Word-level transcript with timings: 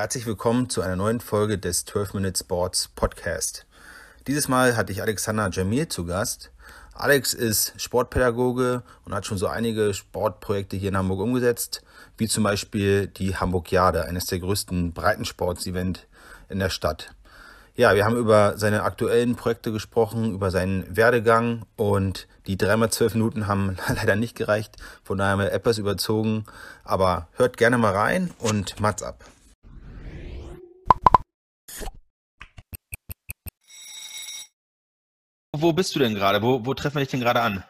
Herzlich 0.00 0.24
willkommen 0.24 0.70
zu 0.70 0.80
einer 0.80 0.96
neuen 0.96 1.20
Folge 1.20 1.58
des 1.58 1.84
12 1.84 2.14
Minute 2.14 2.38
Sports 2.38 2.88
Podcast. 2.88 3.66
Dieses 4.26 4.48
Mal 4.48 4.74
hatte 4.74 4.92
ich 4.92 5.02
Alexander 5.02 5.50
Jamil 5.50 5.88
zu 5.88 6.06
Gast. 6.06 6.52
Alex 6.94 7.34
ist 7.34 7.74
Sportpädagoge 7.76 8.82
und 9.04 9.14
hat 9.14 9.26
schon 9.26 9.36
so 9.36 9.46
einige 9.46 9.92
Sportprojekte 9.92 10.78
hier 10.78 10.88
in 10.88 10.96
Hamburg 10.96 11.20
umgesetzt, 11.20 11.82
wie 12.16 12.28
zum 12.28 12.44
Beispiel 12.44 13.08
die 13.08 13.36
Hamburg 13.36 13.70
Jade, 13.70 14.06
eines 14.06 14.24
der 14.24 14.38
größten 14.38 14.94
Breitensports-Event 14.94 16.08
in 16.48 16.60
der 16.60 16.70
Stadt. 16.70 17.14
Ja, 17.74 17.94
wir 17.94 18.06
haben 18.06 18.16
über 18.16 18.56
seine 18.56 18.84
aktuellen 18.84 19.36
Projekte 19.36 19.70
gesprochen, 19.70 20.32
über 20.32 20.50
seinen 20.50 20.96
Werdegang 20.96 21.66
und 21.76 22.26
die 22.46 22.56
dreimal 22.56 22.88
zwölf 22.88 23.12
Minuten 23.12 23.48
haben 23.48 23.76
leider 23.94 24.16
nicht 24.16 24.34
gereicht, 24.34 24.76
von 25.04 25.18
daher 25.18 25.32
haben 25.32 25.40
wir 25.40 25.52
etwas 25.52 25.76
überzogen. 25.76 26.46
Aber 26.84 27.28
hört 27.32 27.58
gerne 27.58 27.76
mal 27.76 27.94
rein 27.94 28.30
und 28.38 28.80
Mats 28.80 29.02
ab. 29.02 29.26
Wo 35.52 35.72
bist 35.72 35.94
du 35.94 35.98
denn 35.98 36.14
gerade? 36.14 36.42
Wo, 36.42 36.64
wo 36.64 36.74
treffen 36.74 36.96
wir 36.96 37.00
dich 37.00 37.10
denn 37.10 37.20
gerade 37.20 37.42
an? 37.42 37.64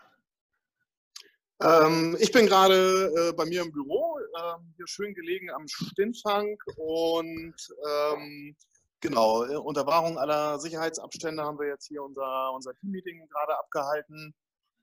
Ähm, 1.63 2.17
ich 2.19 2.33
bin 2.33 2.47
gerade 2.47 3.13
äh, 3.17 3.33
bei 3.33 3.45
mir 3.45 3.63
im 3.63 3.73
Büro, 3.73 4.19
äh, 4.19 4.55
hier 4.77 4.87
schön 4.87 5.15
gelegen 5.15 5.51
am 5.51 5.67
Stinfang 5.69 6.57
und 6.77 7.55
ähm, 7.87 8.57
genau, 9.01 9.45
äh, 9.45 9.57
unter 9.57 9.87
Wahrung 9.87 10.19
aller 10.19 10.59
Sicherheitsabstände 10.59 11.43
haben 11.43 11.59
wir 11.59 11.69
jetzt 11.69 11.89
hier 11.89 12.03
unser, 12.03 12.53
unser 12.55 12.75
Teammeeting 12.77 13.29
gerade 13.29 13.59
abgehalten 13.59 14.35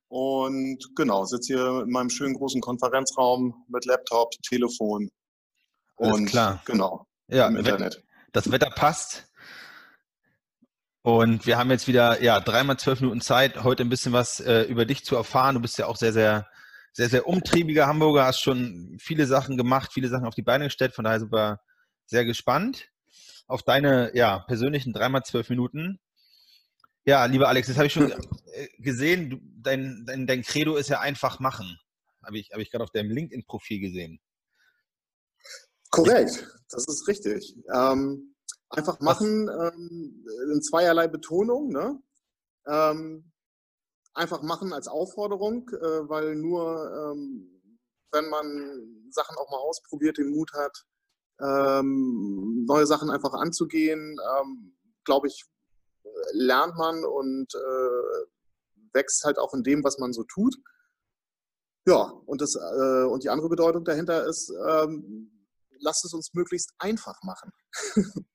und 0.10 0.78
genau, 0.96 1.26
sitze 1.26 1.54
hier 1.56 1.82
in 1.82 1.90
meinem 1.90 2.12
schönen 2.12 2.36
großen 2.36 2.62
Konferenzraum 2.62 3.66
mit 3.70 3.86
Laptop, 3.86 4.32
Telefon 4.44 5.10
und 5.96 6.14
Alles 6.14 6.30
klar. 6.30 6.62
genau, 6.66 7.08
ja, 7.28 7.48
im 7.48 7.58
Internet. 7.58 8.04
Das 8.34 8.52
Wetter 8.52 8.70
passt. 8.70 9.28
Und 11.08 11.46
wir 11.46 11.58
haben 11.58 11.72
jetzt 11.72 11.88
wieder 11.88 12.22
ja 12.22 12.42
dreimal 12.42 12.78
zwölf 12.78 13.00
Minuten 13.00 13.22
Zeit, 13.22 13.64
heute 13.64 13.82
ein 13.82 13.88
bisschen 13.88 14.12
was 14.12 14.42
äh, 14.42 14.64
über 14.64 14.84
dich 14.84 15.06
zu 15.06 15.16
erfahren. 15.16 15.56
Du 15.56 15.62
bist 15.62 15.78
ja 15.78 15.86
auch 15.86 15.96
sehr, 15.96 16.12
sehr, 16.12 16.50
sehr, 16.92 17.08
sehr 17.08 17.26
umtriebiger 17.26 17.88
Hamburger, 17.88 18.26
hast 18.26 18.42
schon 18.42 18.98
viele 19.00 19.26
Sachen 19.26 19.56
gemacht, 19.56 19.94
viele 19.94 20.10
Sachen 20.10 20.26
auf 20.26 20.36
die 20.36 20.42
Beine 20.42 20.66
gestellt. 20.66 20.94
Von 20.94 21.06
daher 21.06 21.22
sind 21.22 21.32
wir 21.32 21.62
sehr 22.08 22.26
gespannt 22.26 22.90
auf 23.48 23.64
deine 23.64 24.12
ja, 24.18 24.40
persönlichen 24.40 24.92
dreimal 24.92 25.24
zwölf 25.24 25.50
Minuten. 25.50 26.02
Ja, 27.06 27.24
lieber 27.24 27.48
Alex, 27.48 27.70
das 27.70 27.78
habe 27.78 27.88
ich 27.88 27.94
schon 27.94 28.12
äh, 28.12 28.68
gesehen. 28.78 29.30
Du, 29.30 29.38
dein, 29.62 30.04
dein, 30.06 30.28
dein 30.28 30.42
Credo 30.42 30.76
ist 30.76 30.90
ja 30.90 31.00
einfach 31.00 31.40
machen. 31.40 31.80
Habe 32.22 32.38
ich, 32.38 32.50
hab 32.52 32.60
ich 32.60 32.70
gerade 32.70 32.84
auf 32.84 32.92
deinem 32.92 33.12
LinkedIn-Profil 33.12 33.80
gesehen. 33.80 34.20
Korrekt, 35.90 36.46
das 36.70 36.86
ist 36.86 37.08
richtig. 37.08 37.56
Ähm, 37.74 38.36
Einfach 38.70 39.00
machen, 39.00 39.50
ähm, 39.50 40.26
in 40.52 40.62
zweierlei 40.62 41.08
Betonung. 41.08 41.70
Ne? 41.70 42.02
Ähm, 42.68 43.32
einfach 44.14 44.42
machen 44.42 44.74
als 44.74 44.88
Aufforderung, 44.88 45.70
äh, 45.70 46.10
weil 46.10 46.36
nur 46.36 47.14
ähm, 47.14 47.58
wenn 48.12 48.30
man 48.30 49.10
Sachen 49.12 49.38
auch 49.38 49.50
mal 49.52 49.58
ausprobiert, 49.60 50.18
den 50.18 50.32
Mut 50.32 50.52
hat, 50.54 50.86
ähm, 51.40 52.66
neue 52.68 52.88
Sachen 52.88 53.10
einfach 53.10 53.34
anzugehen, 53.34 54.18
ähm, 54.40 54.76
glaube 55.04 55.28
ich, 55.28 55.46
lernt 56.34 56.76
man 56.78 57.06
und 57.06 57.54
äh, 57.54 58.94
wächst 58.94 59.24
halt 59.24 59.38
auch 59.38 59.54
in 59.54 59.64
dem, 59.64 59.84
was 59.84 60.00
man 60.00 60.14
so 60.14 60.24
tut. 60.24 60.56
Ja, 61.86 62.12
und, 62.26 62.42
das, 62.42 62.56
äh, 62.56 63.04
und 63.04 63.24
die 63.24 63.30
andere 63.30 63.50
Bedeutung 63.50 63.86
dahinter 63.86 64.26
ist, 64.26 64.52
ähm, 64.68 65.48
lasst 65.80 66.04
es 66.06 66.14
uns 66.14 66.34
möglichst 66.34 66.74
einfach 66.80 67.22
machen. 67.24 67.52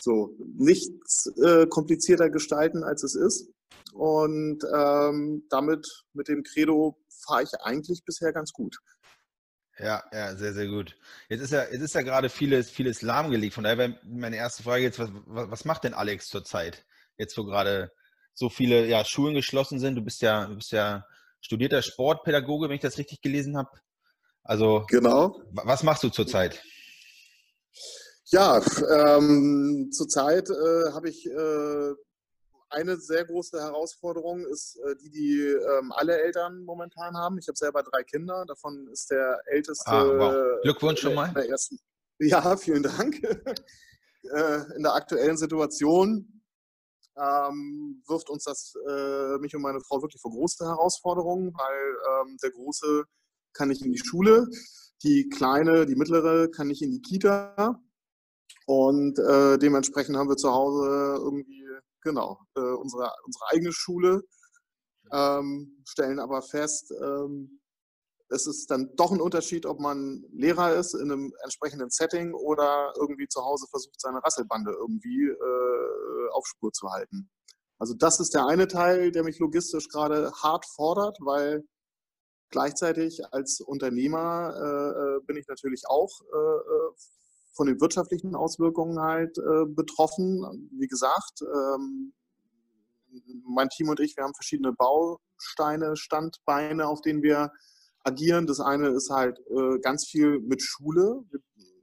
So, 0.00 0.36
nichts 0.56 1.26
äh, 1.42 1.66
komplizierter 1.66 2.30
gestalten, 2.30 2.84
als 2.84 3.02
es 3.02 3.14
ist. 3.14 3.50
Und 3.92 4.64
ähm, 4.74 5.46
damit, 5.50 5.86
mit 6.12 6.28
dem 6.28 6.42
Credo, 6.42 6.98
fahre 7.26 7.44
ich 7.44 7.50
eigentlich 7.60 8.04
bisher 8.04 8.32
ganz 8.32 8.52
gut. 8.52 8.78
Ja, 9.78 10.04
ja, 10.12 10.36
sehr, 10.36 10.52
sehr 10.52 10.68
gut. 10.68 10.96
Jetzt 11.28 11.42
ist 11.42 11.52
ja, 11.52 11.64
jetzt 11.64 11.80
ist 11.80 11.94
ja 11.94 12.02
gerade 12.02 12.28
vieles, 12.28 12.70
vieles 12.70 13.02
lahmgelegt. 13.02 13.54
Von 13.54 13.64
daher 13.64 13.98
meine 14.04 14.36
erste 14.36 14.62
Frage 14.62 14.84
jetzt, 14.84 14.98
was, 14.98 15.10
was 15.26 15.64
macht 15.64 15.84
denn 15.84 15.94
Alex 15.94 16.28
zurzeit? 16.28 16.84
Jetzt, 17.16 17.36
wo 17.36 17.44
gerade 17.44 17.90
so 18.34 18.48
viele 18.48 18.86
ja, 18.86 19.04
Schulen 19.04 19.34
geschlossen 19.34 19.80
sind. 19.80 19.96
Du 19.96 20.02
bist 20.02 20.22
ja, 20.22 20.46
du 20.46 20.56
bist 20.56 20.72
ja 20.72 21.04
studierter 21.40 21.82
Sportpädagoge, 21.82 22.68
wenn 22.68 22.76
ich 22.76 22.82
das 22.82 22.98
richtig 22.98 23.20
gelesen 23.20 23.56
habe. 23.56 23.70
Also, 24.42 24.84
genau. 24.88 25.40
Was 25.52 25.82
machst 25.82 26.02
du 26.02 26.08
zurzeit? 26.08 26.54
Ja, 26.54 27.80
ähm, 28.90 29.90
zurzeit 29.92 30.50
äh, 30.50 30.92
habe 30.92 31.08
ich 31.08 31.24
äh, 31.26 31.94
eine 32.68 32.96
sehr 32.96 33.24
große 33.24 33.60
Herausforderung, 33.60 34.44
ist 34.46 34.76
äh, 34.78 34.96
die, 34.96 35.10
die 35.10 35.40
ähm, 35.40 35.92
alle 35.92 36.20
Eltern 36.20 36.64
momentan 36.64 37.16
haben. 37.16 37.38
Ich 37.38 37.46
habe 37.46 37.56
selber 37.56 37.84
drei 37.84 38.02
Kinder, 38.02 38.44
davon 38.46 38.88
ist 38.88 39.10
der 39.10 39.40
älteste. 39.46 39.88
Ah, 39.88 40.04
wow. 40.04 40.60
Glückwunsch 40.62 41.00
schon 41.00 41.14
mal. 41.14 41.32
Ersten, 41.36 41.78
ja, 42.18 42.56
vielen 42.56 42.82
Dank. 42.82 43.20
Äh, 44.32 44.74
in 44.76 44.82
der 44.82 44.94
aktuellen 44.94 45.36
Situation 45.36 46.42
ähm, 47.14 48.02
wirft 48.06 48.30
uns 48.30 48.44
das, 48.44 48.72
äh, 48.88 49.36
mich 49.36 49.54
und 49.54 49.60
meine 49.60 49.82
Frau, 49.82 50.00
wirklich 50.00 50.22
vor 50.22 50.30
große 50.30 50.64
Herausforderungen, 50.64 51.52
weil 51.54 52.22
ähm, 52.22 52.38
der 52.42 52.50
Große 52.52 53.04
kann 53.52 53.68
nicht 53.68 53.84
in 53.84 53.92
die 53.92 53.98
Schule, 53.98 54.48
die 55.02 55.28
Kleine, 55.28 55.84
die 55.84 55.94
Mittlere 55.94 56.50
kann 56.50 56.68
nicht 56.68 56.80
in 56.80 56.90
die 56.90 57.02
Kita 57.02 57.83
und 58.66 59.18
äh, 59.18 59.58
dementsprechend 59.58 60.16
haben 60.16 60.28
wir 60.28 60.36
zu 60.36 60.52
Hause 60.52 61.18
irgendwie, 61.18 61.66
genau, 62.02 62.40
äh, 62.56 62.60
unsere, 62.60 63.12
unsere 63.24 63.44
eigene 63.52 63.72
Schule, 63.72 64.22
ähm, 65.12 65.82
stellen 65.86 66.18
aber 66.18 66.42
fest, 66.42 66.92
ähm, 67.02 67.60
es 68.30 68.46
ist 68.46 68.70
dann 68.70 68.90
doch 68.96 69.12
ein 69.12 69.20
Unterschied, 69.20 69.66
ob 69.66 69.80
man 69.80 70.24
Lehrer 70.32 70.74
ist 70.74 70.94
in 70.94 71.12
einem 71.12 71.32
entsprechenden 71.42 71.90
Setting 71.90 72.32
oder 72.32 72.92
irgendwie 72.98 73.28
zu 73.28 73.44
Hause 73.44 73.66
versucht, 73.70 74.00
seine 74.00 74.22
Rasselbande 74.24 74.72
irgendwie 74.72 75.28
äh, 75.28 76.30
auf 76.32 76.46
Spur 76.46 76.72
zu 76.72 76.90
halten. 76.90 77.30
Also 77.78 77.94
das 77.94 78.20
ist 78.20 78.34
der 78.34 78.46
eine 78.46 78.66
Teil, 78.66 79.12
der 79.12 79.24
mich 79.24 79.38
logistisch 79.38 79.88
gerade 79.88 80.32
hart 80.42 80.64
fordert, 80.66 81.18
weil 81.20 81.64
gleichzeitig 82.50 83.20
als 83.32 83.60
Unternehmer 83.60 84.54
äh, 84.56 85.18
äh 85.18 85.20
bin 85.26 85.36
ich 85.36 85.46
natürlich 85.48 85.82
auch 85.86 86.20
äh, 86.22 86.36
äh 86.36 86.92
von 87.54 87.66
den 87.66 87.80
wirtschaftlichen 87.80 88.34
Auswirkungen 88.34 89.00
halt 89.00 89.38
äh, 89.38 89.64
betroffen. 89.66 90.68
Wie 90.72 90.88
gesagt, 90.88 91.42
ähm, 91.42 92.12
mein 93.46 93.68
Team 93.68 93.88
und 93.88 94.00
ich, 94.00 94.16
wir 94.16 94.24
haben 94.24 94.34
verschiedene 94.34 94.72
Bausteine, 94.72 95.96
Standbeine, 95.96 96.86
auf 96.86 97.00
denen 97.00 97.22
wir 97.22 97.50
agieren. 98.02 98.46
Das 98.46 98.60
eine 98.60 98.88
ist 98.88 99.10
halt 99.10 99.38
äh, 99.50 99.78
ganz 99.80 100.06
viel 100.06 100.40
mit 100.40 100.62
Schule, 100.62 101.22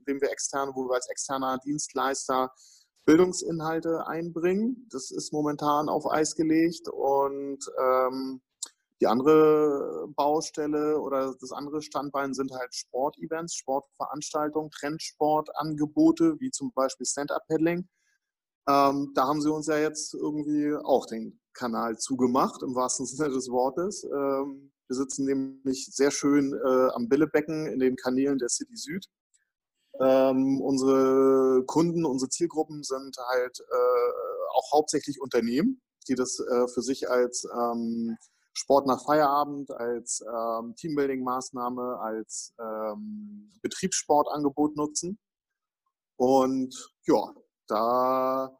dem 0.08 0.22
wir 0.22 0.32
externe, 0.32 0.72
wo 0.76 0.88
wir 0.90 0.96
als 0.96 1.10
externer 1.10 1.58
Dienstleister 1.66 2.52
Bildungsinhalte 3.06 4.06
einbringen. 4.08 4.88
Das 4.92 5.12
ist 5.12 5.34
momentan 5.34 5.90
auf 5.90 6.06
Eis 6.10 6.36
gelegt 6.36 6.88
und 6.90 7.60
ähm, 7.80 8.42
die 9.02 9.08
andere 9.08 10.08
Baustelle 10.16 11.00
oder 11.00 11.34
das 11.42 11.52
andere 11.52 11.82
Standbein 11.82 12.36
sind 12.36 12.52
halt 12.52 12.74
Sportevents, 12.76 13.56
Sportveranstaltungen, 13.56 14.70
Trendsportangebote, 14.70 16.40
wie 16.40 16.52
zum 16.52 16.72
Beispiel 16.74 17.08
Stand-Up-Paddling. 17.08 17.90
Ähm, 18.70 19.12
da 19.16 19.28
haben 19.28 19.42
sie 19.42 19.52
uns 19.52 19.66
ja 19.66 19.78
jetzt 19.78 20.14
irgendwie 20.14 20.76
auch 20.76 21.08
den 21.08 21.42
Kanal 21.54 21.98
zugemacht, 21.98 22.62
im 22.62 22.76
wahrsten 22.76 23.06
Sinne 23.08 23.30
des 23.30 23.50
Wortes. 23.50 24.04
Ähm, 24.04 24.72
wir 24.88 24.96
sitzen 24.96 25.26
nämlich 25.26 25.88
sehr 25.92 26.12
schön 26.12 26.54
äh, 26.54 26.90
am 26.94 27.10
Billebecken 27.10 27.66
in 27.66 27.80
den 27.80 27.96
Kanälen 27.96 28.38
der 28.38 28.50
City 28.50 28.76
Süd. 28.76 29.08
Ähm, 30.00 30.62
unsere 30.62 31.64
Kunden, 31.66 32.06
unsere 32.06 32.30
Zielgruppen 32.30 32.84
sind 32.84 33.16
halt 33.30 33.60
äh, 33.60 34.54
auch 34.54 34.72
hauptsächlich 34.74 35.20
Unternehmen, 35.20 35.82
die 36.08 36.16
das 36.16 36.40
äh, 36.40 36.68
für 36.68 36.82
sich 36.82 37.10
als 37.10 37.46
ähm, 37.46 38.18
Sport 38.62 38.86
nach 38.86 39.04
Feierabend 39.04 39.72
als 39.72 40.22
ähm, 40.22 40.76
Teambuilding-Maßnahme, 40.76 42.00
als 42.00 42.54
ähm, 42.60 43.52
Betriebssportangebot 43.62 44.76
nutzen. 44.76 45.18
Und 46.16 46.94
ja, 47.08 47.34
da 47.68 48.56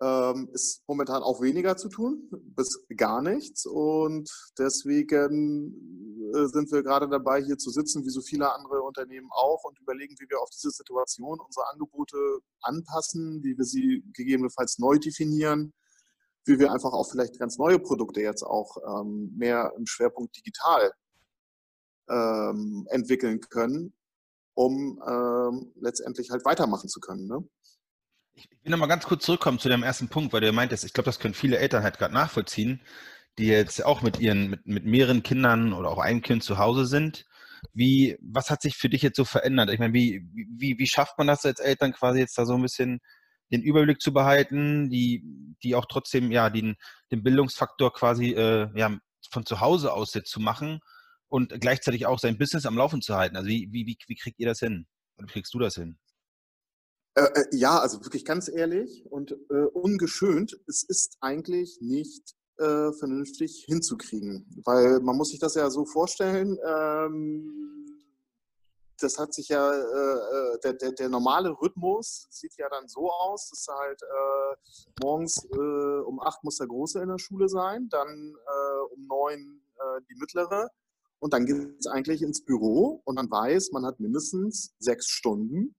ähm, 0.00 0.48
ist 0.54 0.82
momentan 0.86 1.22
auch 1.22 1.42
weniger 1.42 1.76
zu 1.76 1.90
tun, 1.90 2.30
bis 2.56 2.86
gar 2.96 3.20
nichts. 3.20 3.66
Und 3.66 4.30
deswegen 4.58 6.32
äh, 6.34 6.46
sind 6.46 6.72
wir 6.72 6.82
gerade 6.82 7.06
dabei, 7.06 7.42
hier 7.42 7.58
zu 7.58 7.70
sitzen, 7.70 8.06
wie 8.06 8.10
so 8.10 8.22
viele 8.22 8.50
andere 8.50 8.80
Unternehmen 8.80 9.28
auch, 9.32 9.64
und 9.64 9.78
überlegen, 9.80 10.14
wie 10.18 10.30
wir 10.30 10.40
auf 10.40 10.48
diese 10.48 10.70
Situation 10.70 11.38
unsere 11.38 11.68
Angebote 11.70 12.16
anpassen, 12.62 13.42
wie 13.44 13.58
wir 13.58 13.64
sie 13.66 14.02
gegebenenfalls 14.14 14.78
neu 14.78 14.98
definieren 14.98 15.74
wie 16.44 16.58
wir 16.58 16.72
einfach 16.72 16.92
auch 16.92 17.10
vielleicht 17.10 17.38
ganz 17.38 17.58
neue 17.58 17.78
Produkte 17.78 18.20
jetzt 18.20 18.42
auch 18.42 18.76
ähm, 19.00 19.32
mehr 19.36 19.72
im 19.76 19.86
Schwerpunkt 19.86 20.36
digital 20.36 20.92
ähm, 22.08 22.86
entwickeln 22.90 23.40
können. 23.40 23.94
um 24.54 25.00
ähm, 25.06 25.72
letztendlich 25.80 26.30
halt 26.30 26.44
weitermachen 26.44 26.88
zu 26.88 27.00
können. 27.00 27.26
Ne? 27.26 27.42
Ich 28.34 28.48
will 28.62 28.70
nochmal 28.70 28.88
ganz 28.88 29.04
kurz 29.06 29.24
zurückkommen 29.24 29.58
zu 29.58 29.68
dem 29.68 29.82
ersten 29.82 30.08
Punkt, 30.08 30.32
weil 30.32 30.40
du 30.40 30.46
ja 30.48 30.52
meintest, 30.52 30.84
ich 30.84 30.92
glaube, 30.92 31.06
das 31.06 31.18
können 31.18 31.34
viele 31.34 31.58
Eltern 31.58 31.82
halt 31.82 31.98
gerade 31.98 32.14
nachvollziehen, 32.14 32.80
die 33.38 33.46
jetzt 33.46 33.84
auch 33.84 34.02
mit 34.02 34.20
ihren, 34.20 34.50
mit, 34.50 34.66
mit 34.66 34.84
mehreren 34.84 35.22
Kindern 35.22 35.72
oder 35.72 35.88
auch 35.90 35.98
einem 35.98 36.22
Kind 36.22 36.42
zu 36.42 36.58
Hause 36.58 36.86
sind. 36.86 37.24
Wie, 37.74 38.18
was 38.20 38.50
hat 38.50 38.62
sich 38.62 38.76
für 38.76 38.88
dich 38.88 39.02
jetzt 39.02 39.16
so 39.16 39.24
verändert? 39.24 39.70
Ich 39.70 39.78
meine, 39.78 39.94
wie, 39.94 40.22
wie, 40.32 40.78
wie 40.78 40.86
schafft 40.86 41.18
man 41.18 41.26
das 41.26 41.44
als 41.44 41.60
Eltern 41.60 41.92
quasi 41.92 42.20
jetzt 42.20 42.36
da 42.38 42.46
so 42.46 42.54
ein 42.54 42.62
bisschen 42.62 43.00
den 43.50 43.62
Überblick 43.62 44.00
zu 44.00 44.12
behalten, 44.12 44.90
die, 44.90 45.24
die 45.62 45.74
auch 45.74 45.86
trotzdem 45.86 46.30
ja 46.30 46.50
den, 46.50 46.76
den 47.10 47.22
Bildungsfaktor 47.22 47.92
quasi 47.92 48.32
äh, 48.32 48.68
ja, 48.74 48.98
von 49.30 49.46
zu 49.46 49.60
Hause 49.60 49.92
aus 49.92 50.12
zu 50.24 50.40
machen 50.40 50.80
und 51.28 51.60
gleichzeitig 51.60 52.06
auch 52.06 52.18
sein 52.18 52.38
Business 52.38 52.66
am 52.66 52.76
Laufen 52.76 53.02
zu 53.02 53.14
halten? 53.14 53.36
Also 53.36 53.48
wie, 53.48 53.68
wie, 53.72 53.86
wie 54.06 54.16
kriegt 54.16 54.38
ihr 54.38 54.46
das 54.46 54.58
hin? 54.58 54.86
Oder 55.16 55.26
kriegst 55.26 55.54
du 55.54 55.58
das 55.58 55.74
hin? 55.74 55.98
Äh, 57.14 57.22
äh, 57.22 57.44
ja, 57.52 57.78
also 57.78 58.02
wirklich 58.04 58.24
ganz 58.24 58.48
ehrlich 58.48 59.04
und 59.10 59.32
äh, 59.32 59.64
ungeschönt, 59.72 60.58
es 60.66 60.84
ist 60.84 61.16
eigentlich 61.20 61.78
nicht 61.80 62.34
äh, 62.58 62.92
vernünftig 62.92 63.64
hinzukriegen. 63.66 64.46
Weil 64.64 65.00
man 65.00 65.16
muss 65.16 65.30
sich 65.30 65.40
das 65.40 65.54
ja 65.54 65.70
so 65.70 65.84
vorstellen, 65.84 66.56
ähm, 66.64 67.79
das 69.00 69.18
hat 69.18 69.34
sich 69.34 69.48
ja, 69.48 69.72
äh, 69.72 70.58
der, 70.62 70.74
der, 70.74 70.92
der, 70.92 71.08
normale 71.08 71.50
Rhythmus 71.50 72.26
sieht 72.30 72.56
ja 72.56 72.68
dann 72.68 72.88
so 72.88 73.10
aus, 73.10 73.50
dass 73.50 73.66
halt 73.74 74.02
äh, 74.02 74.56
morgens 75.02 75.44
um 75.46 76.20
acht 76.20 76.44
muss 76.44 76.56
der 76.56 76.66
Große 76.66 77.00
in 77.00 77.08
der 77.08 77.18
Schule 77.18 77.48
sein, 77.48 77.88
dann 77.90 78.34
um 78.94 79.06
neun 79.06 79.62
die 80.08 80.14
mittlere 80.16 80.68
und 81.20 81.32
dann 81.32 81.46
geht 81.46 81.78
es 81.78 81.86
eigentlich 81.86 82.22
ins 82.22 82.44
Büro 82.44 83.00
und 83.04 83.14
man 83.14 83.30
weiß, 83.30 83.70
man 83.72 83.86
hat 83.86 83.98
mindestens 83.98 84.74
sechs 84.78 85.06
Stunden 85.08 85.74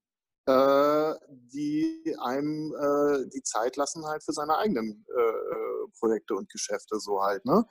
äh, 0.47 1.13
die 1.53 2.15
einem 2.19 2.73
äh, 2.73 3.29
die 3.29 3.43
Zeit 3.43 3.75
lassen 3.77 4.05
halt 4.07 4.23
für 4.23 4.33
seine 4.33 4.57
eigenen 4.57 5.05
äh, 5.07 5.91
Projekte 5.99 6.33
und 6.33 6.49
Geschäfte 6.49 6.99
so 6.99 7.21
halt. 7.21 7.45
Ne? 7.45 7.63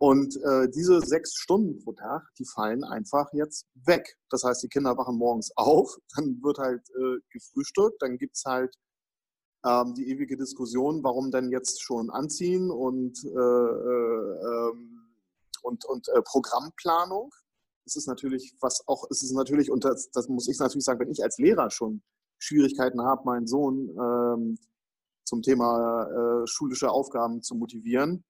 Und 0.00 0.36
äh, 0.44 0.68
diese 0.70 1.00
sechs 1.00 1.34
Stunden 1.34 1.82
pro 1.82 1.92
Tag, 1.92 2.22
die 2.38 2.44
fallen 2.44 2.84
einfach 2.84 3.32
jetzt 3.32 3.66
weg. 3.74 4.16
Das 4.30 4.44
heißt, 4.44 4.62
die 4.62 4.68
Kinder 4.68 4.96
wachen 4.96 5.16
morgens 5.16 5.50
auf, 5.56 5.96
dann 6.16 6.40
wird 6.42 6.58
halt 6.58 6.88
äh, 6.90 7.18
gefrühstückt, 7.30 8.00
dann 8.00 8.16
gibt 8.16 8.36
es 8.36 8.44
halt 8.44 8.74
ähm, 9.66 9.94
die 9.94 10.08
ewige 10.08 10.36
Diskussion, 10.36 11.02
warum 11.02 11.32
denn 11.32 11.50
jetzt 11.50 11.82
schon 11.82 12.10
anziehen 12.10 12.70
und, 12.70 13.24
äh, 13.24 13.28
ähm, 13.28 15.04
und, 15.62 15.84
und 15.84 16.08
Programmplanung 16.24 17.32
ist 17.84 17.96
es 17.96 18.06
natürlich, 18.06 18.54
was 18.60 18.86
auch, 18.86 19.10
ist 19.10 19.22
es 19.22 19.32
natürlich, 19.32 19.70
und 19.70 19.84
das, 19.84 20.10
das 20.12 20.28
muss 20.28 20.46
ich 20.48 20.58
natürlich 20.58 20.84
sagen, 20.84 21.00
wenn 21.00 21.10
ich 21.10 21.22
als 21.22 21.38
Lehrer 21.38 21.70
schon 21.70 22.02
Schwierigkeiten 22.38 23.02
habe, 23.02 23.24
meinen 23.24 23.46
Sohn 23.46 23.88
ähm, 23.98 24.58
zum 25.24 25.42
Thema 25.42 26.04
äh, 26.04 26.46
schulische 26.46 26.90
Aufgaben 26.90 27.42
zu 27.42 27.56
motivieren, 27.56 28.24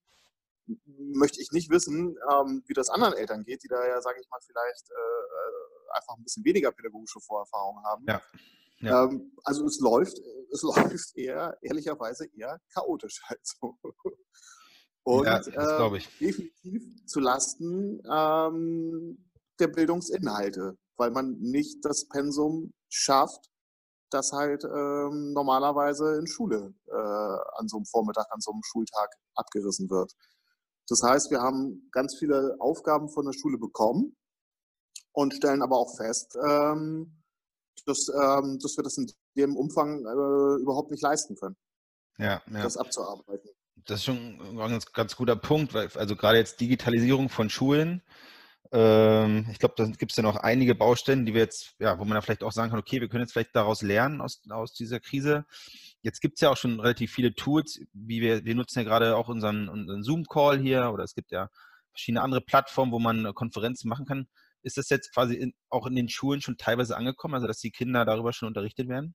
möchte 0.97 1.41
ich 1.41 1.53
nicht 1.53 1.71
wissen, 1.71 2.17
ähm, 2.31 2.63
wie 2.67 2.75
das 2.75 2.89
anderen 2.89 3.15
Eltern 3.15 3.45
geht, 3.45 3.63
die 3.63 3.69
da 3.69 3.87
ja, 3.87 4.01
sage 4.01 4.21
ich 4.21 4.29
mal, 4.31 4.41
vielleicht 4.45 4.91
äh, 4.91 4.95
äh, 4.95 5.97
einfach 5.97 6.17
ein 6.17 6.23
bisschen 6.23 6.45
weniger 6.45 6.73
pädagogische 6.73 7.21
Vorerfahrung 7.21 7.83
haben. 7.85 8.05
Ja. 8.07 8.23
Ja. 8.81 9.05
Ähm, 9.05 9.33
also 9.45 9.65
es 9.67 9.81
läuft, 9.81 10.19
es 10.53 10.63
läuft 11.03 11.17
eher, 11.17 11.59
ehrlicherweise 11.63 12.27
eher 12.35 12.61
chaotisch 12.73 13.23
halt 13.29 13.41
so. 13.43 13.79
Und 15.05 15.25
ja, 15.25 15.39
äh, 15.39 16.01
definitiv 16.21 17.07
zu 17.07 17.21
Lasten 17.21 18.03
ähm, 18.11 19.31
der 19.59 19.69
Bildungsinhalte, 19.69 20.77
weil 20.97 21.11
man 21.11 21.39
nicht 21.39 21.83
das 21.83 22.07
Pensum 22.09 22.75
schafft, 22.91 23.49
das 24.11 24.33
halt 24.33 24.65
ähm, 24.65 25.33
normalerweise 25.33 26.17
in 26.19 26.27
Schule 26.27 26.75
äh, 26.87 26.93
an 26.93 27.69
so 27.69 27.79
einem 27.79 27.87
Vormittag, 27.87 28.27
an 28.31 28.41
so 28.41 28.53
einem 28.53 28.63
Schultag 28.63 29.11
abgerissen 29.35 29.89
wird. 29.89 30.13
Das 30.89 31.03
heißt, 31.03 31.31
wir 31.31 31.41
haben 31.41 31.89
ganz 31.93 32.17
viele 32.19 32.57
Aufgaben 32.61 33.09
von 33.11 33.27
der 33.27 33.33
Schule 33.33 33.59
bekommen 33.59 34.17
und 35.13 35.35
stellen 35.35 35.63
aber 35.63 35.77
auch 35.77 35.97
fest, 35.97 36.37
ähm, 36.37 37.23
dass, 37.85 38.09
ähm, 38.09 38.59
dass 38.61 38.77
wir 38.77 38.85
das 38.85 38.97
in 38.97 39.11
dem 39.37 39.57
Umfang 39.57 40.05
äh, 40.05 40.63
überhaupt 40.63 40.91
nicht 40.91 41.03
leisten 41.03 41.37
können, 41.37 41.57
ja, 42.19 42.43
ja. 42.51 42.63
das 42.63 42.77
abzuarbeiten. 42.77 43.51
Das 43.85 44.01
ist 44.01 44.05
schon 44.05 44.41
ein 44.41 44.57
ganz, 44.57 44.93
ganz 44.93 45.17
guter 45.17 45.37
Punkt, 45.37 45.73
weil 45.75 45.89
also 45.95 46.17
gerade 46.17 46.39
jetzt 46.39 46.61
Digitalisierung 46.61 47.29
von 47.29 47.49
Schulen 47.49 48.03
ähm, 48.73 49.47
ich 49.51 49.59
glaube, 49.59 49.75
da 49.77 49.87
gibt 49.87 50.13
es 50.13 50.17
ja 50.17 50.23
noch 50.23 50.37
einige 50.37 50.75
Baustellen, 50.75 51.27
die 51.27 51.35
wir 51.35 51.41
jetzt, 51.41 51.75
ja, 51.79 51.99
wo 51.99 52.05
man 52.05 52.15
ja 52.15 52.21
vielleicht 52.21 52.43
auch 52.43 52.53
sagen 52.53 52.71
kann, 52.71 52.79
okay, 52.79 53.01
wir 53.01 53.09
können 53.09 53.23
jetzt 53.23 53.33
vielleicht 53.33 53.57
daraus 53.57 53.83
lernen 53.83 54.21
aus, 54.21 54.43
aus 54.51 54.73
dieser 54.75 55.01
Krise. 55.01 55.47
Jetzt 56.03 56.21
gibt 56.21 56.35
es 56.35 56.41
ja 56.41 56.51
auch 56.51 56.57
schon 56.57 56.81
relativ 56.81 57.13
viele 57.13 57.35
Tools, 57.35 57.81
wie 57.93 58.21
wir, 58.21 58.45
wir 58.45 58.55
nutzen 58.55 58.81
ja 58.81 58.85
gerade 58.85 59.17
auch 59.17 59.29
unseren, 59.29 59.69
unseren 59.69 60.03
Zoom-Call 60.03 60.59
hier 60.59 60.91
oder 60.93 61.05
es 61.05 61.15
gibt 61.15 61.31
ja 61.33 61.49
verschiedene 61.91 62.23
andere 62.23 62.41
Plattformen, 62.41 62.93
wo 62.93 62.99
man 62.99 63.35
Konferenzen 63.35 63.89
machen 63.89 64.07
kann. 64.07 64.29
Ist 64.63 64.77
das 64.77 64.89
jetzt 64.91 65.13
quasi 65.13 65.35
in, 65.35 65.55
auch 65.71 65.87
in 65.87 65.97
den 65.97 66.09
Schulen 66.09 66.41
schon 66.41 66.57
teilweise 66.57 66.97
angekommen, 66.97 67.35
also 67.35 67.47
dass 67.47 67.59
die 67.59 67.71
Kinder 67.71 68.05
darüber 68.05 68.33
schon 68.33 68.49
unterrichtet 68.49 68.89
werden? 68.89 69.15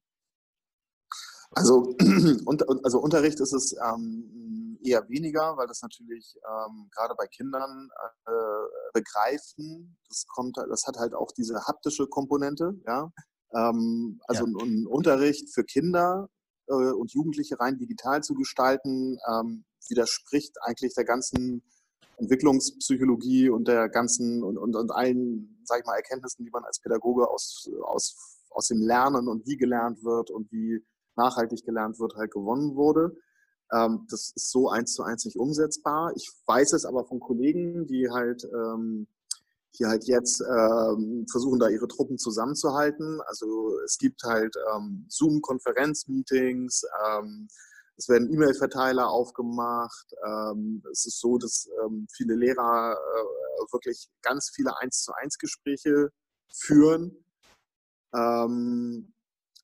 Also, 1.51 1.95
also 2.83 2.99
Unterricht 2.99 3.39
ist 3.39 3.53
es 3.53 3.73
ähm, 3.73 4.79
eher 4.83 5.07
weniger, 5.09 5.55
weil 5.57 5.67
das 5.67 5.81
natürlich 5.81 6.35
ähm, 6.47 6.89
gerade 6.91 7.13
bei 7.15 7.27
Kindern 7.27 7.89
äh, 8.25 8.31
begreifen, 8.93 9.97
das 10.07 10.25
kommt, 10.27 10.57
das 10.57 10.85
hat 10.85 10.97
halt 10.97 11.13
auch 11.13 11.31
diese 11.31 11.65
haptische 11.65 12.07
Komponente, 12.07 12.73
ja. 12.85 13.11
Ähm, 13.53 14.19
also 14.27 14.45
ja. 14.45 14.51
Ein, 14.51 14.67
ein, 14.67 14.87
Unterricht 14.87 15.53
für 15.53 15.63
Kinder 15.63 16.29
äh, 16.67 16.73
und 16.73 17.11
Jugendliche 17.11 17.59
rein 17.59 17.77
digital 17.77 18.21
zu 18.21 18.33
gestalten, 18.33 19.17
ähm, 19.29 19.65
widerspricht 19.89 20.55
eigentlich 20.61 20.93
der 20.95 21.05
ganzen 21.05 21.63
Entwicklungspsychologie 22.17 23.49
und 23.49 23.67
der 23.67 23.89
ganzen 23.89 24.43
und, 24.43 24.57
und, 24.57 24.75
und 24.75 24.91
allen, 24.91 25.59
sag 25.65 25.79
ich 25.79 25.85
mal, 25.85 25.95
Erkenntnissen, 25.95 26.45
die 26.45 26.51
man 26.51 26.63
als 26.63 26.79
Pädagoge 26.79 27.29
aus, 27.29 27.69
aus, 27.83 28.39
aus 28.49 28.67
dem 28.67 28.81
Lernen 28.81 29.27
und 29.27 29.45
wie 29.45 29.57
gelernt 29.57 30.03
wird 30.03 30.29
und 30.29 30.51
wie 30.51 30.85
nachhaltig 31.15 31.63
gelernt 31.65 31.99
wird, 31.99 32.15
halt 32.15 32.31
gewonnen 32.31 32.75
wurde. 32.75 33.15
Ähm, 33.73 34.05
das 34.09 34.33
ist 34.35 34.51
so 34.51 34.69
eins 34.69 34.93
zu 34.93 35.03
eins 35.03 35.25
nicht 35.25 35.37
umsetzbar. 35.37 36.13
Ich 36.15 36.29
weiß 36.45 36.73
es 36.73 36.85
aber 36.85 37.05
von 37.05 37.19
Kollegen, 37.19 37.87
die 37.87 38.09
halt 38.09 38.43
ähm, 38.43 39.07
die 39.79 39.85
halt 39.85 40.03
jetzt 40.05 40.41
ähm, 40.41 41.25
versuchen, 41.31 41.59
da 41.59 41.67
ihre 41.67 41.87
Truppen 41.87 42.17
zusammenzuhalten. 42.19 43.19
Also 43.25 43.79
es 43.83 43.97
gibt 43.97 44.21
halt 44.23 44.55
ähm, 44.75 45.05
Zoom-Konferenz-Meetings, 45.09 46.83
ähm, 47.07 47.47
es 47.97 48.09
werden 48.09 48.31
E-Mail-Verteiler 48.31 49.09
aufgemacht. 49.09 50.13
Ähm, 50.25 50.83
es 50.91 51.05
ist 51.05 51.19
so, 51.19 51.37
dass 51.37 51.69
viele 52.11 52.35
Lehrer 52.35 52.93
äh, 52.93 53.71
wirklich 53.71 54.09
ganz 54.21 54.51
viele 54.53 54.77
1 54.79 55.03
zu 55.03 55.13
1 55.13 55.37
Gespräche 55.37 56.09
führen. 56.51 57.23
Ähm, 58.13 59.13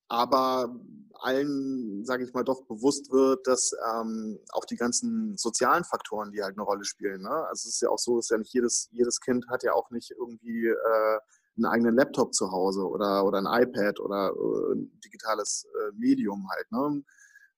aber 0.09 0.75
allen, 1.21 2.05
sage 2.05 2.23
ich 2.23 2.33
mal, 2.33 2.43
doch 2.43 2.63
bewusst 2.63 3.11
wird, 3.11 3.45
dass 3.45 3.71
ähm, 3.93 4.39
auch 4.51 4.65
die 4.65 4.75
ganzen 4.75 5.37
sozialen 5.37 5.83
Faktoren, 5.83 6.31
die 6.31 6.41
halt 6.41 6.57
eine 6.57 6.63
Rolle 6.63 6.85
spielen. 6.85 7.21
Ne? 7.21 7.29
Also 7.29 7.67
es 7.67 7.75
ist 7.75 7.81
ja 7.81 7.89
auch 7.89 7.99
so, 7.99 8.17
dass 8.17 8.29
ja 8.29 8.37
nicht 8.37 8.53
jedes, 8.53 8.89
jedes 8.91 9.19
Kind 9.19 9.47
hat 9.49 9.63
ja 9.63 9.73
auch 9.73 9.91
nicht 9.91 10.11
irgendwie 10.11 10.67
äh, 10.67 11.19
einen 11.57 11.65
eigenen 11.65 11.95
Laptop 11.95 12.33
zu 12.33 12.51
Hause 12.51 12.87
oder, 12.87 13.25
oder 13.25 13.39
ein 13.39 13.63
iPad 13.63 13.99
oder 13.99 14.29
äh, 14.29 14.73
ein 14.75 14.99
digitales 15.03 15.65
äh, 15.65 15.91
Medium 15.97 16.47
halt. 16.51 16.71
Ne? 16.71 17.03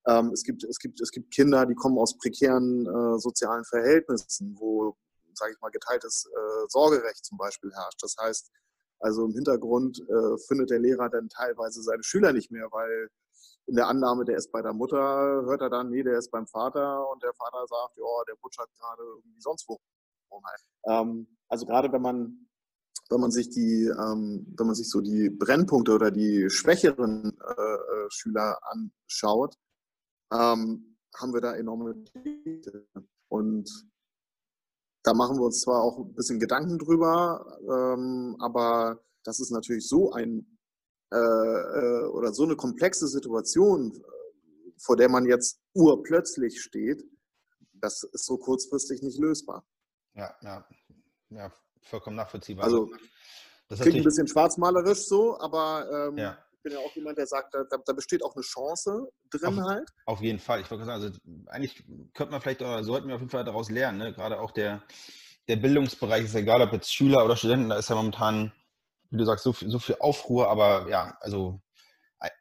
Ähm, 0.08 0.32
es, 0.34 0.44
gibt, 0.44 0.64
es, 0.64 0.80
gibt, 0.80 1.00
es 1.00 1.12
gibt 1.12 1.32
Kinder, 1.32 1.66
die 1.66 1.76
kommen 1.76 2.00
aus 2.00 2.18
prekären 2.18 2.88
äh, 2.88 3.20
sozialen 3.20 3.64
Verhältnissen, 3.66 4.56
wo, 4.60 4.98
sage 5.34 5.54
ich 5.54 5.62
mal, 5.62 5.70
geteiltes 5.70 6.26
äh, 6.26 6.66
Sorgerecht 6.68 7.24
zum 7.24 7.38
Beispiel 7.38 7.72
herrscht. 7.72 8.02
Das 8.02 8.16
heißt, 8.20 8.52
also 9.02 9.26
im 9.26 9.34
Hintergrund 9.34 10.00
äh, 10.00 10.38
findet 10.48 10.70
der 10.70 10.80
Lehrer 10.80 11.10
dann 11.10 11.30
teilweise 11.30 11.82
seine 11.82 12.04
Schüler 12.04 12.34
nicht 12.34 12.52
mehr, 12.52 12.68
weil 12.72 13.10
in 13.68 13.76
der 13.76 13.88
Annahme, 13.88 14.26
der 14.26 14.38
ist 14.38 14.52
bei 14.52 14.62
der 14.62 14.74
Mutter, 14.74 14.98
hört 14.98 15.62
er 15.62 15.70
dann, 15.70 15.90
nee, 15.90 16.04
der 16.04 16.18
ist 16.18 16.32
beim 16.32 16.48
Vater 16.48 17.10
und 17.10 17.22
der 17.24 17.34
Vater 17.34 17.66
sagt, 17.68 17.98
ja, 17.98 18.24
der 18.28 18.36
butschert 18.42 18.70
gerade 18.78 19.04
irgendwie 19.04 19.42
sonst 19.42 19.68
wo. 19.68 19.78
Ähm, 20.88 21.28
also 21.48 21.66
gerade 21.66 21.92
wenn 21.92 22.02
man 22.02 22.48
wenn 23.10 23.20
man 23.20 23.32
sich 23.32 23.50
die, 23.50 23.86
ähm, 23.86 24.48
wenn 24.58 24.68
man 24.68 24.76
sich 24.76 24.90
so 24.90 25.02
die 25.02 25.30
Brennpunkte 25.30 25.92
oder 25.92 26.12
die 26.12 26.50
schwächeren 26.50 27.38
äh, 27.58 27.62
äh 27.62 28.10
Schüler 28.10 28.58
anschaut, 28.64 29.56
ähm, 30.32 30.98
haben 31.16 31.34
wir 31.34 31.42
da 31.42 31.54
enorme. 31.56 32.06
Und 33.28 33.70
da 35.04 35.14
machen 35.14 35.38
wir 35.38 35.46
uns 35.46 35.62
zwar 35.62 35.82
auch 35.82 35.98
ein 36.00 36.14
bisschen 36.14 36.40
Gedanken 36.40 36.78
drüber, 36.78 37.58
ähm, 37.62 38.36
aber 38.40 39.02
das 39.24 39.40
ist 39.40 39.52
natürlich 39.52 39.88
so 39.88 40.12
ein 40.12 40.58
äh, 41.14 41.18
äh, 41.18 42.06
oder 42.06 42.34
so 42.34 42.44
eine 42.44 42.56
komplexe 42.56 43.08
Situation, 43.08 44.02
vor 44.78 44.96
der 44.96 45.10
man 45.10 45.26
jetzt 45.26 45.60
urplötzlich 45.74 46.62
steht, 46.62 47.04
das 47.74 48.04
ist 48.04 48.26
so 48.26 48.38
kurzfristig 48.38 49.02
nicht 49.02 49.20
lösbar. 49.20 49.66
Ja, 50.14 50.34
ja, 50.42 50.66
ja, 51.30 51.52
vollkommen 51.82 52.16
nachvollziehbar. 52.16 52.66
Also, 52.66 52.90
Das 53.68 53.80
Klingt 53.80 53.98
ein 53.98 54.04
bisschen 54.04 54.28
schwarzmalerisch 54.28 55.06
so, 55.06 55.40
aber 55.40 56.10
ähm, 56.10 56.18
ja. 56.18 56.38
Ich 56.62 56.64
bin 56.64 56.74
ja 56.74 56.86
auch 56.86 56.96
jemand, 56.96 57.18
der 57.18 57.26
sagt, 57.26 57.56
da, 57.56 57.64
da, 57.64 57.94
besteht 57.94 58.24
auch 58.24 58.36
eine 58.36 58.44
Chance 58.44 59.12
drin 59.32 59.60
auf, 59.60 59.66
halt. 59.66 59.90
Auf 60.06 60.22
jeden 60.22 60.38
Fall. 60.38 60.62
Ich 60.62 60.70
wollte 60.70 60.86
sagen, 60.86 61.02
also 61.02 61.18
eigentlich 61.48 61.84
könnte 62.14 62.32
man 62.32 62.40
vielleicht 62.40 62.62
oder 62.62 62.84
sollten 62.84 63.08
wir 63.08 63.16
auf 63.16 63.22
jeden 63.22 63.32
Fall 63.32 63.44
daraus 63.44 63.72
lernen. 63.72 63.98
Ne? 63.98 64.14
Gerade 64.14 64.40
auch 64.40 64.52
der, 64.52 64.84
der 65.48 65.56
Bildungsbereich 65.56 66.26
ist 66.26 66.36
egal, 66.36 66.62
ob 66.62 66.72
jetzt 66.72 66.94
Schüler 66.94 67.26
oder 67.26 67.36
Studenten, 67.36 67.70
da 67.70 67.78
ist 67.78 67.90
ja 67.90 67.96
momentan, 67.96 68.52
wie 69.10 69.18
du 69.18 69.26
sagst, 69.26 69.44
so 69.44 69.54
viel, 69.54 69.72
so 69.72 69.80
viel 69.80 69.96
Aufruhr, 70.00 70.50
aber 70.50 70.88
ja, 70.88 71.18
also 71.22 71.60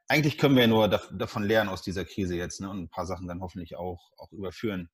eigentlich 0.07 0.37
können 0.37 0.55
wir 0.55 0.65
ja 0.65 0.69
nur 0.69 0.89
davon 0.89 1.45
lernen 1.45 1.71
aus 1.71 1.81
dieser 1.81 2.05
Krise 2.05 2.37
jetzt 2.37 2.61
ne? 2.61 2.69
und 2.69 2.79
ein 2.79 2.91
paar 2.91 3.07
Sachen 3.07 3.27
dann 3.27 3.41
hoffentlich 3.41 3.77
auch, 3.77 4.13
auch 4.19 4.31
überführen. 4.33 4.91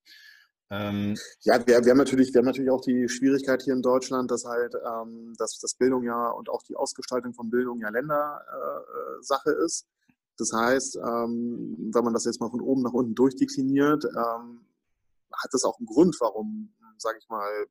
Ähm, 0.69 1.17
ja, 1.43 1.65
wir, 1.65 1.85
wir, 1.85 1.91
haben 1.91 1.99
natürlich, 1.99 2.35
wir 2.35 2.41
haben 2.41 2.47
natürlich 2.47 2.71
auch 2.71 2.81
die 2.81 3.09
Schwierigkeit 3.09 3.63
hier 3.63 3.75
in 3.75 3.83
Deutschland, 3.83 4.31
dass 4.31 4.45
halt 4.45 4.75
ähm, 4.75 5.33
dass, 5.39 5.59
dass 5.61 5.75
Bildung 5.75 6.03
ja 6.03 6.29
und 6.31 6.49
auch 6.49 6.63
die 6.63 6.75
Ausgestaltung 6.75 7.35
von 7.35 7.51
Bildung 7.51 7.79
ja 7.81 7.89
Ländersache 7.89 9.51
äh, 9.51 9.65
ist. 9.65 9.87
Das 10.39 10.53
heißt, 10.53 10.97
ähm, 10.97 11.91
wenn 11.95 12.05
man 12.05 12.13
das 12.13 12.25
jetzt 12.25 12.41
mal 12.41 12.51
von 12.51 12.61
oben 12.61 12.83
nach 12.83 12.93
unten 12.93 13.15
durchdekliniert, 13.15 14.05
ähm, 14.05 14.67
hat 15.33 15.53
das 15.53 15.65
auch 15.65 15.79
einen 15.79 15.87
Grund, 15.87 16.17
warum, 16.21 16.75
sage 16.99 17.19
ich 17.21 17.29
mal, 17.29 17.67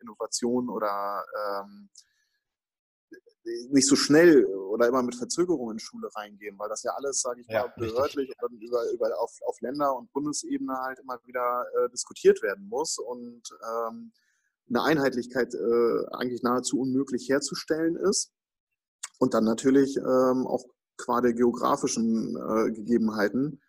Innovation 0.00 0.68
oder 0.68 1.24
ähm, 1.48 1.88
nicht 3.70 3.86
so 3.86 3.96
schnell 3.96 4.44
oder 4.46 4.88
immer 4.88 5.02
mit 5.02 5.14
Verzögerungen 5.14 5.76
in 5.76 5.78
Schule 5.78 6.08
reingehen, 6.14 6.58
weil 6.58 6.68
das 6.68 6.82
ja 6.82 6.92
alles, 6.92 7.20
sage 7.20 7.40
ich 7.40 7.46
ja, 7.48 7.62
mal, 7.62 7.72
behördlich 7.76 8.28
und 8.30 8.36
dann 8.42 8.60
über, 8.60 8.90
über 8.90 9.20
auf, 9.20 9.38
auf 9.46 9.60
Länder- 9.60 9.96
und 9.96 10.12
Bundesebene 10.12 10.76
halt 10.82 10.98
immer 10.98 11.18
wieder 11.24 11.64
äh, 11.74 11.88
diskutiert 11.90 12.42
werden 12.42 12.68
muss 12.68 12.98
und 12.98 13.42
ähm, 13.62 14.12
eine 14.68 14.82
Einheitlichkeit 14.82 15.54
äh, 15.54 16.06
eigentlich 16.10 16.42
nahezu 16.42 16.80
unmöglich 16.80 17.28
herzustellen 17.28 17.96
ist. 17.96 18.32
Und 19.18 19.32
dann 19.32 19.44
natürlich 19.44 19.96
ähm, 19.96 20.46
auch 20.46 20.64
qua 20.98 21.20
der 21.20 21.32
geografischen 21.32 22.36
äh, 22.36 22.72
Gegebenheiten 22.72 23.62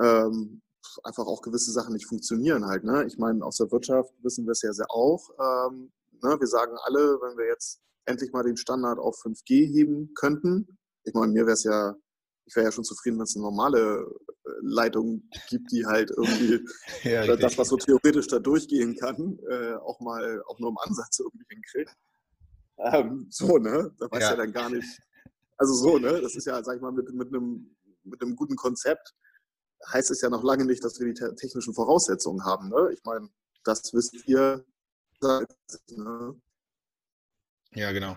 ähm, 0.00 0.60
einfach 1.04 1.26
auch 1.26 1.42
gewisse 1.42 1.72
Sachen 1.72 1.94
nicht 1.94 2.06
funktionieren 2.06 2.66
halt. 2.66 2.84
Ne? 2.84 3.04
Ich 3.06 3.18
meine, 3.18 3.44
aus 3.44 3.56
der 3.56 3.70
Wirtschaft 3.70 4.12
wissen 4.22 4.46
wir 4.46 4.52
es 4.52 4.62
ja 4.62 4.72
sehr 4.72 4.90
auch. 4.90 5.30
Ähm, 5.38 5.92
ne? 6.22 6.36
Wir 6.38 6.46
sagen 6.46 6.76
alle, 6.84 7.18
wenn 7.20 7.36
wir 7.36 7.46
jetzt 7.46 7.80
endlich 8.08 8.32
mal 8.32 8.42
den 8.42 8.56
Standard 8.56 8.98
auf 8.98 9.16
5G 9.24 9.66
heben 9.66 10.12
könnten. 10.14 10.78
Ich 11.04 11.14
meine, 11.14 11.32
mir 11.32 11.46
wäre 11.46 11.54
es 11.54 11.64
ja, 11.64 11.94
ich 12.46 12.56
wäre 12.56 12.66
ja 12.66 12.72
schon 12.72 12.84
zufrieden, 12.84 13.18
wenn 13.18 13.24
es 13.24 13.36
eine 13.36 13.44
normale 13.44 14.06
äh, 14.44 14.50
Leitung 14.62 15.28
gibt, 15.48 15.70
die 15.70 15.86
halt 15.86 16.10
irgendwie 16.10 16.64
ja, 17.04 17.36
das, 17.36 17.58
was 17.58 17.68
so 17.68 17.76
theoretisch 17.76 18.28
da 18.28 18.38
durchgehen 18.38 18.96
kann, 18.96 19.38
äh, 19.48 19.74
auch 19.74 20.00
mal 20.00 20.42
auch 20.46 20.58
nur 20.58 20.70
im 20.70 20.78
Ansatz 20.78 21.18
irgendwie 21.20 21.46
hinkriegt. 21.48 21.94
Ähm, 22.78 23.26
so, 23.30 23.58
ne? 23.58 23.92
Da 23.98 24.10
weiß 24.10 24.22
ja. 24.22 24.30
ja 24.30 24.36
dann 24.36 24.52
gar 24.52 24.70
nicht. 24.70 25.00
Also 25.56 25.74
so, 25.74 25.98
ne? 25.98 26.20
Das 26.20 26.36
ist 26.36 26.46
ja, 26.46 26.62
sag 26.62 26.76
ich 26.76 26.82
mal, 26.82 26.92
mit, 26.92 27.12
mit, 27.12 27.28
einem, 27.28 27.76
mit 28.04 28.22
einem 28.22 28.36
guten 28.36 28.56
Konzept 28.56 29.14
heißt 29.86 30.10
es 30.10 30.20
ja 30.20 30.30
noch 30.30 30.42
lange 30.42 30.64
nicht, 30.64 30.82
dass 30.84 30.98
wir 30.98 31.12
die 31.12 31.34
technischen 31.36 31.74
Voraussetzungen 31.74 32.44
haben. 32.44 32.68
Ne? 32.68 32.90
Ich 32.92 33.02
meine, 33.04 33.28
das 33.64 33.92
wisst 33.92 34.26
ihr. 34.26 34.64
Ne? 35.20 36.40
Ja, 37.74 37.92
genau. 37.92 38.16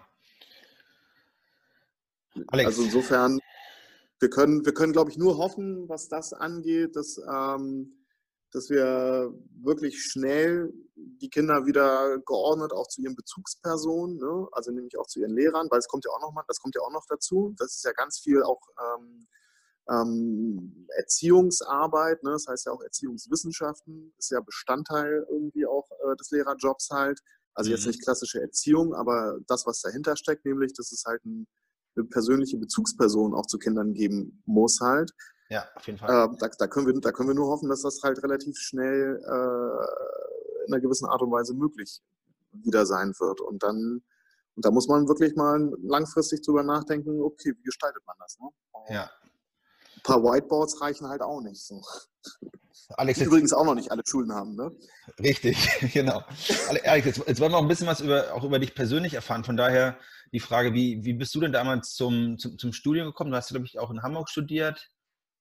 Alex. 2.48 2.68
Also 2.68 2.84
insofern, 2.84 3.40
wir 4.20 4.30
können, 4.30 4.66
wir 4.66 4.74
können, 4.74 4.94
glaube 4.94 5.12
ich, 5.12 5.18
nur 5.18 5.38
hoffen, 5.38 5.90
was 5.90 6.08
das 6.08 6.34
angeht, 6.34 6.96
dass, 6.96 7.18
ähm, 7.18 8.06
dass 8.52 8.70
wir 8.70 9.34
wirklich 9.62 10.02
schnell 10.02 10.74
die 10.96 11.30
Kinder 11.30 11.66
wieder 11.66 12.20
geordnet 12.20 12.72
auch 12.74 12.88
zu 12.88 13.02
ihren 13.02 13.16
Bezugspersonen, 13.16 14.18
ne? 14.18 14.48
also 14.52 14.72
nämlich 14.72 14.98
auch 14.98 15.08
zu 15.08 15.20
ihren 15.20 15.36
Lehrern, 15.36 15.68
weil 15.70 15.80
es 15.80 15.88
kommt 15.88 16.06
ja 16.06 16.12
auch 16.12 16.22
noch 16.22 16.34
mal, 16.34 16.44
das 16.48 16.60
kommt 16.60 16.76
ja 16.76 16.82
auch 16.82 16.92
noch 16.92 17.06
dazu. 17.08 17.54
Das 17.58 17.76
ist 17.76 17.84
ja 17.84 17.92
ganz 17.92 18.20
viel 18.20 18.44
auch 18.44 18.62
ähm, 18.80 19.28
ähm, 19.90 20.88
Erziehungsarbeit, 20.98 22.24
ne? 22.24 22.32
das 22.32 22.48
heißt 22.48 22.66
ja 22.68 22.72
auch 22.72 22.82
Erziehungswissenschaften, 22.82 24.14
ist 24.18 24.32
ja 24.32 24.40
Bestandteil 24.42 25.26
irgendwie 25.30 25.66
auch 25.66 25.90
äh, 25.92 26.16
des 26.16 26.32
Lehrerjobs 26.32 26.90
halt. 26.92 27.22
Also 27.54 27.70
mhm. 27.70 27.76
jetzt 27.76 27.88
nicht 27.88 28.04
klassische 28.04 28.42
Erziehung, 28.42 28.94
aber 28.94 29.40
das, 29.48 29.66
was 29.66 29.82
dahinter 29.82 30.16
steckt, 30.16 30.46
nämlich, 30.46 30.74
dass 30.74 30.92
es 30.92 31.04
halt 31.06 31.24
ein, 31.26 31.48
eine 31.96 32.06
persönliche 32.06 32.58
Bezugsperson 32.58 33.34
auch 33.34 33.46
zu 33.46 33.58
Kindern 33.58 33.94
geben 33.94 34.42
muss 34.46 34.80
halt. 34.80 35.12
Ja, 35.50 35.66
auf 35.76 35.86
jeden 35.86 36.00
Fall. 36.00 36.10
Äh, 36.10 36.38
da, 36.40 36.50
da, 36.58 36.68
können 36.68 36.88
wir, 36.88 37.00
da 37.02 37.12
können 37.12 37.28
wir 37.28 37.36
nur 37.36 37.50
hoffen, 37.50 37.68
dass 37.68 37.82
das 37.82 38.02
halt 38.04 38.24
relativ 38.24 38.58
schnell 38.58 39.22
äh, 39.22 40.66
in 40.66 40.74
einer 40.74 40.82
gewissen 40.82 41.08
Art 41.08 41.22
und 41.22 41.32
Weise 41.32 41.54
möglich 41.54 42.02
wieder 42.54 42.86
sein 42.86 43.14
wird. 43.20 43.42
Und 43.42 43.62
dann, 43.62 44.02
und 44.56 44.66
da 44.66 44.72
muss 44.72 44.88
man 44.88 45.10
wirklich 45.10 45.36
mal 45.36 45.74
langfristig 45.82 46.42
drüber 46.42 46.64
nachdenken, 46.64 47.22
okay, 47.22 47.54
wie 47.58 47.64
gestaltet 47.64 48.02
man 48.06 48.16
das? 48.20 48.40
Ne? 48.40 48.48
Ja. 48.90 49.12
Ein 49.96 50.02
paar 50.04 50.24
Whiteboards 50.24 50.82
reichen 50.82 51.08
halt 51.08 51.22
auch 51.22 51.42
nicht. 51.42 51.62
So. 51.62 51.82
Alex, 52.90 53.20
die 53.20 53.26
übrigens 53.26 53.54
auch 53.54 53.66
noch 53.66 53.76
nicht 53.76 53.92
alle 53.92 54.04
Schulen 54.06 54.32
haben, 54.34 54.56
ne? 54.56 54.72
Richtig, 55.20 55.58
genau. 55.94 56.24
Alex, 56.86 57.06
jetzt, 57.06 57.28
jetzt, 57.28 57.40
wollen 57.40 57.52
wir 57.52 57.58
noch 57.58 57.62
ein 57.62 57.68
bisschen 57.68 57.88
was 57.88 58.02
über, 58.02 58.34
auch 58.34 58.44
über 58.44 58.60
dich 58.60 58.76
persönlich 58.76 59.14
erfahren. 59.14 59.44
Von 59.44 59.58
daher 59.58 59.98
die 60.32 60.40
Frage, 60.40 60.74
wie, 60.74 61.04
wie 61.04 61.14
bist 61.14 61.34
du 61.36 61.40
denn 61.40 61.52
damals 61.52 61.94
zum, 61.94 62.38
zum, 62.38 62.58
zum 62.58 62.74
Studium 62.74 63.08
gekommen? 63.08 63.32
Du 63.32 63.38
hast, 63.38 63.50
glaube 63.50 63.66
ich, 63.66 63.80
auch 63.80 63.92
in 63.92 64.04
Hamburg 64.04 64.30
studiert. 64.30 64.90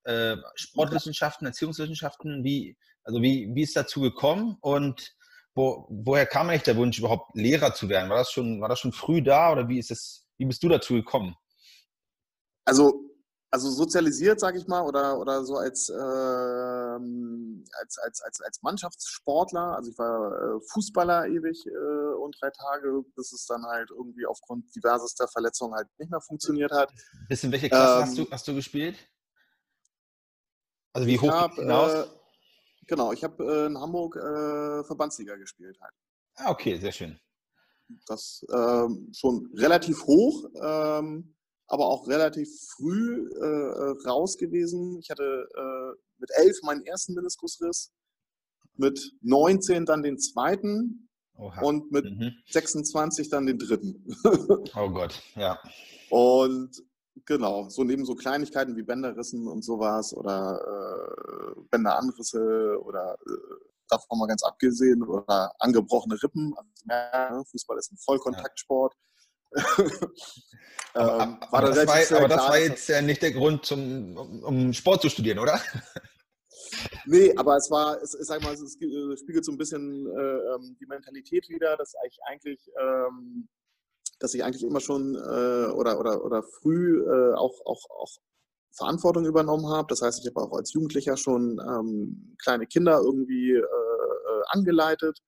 Äh, 0.04 0.36
Sportwissenschaften, 0.54 1.46
Erziehungswissenschaften. 1.46 2.44
Wie, 2.44 2.76
also 3.04 3.22
wie, 3.22 3.50
wie 3.54 3.62
ist 3.62 3.76
dazu 3.76 4.00
gekommen 4.00 4.56
und 4.60 5.14
wo, 5.54 5.86
woher 5.90 6.26
kam 6.26 6.48
eigentlich 6.48 6.62
der 6.62 6.76
Wunsch, 6.76 6.98
überhaupt 6.98 7.34
Lehrer 7.34 7.74
zu 7.74 7.88
werden? 7.88 8.08
War 8.08 8.18
das 8.18 8.30
schon, 8.30 8.60
war 8.60 8.68
das 8.68 8.80
schon 8.80 8.92
früh 8.92 9.22
da 9.22 9.52
oder 9.52 9.68
wie 9.68 9.78
ist 9.78 9.90
es, 9.90 10.26
wie 10.38 10.46
bist 10.46 10.62
du 10.62 10.68
dazu 10.68 10.94
gekommen? 10.94 11.34
Also 12.64 13.09
also 13.52 13.68
sozialisiert, 13.70 14.38
sage 14.38 14.58
ich 14.58 14.68
mal, 14.68 14.82
oder, 14.82 15.18
oder 15.18 15.44
so 15.44 15.56
als, 15.56 15.88
ähm, 15.88 17.64
als, 17.80 17.98
als, 17.98 18.20
als, 18.22 18.40
als 18.40 18.62
Mannschaftssportler. 18.62 19.76
Also 19.76 19.90
ich 19.90 19.98
war 19.98 20.32
äh, 20.32 20.60
Fußballer 20.72 21.26
ewig 21.26 21.66
äh, 21.66 22.14
und 22.14 22.36
drei 22.40 22.50
Tage, 22.50 23.02
bis 23.16 23.32
es 23.32 23.46
dann 23.46 23.64
halt 23.64 23.90
irgendwie 23.90 24.26
aufgrund 24.26 24.74
diversester 24.74 25.26
Verletzungen 25.26 25.74
halt 25.74 25.88
nicht 25.98 26.10
mehr 26.10 26.20
funktioniert 26.20 26.70
hat. 26.70 26.92
Bis 27.28 27.42
in 27.42 27.50
welche 27.50 27.68
Klasse 27.68 27.94
ähm, 27.94 28.02
hast, 28.02 28.18
du, 28.18 28.30
hast 28.30 28.48
du 28.48 28.54
gespielt? 28.54 28.96
Also 30.92 31.08
wie 31.08 31.18
hoch 31.18 31.28
hab, 31.28 31.54
hinaus? 31.54 31.92
Äh, 31.92 32.06
genau, 32.86 33.12
ich 33.12 33.24
habe 33.24 33.44
äh, 33.44 33.66
in 33.66 33.78
Hamburg 33.78 34.14
äh, 34.14 34.84
Verbandsliga 34.84 35.34
gespielt 35.36 35.76
halt. 35.80 35.94
Ah, 36.36 36.50
okay, 36.50 36.78
sehr 36.78 36.92
schön. 36.92 37.18
Das 38.06 38.46
ähm, 38.52 39.10
schon 39.12 39.50
relativ 39.56 40.04
hoch. 40.04 40.48
Ähm, 40.62 41.34
aber 41.70 41.86
auch 41.86 42.08
relativ 42.08 42.48
früh 42.76 43.30
äh, 43.30 43.44
äh, 43.44 44.08
raus 44.08 44.36
gewesen. 44.36 44.98
Ich 44.98 45.08
hatte 45.08 45.48
äh, 45.54 46.00
mit 46.18 46.30
elf 46.34 46.56
meinen 46.64 46.84
ersten 46.84 47.14
Meniskusriss, 47.14 47.92
mit 48.74 49.12
19 49.22 49.86
dann 49.86 50.02
den 50.02 50.18
zweiten 50.18 51.08
Oha. 51.36 51.62
und 51.62 51.92
mit 51.92 52.04
mhm. 52.04 52.32
26 52.48 53.30
dann 53.30 53.46
den 53.46 53.58
dritten. 53.58 54.04
oh 54.74 54.90
Gott, 54.90 55.22
ja. 55.36 55.60
Und 56.10 56.70
genau, 57.24 57.68
so 57.68 57.84
neben 57.84 58.04
so 58.04 58.16
Kleinigkeiten 58.16 58.76
wie 58.76 58.82
Bänderrissen 58.82 59.46
und 59.46 59.64
sowas 59.64 60.12
oder 60.12 60.60
äh, 60.60 61.60
Bänderanrisse 61.70 62.80
oder 62.82 63.14
äh, 63.14 63.64
davon 63.88 64.18
mal 64.18 64.26
ganz 64.26 64.42
abgesehen 64.42 65.04
oder 65.04 65.52
angebrochene 65.60 66.20
Rippen. 66.20 66.52
Also, 66.56 66.70
ja, 66.88 67.44
Fußball 67.48 67.78
ist 67.78 67.92
ein 67.92 67.98
Vollkontaktsport. 67.98 68.92
Ja 68.92 69.09
aber, 70.94 71.22
ähm, 71.22 71.36
aber, 71.40 71.72
das 71.72 71.86
war, 71.86 72.18
aber, 72.18 72.28
das 72.28 72.48
war, 72.48 72.58
jetzt 72.58 72.88
ja 72.88 73.02
nicht 73.02 73.22
der 73.22 73.32
Grund, 73.32 73.64
zum, 73.64 74.16
um 74.16 74.72
Sport 74.72 75.02
zu 75.02 75.08
studieren, 75.08 75.38
oder? 75.38 75.60
Nee, 77.04 77.34
aber 77.36 77.56
es 77.56 77.70
war, 77.70 78.00
es, 78.00 78.14
ich 78.14 78.26
sag 78.26 78.42
mal, 78.42 78.54
es 78.54 78.74
spiegelt 79.20 79.44
so 79.44 79.52
ein 79.52 79.58
bisschen 79.58 80.06
äh, 80.06 80.54
ähm, 80.54 80.76
die 80.80 80.86
Mentalität 80.86 81.48
wieder, 81.48 81.76
dass 81.76 81.94
ich 82.06 82.18
eigentlich, 82.28 82.70
ähm, 82.80 83.48
dass 84.18 84.34
ich 84.34 84.44
eigentlich 84.44 84.62
immer 84.62 84.80
schon 84.80 85.16
äh, 85.16 85.72
oder, 85.72 85.98
oder, 85.98 86.24
oder 86.24 86.42
früh 86.42 87.02
äh, 87.02 87.34
auch, 87.34 87.66
auch, 87.66 87.84
auch 87.90 88.12
Verantwortung 88.72 89.26
übernommen 89.26 89.68
habe. 89.68 89.88
Das 89.88 90.02
heißt, 90.02 90.20
ich 90.20 90.26
habe 90.26 90.46
auch 90.46 90.56
als 90.56 90.72
Jugendlicher 90.72 91.16
schon 91.16 91.60
ähm, 91.60 92.36
kleine 92.40 92.66
Kinder 92.66 93.00
irgendwie 93.02 93.52
äh, 93.52 93.58
äh, 93.58 94.42
angeleitet 94.48 95.18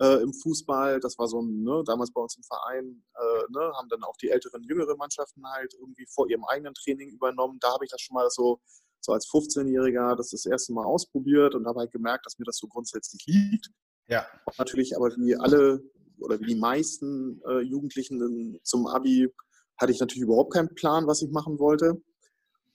äh, 0.00 0.22
im 0.22 0.32
Fußball. 0.32 1.00
Das 1.00 1.18
war 1.18 1.28
so 1.28 1.40
ein, 1.40 1.62
ne, 1.62 1.82
damals 1.86 2.12
bei 2.12 2.20
uns 2.20 2.36
im 2.36 2.42
Verein, 2.42 3.04
äh, 3.14 3.52
ne, 3.52 3.72
haben 3.76 3.88
dann 3.88 4.02
auch 4.02 4.16
die 4.16 4.30
älteren, 4.30 4.62
jüngeren 4.62 4.96
Mannschaften 4.96 5.46
halt 5.46 5.74
irgendwie 5.74 6.06
vor 6.06 6.28
ihrem 6.28 6.44
eigenen 6.44 6.74
Training 6.74 7.10
übernommen. 7.10 7.58
Da 7.60 7.72
habe 7.72 7.84
ich 7.84 7.90
das 7.90 8.00
schon 8.00 8.14
mal 8.14 8.28
so, 8.30 8.60
so 9.00 9.12
als 9.12 9.28
15-Jähriger 9.28 10.16
das 10.16 10.30
das 10.30 10.46
erste 10.46 10.72
Mal 10.72 10.84
ausprobiert 10.84 11.54
und 11.54 11.66
habe 11.66 11.80
halt 11.80 11.92
gemerkt, 11.92 12.26
dass 12.26 12.38
mir 12.38 12.46
das 12.46 12.56
so 12.56 12.66
grundsätzlich 12.66 13.24
liegt. 13.26 13.70
Ja. 14.08 14.26
Und 14.46 14.58
natürlich 14.58 14.96
aber 14.96 15.10
wie 15.16 15.36
alle 15.36 15.82
oder 16.18 16.38
wie 16.40 16.46
die 16.46 16.54
meisten 16.54 17.40
äh, 17.46 17.60
Jugendlichen 17.60 18.58
zum 18.62 18.86
Abi 18.86 19.28
hatte 19.76 19.92
ich 19.92 20.00
natürlich 20.00 20.22
überhaupt 20.22 20.52
keinen 20.52 20.74
Plan, 20.74 21.06
was 21.06 21.22
ich 21.22 21.30
machen 21.30 21.58
wollte. 21.58 22.00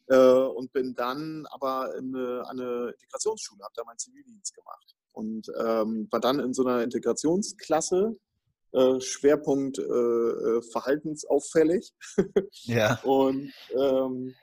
Äh, 0.09 0.17
und 0.17 0.71
bin 0.73 0.95
dann 0.95 1.45
aber 1.51 1.95
in 1.95 2.15
eine, 2.15 2.43
eine 2.49 2.89
Integrationsschule, 2.91 3.63
habe 3.63 3.73
da 3.75 3.83
meinen 3.83 3.99
Zivildienst 3.99 4.55
gemacht 4.55 4.95
und 5.13 5.47
ähm, 5.59 6.07
war 6.09 6.19
dann 6.19 6.39
in 6.39 6.53
so 6.53 6.65
einer 6.65 6.81
Integrationsklasse 6.81 8.15
äh, 8.71 8.99
Schwerpunkt 9.01 9.77
äh, 9.77 9.83
äh 9.83 10.61
verhaltensauffällig. 10.63 11.93
Ja. 12.63 12.99
und, 13.03 13.51
ähm, 13.77 14.33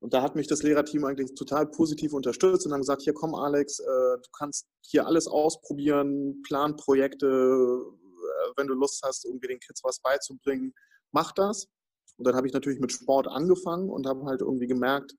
und 0.00 0.12
da 0.12 0.20
hat 0.20 0.36
mich 0.36 0.48
das 0.48 0.62
Lehrerteam 0.62 1.04
eigentlich 1.04 1.34
total 1.34 1.66
positiv 1.66 2.12
unterstützt 2.12 2.66
und 2.66 2.72
haben 2.72 2.80
gesagt, 2.80 3.02
hier 3.02 3.14
komm 3.14 3.34
Alex, 3.34 3.78
äh, 3.78 3.84
du 3.84 4.30
kannst 4.38 4.66
hier 4.82 5.06
alles 5.06 5.26
ausprobieren, 5.28 6.42
plan 6.42 6.76
Projekte, 6.76 7.26
äh, 7.26 8.52
wenn 8.56 8.66
du 8.66 8.74
Lust 8.74 9.02
hast, 9.02 9.24
irgendwie 9.24 9.48
den 9.48 9.60
Kids 9.60 9.82
was 9.82 9.98
beizubringen, 10.00 10.74
mach 11.10 11.32
das. 11.32 11.68
Und 12.16 12.26
dann 12.26 12.34
habe 12.34 12.46
ich 12.46 12.52
natürlich 12.52 12.80
mit 12.80 12.92
Sport 12.92 13.28
angefangen 13.28 13.90
und 13.90 14.06
habe 14.06 14.24
halt 14.24 14.40
irgendwie 14.40 14.66
gemerkt, 14.66 15.14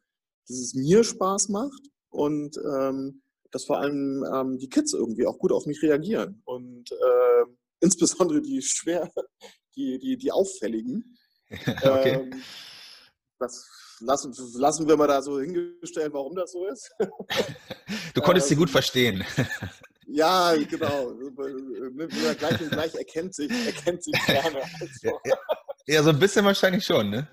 dass 0.47 0.57
es 0.57 0.73
mir 0.73 1.03
Spaß 1.03 1.49
macht 1.49 1.89
und 2.09 2.57
ähm, 2.57 3.21
dass 3.51 3.65
vor 3.65 3.79
allem 3.79 4.25
ähm, 4.33 4.57
die 4.57 4.69
Kids 4.69 4.93
irgendwie 4.93 5.25
auch 5.25 5.37
gut 5.37 5.51
auf 5.51 5.65
mich 5.65 5.81
reagieren. 5.81 6.41
Und 6.45 6.91
äh, 6.91 7.45
insbesondere 7.79 8.41
die 8.41 8.61
schwer, 8.61 9.11
die, 9.75 9.99
die, 9.99 10.17
die 10.17 10.31
auffälligen. 10.31 11.17
okay. 11.51 12.21
Ähm, 12.21 12.41
das 13.39 13.67
lassen, 13.99 14.33
lassen 14.55 14.87
wir 14.87 14.97
mal 14.97 15.07
da 15.07 15.21
so 15.21 15.39
hingestellt, 15.39 16.13
warum 16.13 16.35
das 16.35 16.51
so 16.51 16.65
ist. 16.67 16.91
Du 18.13 18.21
konntest 18.21 18.47
sie 18.47 18.55
gut 18.55 18.69
verstehen. 18.69 19.23
Ja, 20.07 20.55
genau. 20.55 21.13
gleich, 22.35 22.69
gleich 22.69 22.95
erkennt 22.95 23.35
sich, 23.35 23.51
erkennt 23.65 24.03
sich 24.03 24.13
gerne. 24.25 24.61
Also. 24.81 25.19
Ja, 25.87 26.03
so 26.03 26.09
ein 26.09 26.19
bisschen 26.19 26.43
wahrscheinlich 26.43 26.83
schon, 26.83 27.09
ne? 27.09 27.29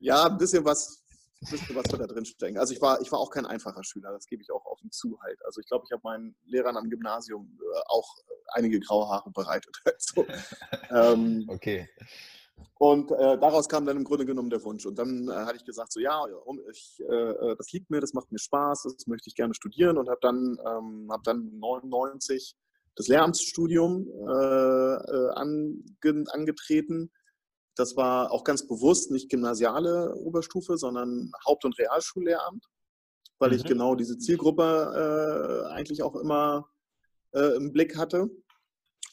Ja, 0.00 0.26
ein 0.26 0.36
bisschen 0.36 0.62
was, 0.64 1.02
ein 1.40 1.50
bisschen 1.50 1.74
was 1.74 1.90
wird 1.90 2.02
da 2.02 2.06
drin 2.06 2.26
stecken. 2.26 2.58
Also 2.58 2.74
ich 2.74 2.82
war, 2.82 3.00
ich 3.00 3.10
war 3.10 3.18
auch 3.18 3.30
kein 3.30 3.46
einfacher 3.46 3.82
Schüler, 3.82 4.12
das 4.12 4.26
gebe 4.26 4.42
ich 4.42 4.50
auch 4.50 4.64
offen 4.66 4.90
zu 4.90 5.18
halt. 5.22 5.42
Also 5.46 5.60
ich 5.60 5.66
glaube, 5.66 5.84
ich 5.86 5.92
habe 5.92 6.02
meinen 6.04 6.36
Lehrern 6.44 6.76
am 6.76 6.90
Gymnasium 6.90 7.58
äh, 7.58 7.80
auch 7.86 8.14
einige 8.52 8.80
graue 8.80 9.08
Haare 9.08 9.30
bereitet. 9.30 9.74
Also, 9.86 10.26
ähm, 10.90 11.44
okay. 11.48 11.88
Und 12.78 13.10
äh, 13.12 13.38
daraus 13.38 13.68
kam 13.68 13.86
dann 13.86 13.96
im 13.96 14.04
Grunde 14.04 14.26
genommen 14.26 14.50
der 14.50 14.62
Wunsch. 14.62 14.84
Und 14.84 14.98
dann 14.98 15.28
äh, 15.28 15.32
hatte 15.32 15.56
ich 15.56 15.64
gesagt, 15.64 15.92
so 15.92 16.00
ja, 16.00 16.22
ich, 16.70 17.00
äh, 17.08 17.14
äh, 17.14 17.56
das 17.56 17.72
liegt 17.72 17.88
mir, 17.88 18.00
das 18.00 18.12
macht 18.12 18.30
mir 18.30 18.38
Spaß, 18.38 18.82
das 18.82 19.06
möchte 19.06 19.28
ich 19.28 19.34
gerne 19.34 19.54
studieren 19.54 19.96
und 19.96 20.08
habe 20.10 20.20
dann, 20.20 20.58
ähm, 20.66 21.08
hab 21.10 21.24
dann 21.24 21.58
99 21.58 22.56
das 22.96 23.08
Lehramtsstudium 23.08 24.06
äh, 24.06 25.30
ange 25.34 26.24
angetreten. 26.32 27.10
Das 27.80 27.96
war 27.96 28.30
auch 28.30 28.44
ganz 28.44 28.66
bewusst 28.66 29.10
nicht 29.10 29.30
gymnasiale 29.30 30.14
Oberstufe, 30.14 30.76
sondern 30.76 31.32
Haupt- 31.46 31.64
und 31.64 31.78
Realschullehramt, 31.78 32.66
weil 33.38 33.50
mhm. 33.50 33.56
ich 33.56 33.64
genau 33.64 33.94
diese 33.94 34.18
Zielgruppe 34.18 35.68
eigentlich 35.72 36.02
auch 36.02 36.14
immer 36.16 36.68
im 37.32 37.72
Blick 37.72 37.96
hatte. 37.96 38.28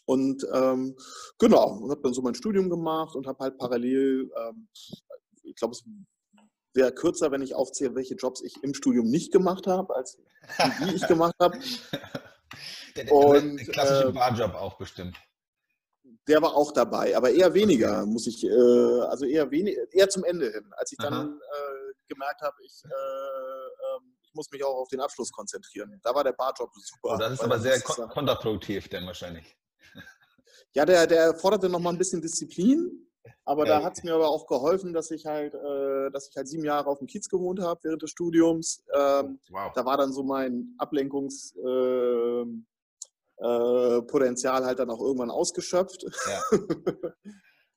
Und 0.07 0.47
ähm, 0.53 0.95
genau, 1.37 1.81
habe 1.89 2.01
dann 2.01 2.13
so 2.13 2.21
mein 2.21 2.33
Studium 2.33 2.69
gemacht 2.69 3.13
und 3.15 3.27
habe 3.27 3.43
halt 3.43 3.57
parallel, 3.57 4.31
ähm, 4.37 4.69
ich 5.43 5.55
glaube, 5.55 5.73
es 5.73 5.83
wäre 6.73 6.93
kürzer, 6.93 7.29
wenn 7.31 7.41
ich 7.41 7.53
aufzähle, 7.53 7.93
welche 7.93 8.15
Jobs 8.15 8.41
ich 8.41 8.63
im 8.63 8.73
Studium 8.73 9.07
nicht 9.07 9.33
gemacht 9.33 9.67
habe, 9.67 9.93
als 9.93 10.15
die, 10.15 10.85
die 10.85 10.95
ich 10.95 11.07
gemacht 11.07 11.35
habe. 11.41 11.59
Der, 12.95 13.11
und, 13.11 13.57
der 13.57 13.67
klassische 13.67 14.07
äh, 14.07 14.11
Barjob 14.11 14.55
auch 14.55 14.77
bestimmt. 14.77 15.15
Der 16.27 16.41
war 16.41 16.55
auch 16.55 16.71
dabei, 16.71 17.15
aber 17.15 17.31
eher 17.31 17.53
weniger, 17.53 18.05
muss 18.05 18.27
ich, 18.27 18.43
äh, 18.43 18.49
also 18.49 19.25
eher 19.25 19.49
wenig, 19.49 19.77
eher 19.91 20.09
zum 20.09 20.25
Ende 20.25 20.51
hin, 20.51 20.71
als 20.75 20.91
ich 20.91 20.97
dann 20.97 21.39
äh, 21.39 21.93
gemerkt 22.07 22.41
habe, 22.41 22.55
ich, 22.63 22.83
äh, 22.83 22.87
ähm, 22.89 24.13
ich 24.21 24.33
muss 24.33 24.51
mich 24.51 24.63
auch 24.63 24.75
auf 24.75 24.89
den 24.89 24.99
Abschluss 24.99 25.31
konzentrieren. 25.31 25.99
Da 26.03 26.13
war 26.13 26.23
der 26.23 26.33
Barjob 26.33 26.69
super. 26.75 27.15
Oh, 27.15 27.17
das 27.17 27.33
ist 27.33 27.41
aber 27.41 27.59
sehr 27.59 27.79
kontraproduktiv, 27.81 28.89
denn 28.89 29.05
wahrscheinlich. 29.05 29.57
Ja, 30.73 30.85
der, 30.85 31.07
der 31.07 31.33
forderte 31.33 31.69
noch 31.69 31.79
mal 31.79 31.89
ein 31.89 31.97
bisschen 31.97 32.21
Disziplin, 32.21 33.07
aber 33.45 33.65
ja, 33.65 33.79
da 33.79 33.85
hat 33.85 33.97
es 33.97 34.03
mir 34.03 34.13
aber 34.13 34.27
auch 34.27 34.45
geholfen, 34.45 34.93
dass 34.93 35.09
ich 35.09 35.25
halt, 35.25 35.55
äh, 35.55 36.11
dass 36.11 36.29
ich 36.29 36.35
halt 36.35 36.47
sieben 36.47 36.65
Jahre 36.65 36.87
auf 36.87 36.99
dem 36.99 37.07
Kiez 37.07 37.29
gewohnt 37.29 37.61
habe 37.61 37.79
während 37.83 38.01
des 38.01 38.11
Studiums. 38.11 38.83
Ähm, 38.93 39.39
wow. 39.49 39.71
Da 39.73 39.85
war 39.85 39.97
dann 39.97 40.11
so 40.11 40.21
mein 40.23 40.75
Ablenkungspotenzial 40.77 42.45
äh, 43.39 43.97
äh, 43.97 44.45
halt 44.45 44.79
dann 44.79 44.89
auch 44.89 45.01
irgendwann 45.01 45.31
ausgeschöpft. 45.31 46.05
Ja. 46.27 46.57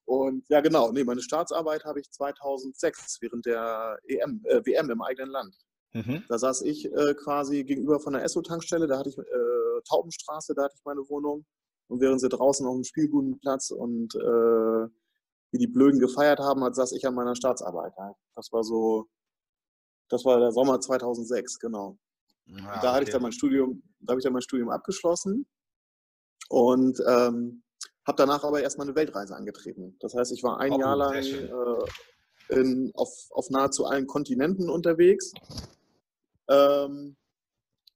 Und 0.05 0.49
ja, 0.49 0.61
genau, 0.61 0.90
nee, 0.90 1.05
meine 1.05 1.23
Staatsarbeit 1.23 1.85
habe 1.85 2.01
ich 2.01 2.11
2006 2.11 3.18
während 3.20 3.46
der 3.46 3.96
EM, 4.09 4.42
äh, 4.44 4.61
WM 4.66 4.90
im 4.90 5.03
eigenen 5.03 5.31
Land. 5.31 5.55
Mhm. 5.92 6.25
Da 6.29 6.38
saß 6.38 6.62
ich 6.62 6.87
äh, 6.87 7.14
quasi 7.14 7.62
gegenüber 7.64 8.01
von 8.01 8.14
der 8.14 8.25
Esso-Tankstelle, 8.25 8.88
da 8.88 8.99
hatte 8.99 9.11
ich 9.11 9.18
äh, 9.18 9.83
Taubenstraße, 9.88 10.55
da 10.55 10.64
hatte 10.64 10.75
ich 10.77 10.85
meine 10.85 11.09
Wohnung. 11.09 11.44
Und 11.88 12.01
während 12.01 12.20
sie 12.20 12.29
draußen 12.29 12.66
auf 12.66 12.75
dem 12.75 12.85
Spielbudenplatz 12.85 13.70
und 13.70 14.14
äh, 14.14 14.88
wie 15.53 15.59
die 15.59 15.66
Blöden 15.66 16.01
gefeiert 16.01 16.38
haben, 16.38 16.62
hat, 16.64 16.75
saß 16.75 16.92
ich 16.92 17.07
an 17.07 17.14
meiner 17.14 17.35
Staatsarbeit. 17.35 17.92
Halt. 17.96 18.16
Das 18.35 18.53
war 18.53 18.62
so, 18.62 19.07
das 20.09 20.25
war 20.25 20.38
der 20.38 20.53
Sommer 20.53 20.81
2006, 20.81 21.59
genau. 21.59 21.99
Ah, 22.59 22.81
da 22.81 22.95
hatte 22.95 23.05
ich 23.05 23.11
dann 23.11 23.23
mein 23.23 23.33
Studium, 23.33 23.83
da 24.01 24.13
habe 24.13 24.21
ich 24.21 24.25
dann 24.25 24.33
mein 24.33 24.43
Studium 24.43 24.71
abgeschlossen 24.71 25.47
und 26.49 26.99
ähm, 27.07 27.63
habe 28.07 28.17
danach 28.17 28.45
aber 28.45 28.61
erstmal 28.63 28.87
eine 28.87 28.97
Weltreise 28.97 29.37
angetreten. 29.37 29.97
Das 30.01 30.15
heißt, 30.15 30.33
ich 30.33 30.43
war 30.43 30.59
ein 30.59 30.73
oh, 30.73 30.81
Jahr 30.81 30.97
lang 30.97 31.15
äh, 31.15 32.55
in, 32.55 32.91
auf, 32.95 33.11
auf 33.31 33.51
nahezu 33.51 33.87
allen 33.87 34.07
Kontinenten 34.07 34.69
unterwegs. 34.69 35.33
Ähm, 36.49 37.17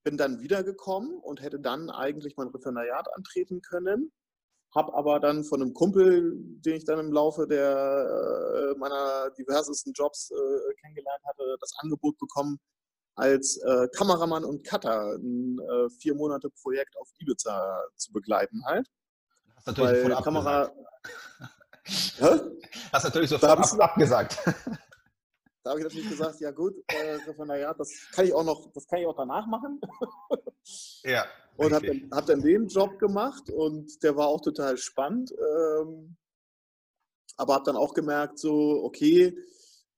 bin 0.04 0.16
dann 0.16 0.40
wiedergekommen 0.40 1.18
und 1.18 1.42
hätte 1.42 1.58
dann 1.58 1.90
eigentlich 1.90 2.36
mein 2.36 2.48
Referendariat 2.48 3.08
antreten 3.16 3.62
können. 3.62 4.12
Habe 4.74 4.94
aber 4.94 5.18
dann 5.18 5.44
von 5.44 5.62
einem 5.62 5.72
Kumpel, 5.72 6.34
den 6.36 6.74
ich 6.74 6.84
dann 6.84 6.98
im 6.98 7.12
Laufe 7.12 7.46
der, 7.46 8.74
äh, 8.74 8.78
meiner 8.78 9.30
diversesten 9.30 9.92
Jobs 9.94 10.30
äh, 10.30 10.74
kennengelernt 10.80 11.22
hatte, 11.24 11.56
das 11.60 11.72
Angebot 11.78 12.18
bekommen, 12.18 12.58
als 13.14 13.56
äh, 13.58 13.88
Kameramann 13.96 14.44
und 14.44 14.66
Cutter 14.66 15.14
ein 15.14 15.58
äh, 15.58 15.90
vier 15.90 16.14
Monate 16.14 16.50
Projekt 16.50 16.96
auf 16.96 17.08
Ibiza 17.18 17.84
zu 17.96 18.12
begleiten 18.12 18.64
halt. 18.64 18.88
Hast 19.56 19.66
natürlich 19.66 20.04
Weil 20.04 20.22
Kamera. 20.22 20.72
Hast 22.92 23.04
natürlich 23.04 23.30
sofort 23.30 23.58
ab, 23.58 23.80
abgesagt. 23.80 24.38
Da 25.64 25.70
habe 25.70 25.80
ich 25.80 25.84
natürlich 25.84 26.10
gesagt, 26.10 26.40
ja 26.40 26.50
gut, 26.50 26.74
äh, 26.88 27.14
Referendariat, 27.26 27.80
das 27.80 27.90
kann 28.12 28.26
ich 28.26 28.34
auch 28.34 28.44
noch, 28.44 28.70
das 28.74 28.86
kann 28.86 28.98
ich 28.98 29.06
auch 29.06 29.16
danach 29.16 29.46
machen. 29.46 29.80
ja. 31.04 31.24
Und 31.56 31.72
habe 31.72 31.86
dann, 31.86 32.10
hab 32.12 32.26
dann 32.26 32.42
den 32.42 32.68
Job 32.68 32.98
gemacht 32.98 33.48
und 33.48 34.02
der 34.02 34.14
war 34.14 34.26
auch 34.26 34.42
total 34.42 34.76
spannend. 34.76 35.32
Ähm, 35.32 36.18
aber 37.38 37.54
habe 37.54 37.64
dann 37.64 37.76
auch 37.76 37.94
gemerkt, 37.94 38.38
so, 38.38 38.84
okay, 38.84 39.38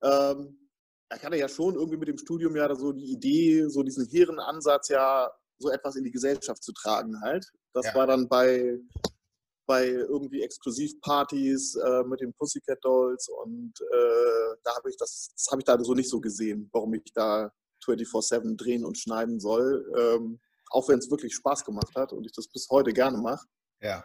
ähm, 0.02 0.65
ich 1.14 1.25
hatte 1.25 1.37
ja 1.37 1.49
schon 1.49 1.75
irgendwie 1.75 1.99
mit 1.99 2.09
dem 2.09 2.19
Studium 2.19 2.57
ja 2.57 2.75
so 2.75 2.92
die 2.92 3.12
Idee, 3.12 3.69
so 3.69 3.83
diesen 3.83 4.07
hehren 4.07 4.40
Ansatz 4.40 4.88
ja 4.88 5.31
so 5.59 5.71
etwas 5.71 5.97
in 5.97 6.05
die 6.05 6.11
Gesellschaft 6.11 6.62
zu 6.62 6.73
tragen 6.73 7.21
halt. 7.21 7.47
Das 7.73 7.87
ja. 7.87 7.95
war 7.95 8.07
dann 8.07 8.29
bei 8.29 8.79
bei 9.66 9.88
irgendwie 9.88 10.42
Exklusivpartys 10.42 11.75
äh, 11.75 12.05
mit 12.05 12.21
den 12.21 12.33
Pussycat 12.35 12.79
Dolls 12.83 13.29
und 13.29 13.73
äh, 13.81 14.57
da 14.62 14.77
habe 14.77 14.88
ich 14.88 14.97
das, 14.97 15.31
das 15.35 15.49
habe 15.51 15.61
ich 15.61 15.64
da 15.64 15.83
so 15.83 15.92
nicht 15.92 16.09
so 16.09 16.21
gesehen, 16.21 16.71
warum 16.73 16.95
ich 16.95 17.12
da 17.14 17.51
24-7 17.85 18.57
drehen 18.57 18.85
und 18.85 18.97
schneiden 18.97 19.40
soll. 19.40 19.92
Ähm, 19.99 20.40
auch 20.71 20.88
wenn 20.88 21.01
es 21.01 21.11
wirklich 21.11 21.35
Spaß 21.35 21.64
gemacht 21.64 21.95
hat 21.97 22.12
und 22.12 22.25
ich 22.25 22.33
das 22.33 22.49
bis 22.49 22.69
heute 22.71 22.92
gerne 22.92 23.19
mache. 23.19 23.45
Ja. 23.81 24.05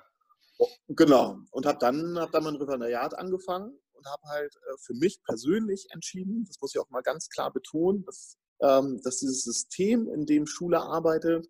Genau. 0.88 1.38
Und 1.52 1.66
habe 1.66 1.80
dann, 1.80 2.18
hab 2.20 2.32
dann 2.32 2.44
mein 2.44 2.56
Referendariat 2.56 3.18
angefangen 3.18 3.80
und 4.02 4.12
habe 4.12 4.24
halt 4.28 4.56
äh, 4.56 4.78
für 4.80 4.94
mich 4.94 5.22
persönlich 5.24 5.88
entschieden, 5.92 6.46
das 6.46 6.60
muss 6.60 6.74
ich 6.74 6.82
auch 6.82 6.90
mal 6.90 7.02
ganz 7.02 7.30
klar 7.30 7.52
betonen, 7.52 8.04
dass, 8.06 8.38
ähm, 8.62 9.00
dass 9.04 9.20
dieses 9.20 9.44
System, 9.44 10.08
in 10.08 10.26
dem 10.26 10.48
Schule 10.48 10.82
arbeitet, 10.82 11.48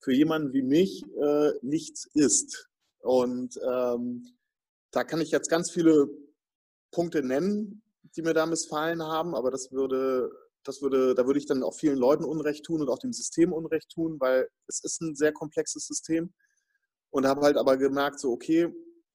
für 0.00 0.12
jemanden 0.12 0.52
wie 0.52 0.62
mich 0.62 1.02
äh, 1.20 1.52
nichts 1.62 2.08
ist. 2.14 2.68
Und 3.00 3.58
ähm, 3.70 4.36
da 4.90 5.04
kann 5.04 5.20
ich 5.20 5.30
jetzt 5.30 5.50
ganz 5.50 5.70
viele 5.70 6.08
Punkte 6.90 7.22
nennen, 7.22 7.82
die 8.16 8.22
mir 8.22 8.34
da 8.34 8.46
missfallen 8.46 9.02
haben, 9.02 9.34
aber 9.34 9.50
das 9.50 9.72
würde, 9.72 10.30
das 10.62 10.80
würde, 10.80 11.14
da 11.14 11.26
würde 11.26 11.38
ich 11.38 11.46
dann 11.46 11.62
auch 11.62 11.74
vielen 11.74 11.98
Leuten 11.98 12.24
Unrecht 12.24 12.64
tun 12.64 12.80
und 12.80 12.88
auch 12.88 12.98
dem 12.98 13.12
System 13.12 13.52
Unrecht 13.52 13.90
tun, 13.90 14.16
weil 14.20 14.48
es 14.68 14.82
ist 14.84 15.00
ein 15.02 15.14
sehr 15.16 15.32
komplexes 15.32 15.86
System. 15.86 16.32
Und 17.10 17.26
habe 17.26 17.42
halt 17.42 17.56
aber 17.56 17.76
gemerkt, 17.76 18.18
so, 18.18 18.32
okay, 18.32 18.66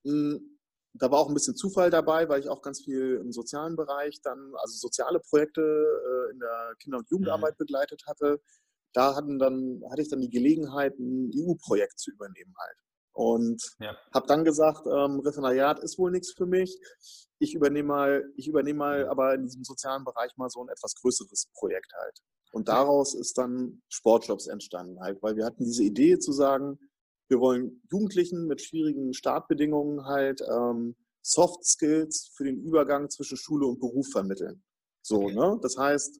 mh, 0.03 0.11
hm, 0.11 0.48
da 0.93 1.11
war 1.11 1.19
auch 1.19 1.27
ein 1.27 1.33
bisschen 1.33 1.55
Zufall 1.55 1.89
dabei, 1.89 2.27
weil 2.29 2.39
ich 2.39 2.49
auch 2.49 2.61
ganz 2.61 2.81
viel 2.81 3.19
im 3.21 3.31
sozialen 3.31 3.75
Bereich 3.75 4.21
dann, 4.21 4.53
also 4.55 4.75
soziale 4.77 5.19
Projekte 5.19 5.61
äh, 5.61 6.31
in 6.33 6.39
der 6.39 6.75
Kinder- 6.79 6.97
und 6.99 7.09
Jugendarbeit 7.09 7.53
mhm. 7.53 7.65
begleitet 7.65 8.03
hatte. 8.07 8.41
Da 8.93 9.15
hatten 9.15 9.37
dann, 9.37 9.81
hatte 9.89 10.01
ich 10.01 10.09
dann 10.09 10.21
die 10.21 10.29
Gelegenheit, 10.29 10.97
ein 10.97 11.31
EU-Projekt 11.35 11.99
zu 11.99 12.11
übernehmen 12.11 12.53
halt. 12.57 12.77
Und 13.13 13.61
ja. 13.79 13.95
habe 14.13 14.27
dann 14.27 14.45
gesagt, 14.45 14.85
ähm, 14.85 15.19
Referendariat 15.19 15.79
ist 15.79 15.99
wohl 15.99 16.11
nichts 16.11 16.31
für 16.31 16.45
mich. 16.45 16.79
Ich 17.37 17.53
übernehme 17.53 17.87
mal, 17.87 18.33
ich 18.35 18.47
übernehme 18.47 18.79
mal 18.79 19.07
aber 19.07 19.33
in 19.35 19.43
diesem 19.43 19.63
sozialen 19.63 20.03
Bereich 20.05 20.35
mal 20.37 20.49
so 20.49 20.63
ein 20.63 20.69
etwas 20.69 20.95
größeres 20.95 21.49
Projekt 21.53 21.91
halt. 21.99 22.19
Und 22.51 22.67
daraus 22.67 23.13
ist 23.13 23.37
dann 23.37 23.81
Sportjobs 23.89 24.47
entstanden 24.47 24.99
halt, 25.01 25.21
weil 25.21 25.35
wir 25.35 25.45
hatten 25.45 25.65
diese 25.65 25.83
Idee 25.83 26.17
zu 26.17 26.31
sagen, 26.31 26.79
Wir 27.29 27.39
wollen 27.39 27.81
Jugendlichen 27.91 28.47
mit 28.47 28.61
schwierigen 28.61 29.13
Startbedingungen 29.13 30.05
halt 30.05 30.41
ähm, 30.41 30.95
Soft 31.21 31.63
Skills 31.63 32.31
für 32.35 32.43
den 32.43 32.57
Übergang 32.57 33.09
zwischen 33.09 33.37
Schule 33.37 33.67
und 33.67 33.79
Beruf 33.79 34.09
vermitteln. 34.11 34.63
So, 35.01 35.23
okay. 35.23 35.35
ne? 35.35 35.59
Das 35.61 35.77
heißt, 35.77 36.19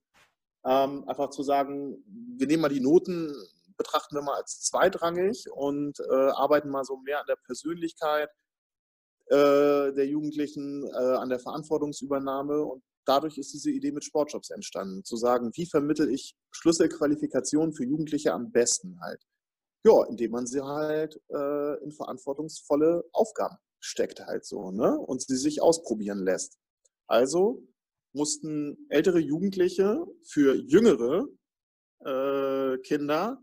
ähm, 0.66 1.08
einfach 1.08 1.30
zu 1.32 1.44
sagen, 1.44 2.04
wir 2.38 2.48
nehmen 2.48 2.62
mal 2.62 2.70
die 2.70 2.80
Noten, 2.80 3.34
betrachten 3.78 4.16
wir 4.16 4.22
mal 4.22 4.36
als 4.36 4.62
zweitrangig 4.62 5.50
und 5.52 6.00
äh, 6.00 6.30
arbeiten 6.32 6.70
mal 6.70 6.84
so 6.84 6.98
mehr 6.98 7.20
an 7.20 7.26
der 7.28 7.38
Persönlichkeit 7.38 8.30
äh, 9.28 9.94
der 9.94 10.06
Jugendlichen, 10.06 10.86
äh, 10.86 11.16
an 11.16 11.30
der 11.30 11.40
Verantwortungsübernahme 11.40 12.62
und 12.64 12.84
dadurch 13.06 13.38
ist 13.38 13.54
diese 13.54 13.72
Idee 13.72 13.92
mit 13.92 14.04
Sportjobs 14.04 14.50
entstanden, 14.50 15.04
zu 15.04 15.16
sagen, 15.16 15.52
wie 15.56 15.66
vermittel 15.66 16.10
ich 16.10 16.36
Schlüsselqualifikationen 16.52 17.74
für 17.74 17.86
Jugendliche 17.86 18.34
am 18.34 18.52
besten 18.52 19.00
halt. 19.02 19.24
Ja, 19.86 20.04
indem 20.10 20.32
man 20.32 20.46
sie 20.46 20.62
halt 20.62 21.22
äh, 21.30 21.84
in 21.84 21.92
verantwortungsvolle 21.92 23.06
Aufgaben 23.14 23.58
steckt 23.80 24.20
halt 24.20 24.46
so, 24.46 24.72
ne? 24.72 24.98
Und 24.98 25.22
sie 25.22 25.38
sich 25.38 25.62
ausprobieren 25.62 26.20
lässt. 26.20 26.58
Also 27.08 27.64
mussten 28.14 28.86
ältere 28.90 29.20
Jugendliche 29.20 30.06
für 30.26 30.56
jüngere 30.56 31.28
äh, 32.06 32.78
Kinder 32.80 33.42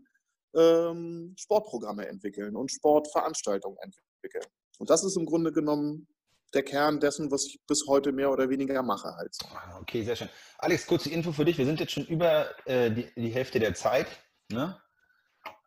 ähm, 0.55 1.35
Sportprogramme 1.37 2.07
entwickeln 2.07 2.55
und 2.55 2.71
Sportveranstaltungen 2.71 3.77
entwickeln. 3.79 4.45
Und 4.79 4.89
das 4.89 5.03
ist 5.03 5.17
im 5.17 5.25
Grunde 5.25 5.51
genommen 5.51 6.07
der 6.53 6.63
Kern 6.63 6.99
dessen, 6.99 7.29
was 7.31 7.45
ich 7.45 7.59
bis 7.67 7.85
heute 7.87 8.11
mehr 8.11 8.31
oder 8.31 8.49
weniger 8.49 8.81
mache. 8.81 9.13
Halt. 9.15 9.35
Ah, 9.53 9.79
okay, 9.79 10.03
sehr 10.03 10.15
schön. 10.15 10.29
Alex, 10.57 10.87
kurze 10.87 11.09
Info 11.09 11.31
für 11.31 11.45
dich. 11.45 11.57
Wir 11.57 11.65
sind 11.65 11.79
jetzt 11.79 11.91
schon 11.91 12.05
über 12.05 12.47
äh, 12.65 12.91
die, 12.91 13.07
die, 13.15 13.29
Hälfte 13.29 13.59
der 13.59 13.73
Zeit. 13.73 14.07
Ne? 14.49 14.79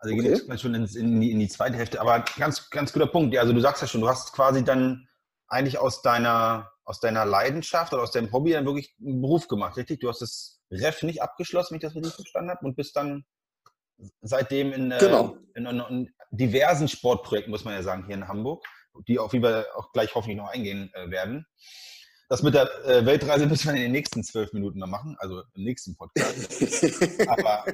Also 0.01 0.15
okay. 0.15 0.23
gehen 0.23 0.49
jetzt 0.49 0.61
schon 0.61 0.75
in, 0.75 0.85
in, 0.87 1.21
die, 1.21 1.31
in, 1.31 1.39
die, 1.39 1.49
zweite 1.49 1.77
Hälfte. 1.77 2.01
Aber 2.01 2.25
ganz, 2.39 2.71
ganz 2.71 2.93
guter 2.93 3.07
Punkt. 3.07 3.37
Also 3.37 3.53
du 3.53 3.61
sagst 3.61 3.83
ja 3.83 3.89
schon, 3.89 4.01
du 4.01 4.09
hast 4.09 4.33
quasi 4.33 4.65
dann 4.65 5.07
eigentlich 5.47 5.79
aus 5.79 6.03
deiner, 6.03 6.71
aus 6.85 7.01
deiner 7.01 7.25
Leidenschaft 7.25 7.93
oder 7.93 8.03
aus 8.03 8.13
deinem 8.13 8.33
Hobby 8.33 8.53
dann 8.53 8.65
wirklich 8.65 8.95
einen 9.01 9.21
Beruf 9.21 9.47
gemacht, 9.47 9.77
richtig? 9.77 10.01
Du 10.01 10.09
hast 10.09 10.23
das 10.23 10.61
Ref 10.71 11.03
nicht 11.03 11.23
abgeschlossen, 11.23 11.73
wenn 11.73 11.77
ich 11.77 11.83
das 11.83 11.95
richtig 11.95 12.15
verstanden 12.15 12.51
habe, 12.51 12.65
und 12.65 12.77
bist 12.77 12.97
dann 12.97 13.25
seitdem 14.23 14.73
in, 14.73 14.91
äh, 14.91 14.99
genau. 14.99 15.37
in, 15.55 15.67
in, 15.67 15.81
in 15.81 16.15
diversen 16.31 16.89
Sportprojekten, 16.89 17.51
muss 17.51 17.65
man 17.65 17.75
ja 17.75 17.83
sagen, 17.83 18.07
hier 18.07 18.15
in 18.15 18.29
Hamburg 18.29 18.65
die 19.07 19.19
auf 19.19 19.31
die 19.31 19.43
wir 19.43 19.67
auch 19.77 19.93
gleich 19.93 20.15
hoffentlich 20.15 20.39
noch 20.39 20.49
eingehen 20.49 20.91
äh, 20.95 21.11
werden. 21.11 21.47
Das 22.31 22.43
mit 22.43 22.55
der 22.55 22.71
äh, 22.87 23.05
Weltreise 23.05 23.47
müssen 23.47 23.69
wir 23.69 23.75
in 23.75 23.83
den 23.83 23.93
nächsten 23.93 24.25
zwölf 24.25 24.53
Minuten 24.53 24.79
noch 24.79 24.87
machen, 24.87 25.17
also 25.19 25.43
im 25.55 25.65
nächsten 25.65 25.97
Podcast. 25.97 26.63
aber, 27.29 27.65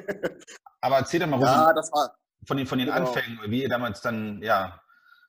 aber 0.81 0.97
erzähl 0.97 1.21
doch 1.21 1.29
mal 1.29 1.41
ja, 1.41 1.75
war, 1.93 2.17
von 2.45 2.57
den, 2.57 2.67
von 2.67 2.79
den 2.79 2.89
genau. 2.89 3.07
Anfängen, 3.07 3.39
wie 3.51 3.63
ihr 3.63 3.69
damals 3.69 4.01
dann, 4.01 4.43
ja, 4.43 4.81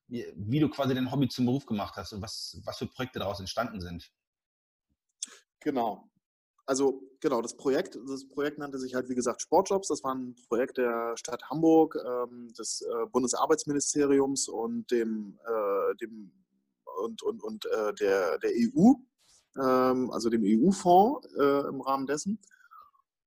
wie, 0.07 0.25
wie, 0.35 0.59
du 0.59 0.69
quasi 0.69 0.95
dein 0.95 1.11
Hobby 1.11 1.27
zum 1.27 1.45
Beruf 1.45 1.65
gemacht 1.65 1.95
hast 1.97 2.13
und 2.13 2.21
was, 2.21 2.59
was 2.63 2.77
für 2.77 2.87
Projekte 2.87 3.19
daraus 3.19 3.39
entstanden 3.39 3.81
sind. 3.81 4.09
Genau 5.59 6.09
also 6.67 7.01
genau, 7.21 7.41
das 7.41 7.55
Projekt, 7.55 7.97
das 8.07 8.27
Projekt 8.27 8.59
nannte 8.59 8.77
sich 8.77 8.93
halt, 8.93 9.09
wie 9.09 9.15
gesagt, 9.15 9.41
Sportjobs. 9.41 9.87
Das 9.87 10.03
war 10.03 10.13
ein 10.13 10.35
Projekt 10.49 10.77
der 10.77 11.15
Stadt 11.15 11.41
Hamburg, 11.49 11.97
ähm, 12.05 12.53
des 12.53 12.81
äh, 12.81 13.05
Bundesarbeitsministeriums 13.11 14.49
und 14.49 14.91
dem, 14.91 15.39
äh, 15.45 15.95
dem 15.95 16.31
und, 17.01 17.23
und, 17.23 17.41
und 17.41 17.65
äh, 17.67 17.93
der, 17.93 18.37
der 18.39 18.51
EU, 18.51 18.93
also 19.61 20.29
dem 20.29 20.43
EU-Fonds 20.43 21.27
äh, 21.35 21.67
im 21.67 21.81
Rahmen 21.81 22.05
dessen. 22.05 22.39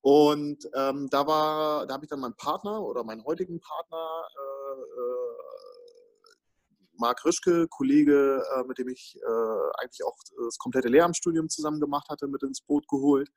Und 0.02 0.68
ähm, 0.74 1.08
da 1.10 1.26
war, 1.26 1.86
da 1.86 1.94
habe 1.94 2.04
ich 2.04 2.10
dann 2.10 2.20
meinen 2.20 2.36
Partner 2.36 2.82
oder 2.82 3.04
meinen 3.04 3.24
heutigen 3.24 3.60
Partner 3.60 4.28
äh, 4.34 4.80
äh, 4.80 5.40
Marc 6.96 7.24
Rischke, 7.24 7.66
Kollege, 7.68 8.42
äh, 8.56 8.64
mit 8.64 8.78
dem 8.78 8.88
ich 8.88 9.16
äh, 9.16 9.80
eigentlich 9.80 10.04
auch 10.04 10.16
das 10.44 10.58
komplette 10.58 10.88
Lehramtsstudium 10.88 11.48
zusammen 11.48 11.80
gemacht 11.80 12.08
hatte, 12.08 12.28
mit 12.28 12.42
ins 12.42 12.62
Boot 12.62 12.88
geholt. 12.88 13.30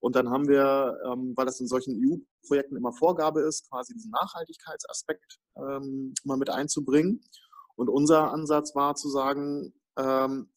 Und 0.00 0.16
dann 0.16 0.30
haben 0.30 0.48
wir, 0.48 0.98
ähm, 1.04 1.34
weil 1.36 1.46
das 1.46 1.60
in 1.60 1.68
solchen 1.68 1.94
EU-Projekten 1.94 2.76
immer 2.76 2.92
Vorgabe 2.92 3.42
ist, 3.42 3.68
quasi 3.68 3.92
diesen 3.92 4.10
Nachhaltigkeitsaspekt 4.10 5.38
ähm, 5.56 6.14
mal 6.24 6.38
mit 6.38 6.50
einzubringen. 6.50 7.22
Und 7.76 7.88
unser 7.88 8.32
Ansatz 8.32 8.74
war 8.74 8.94
zu 8.94 9.08
sagen, 9.10 9.74
ähm, 9.96 10.50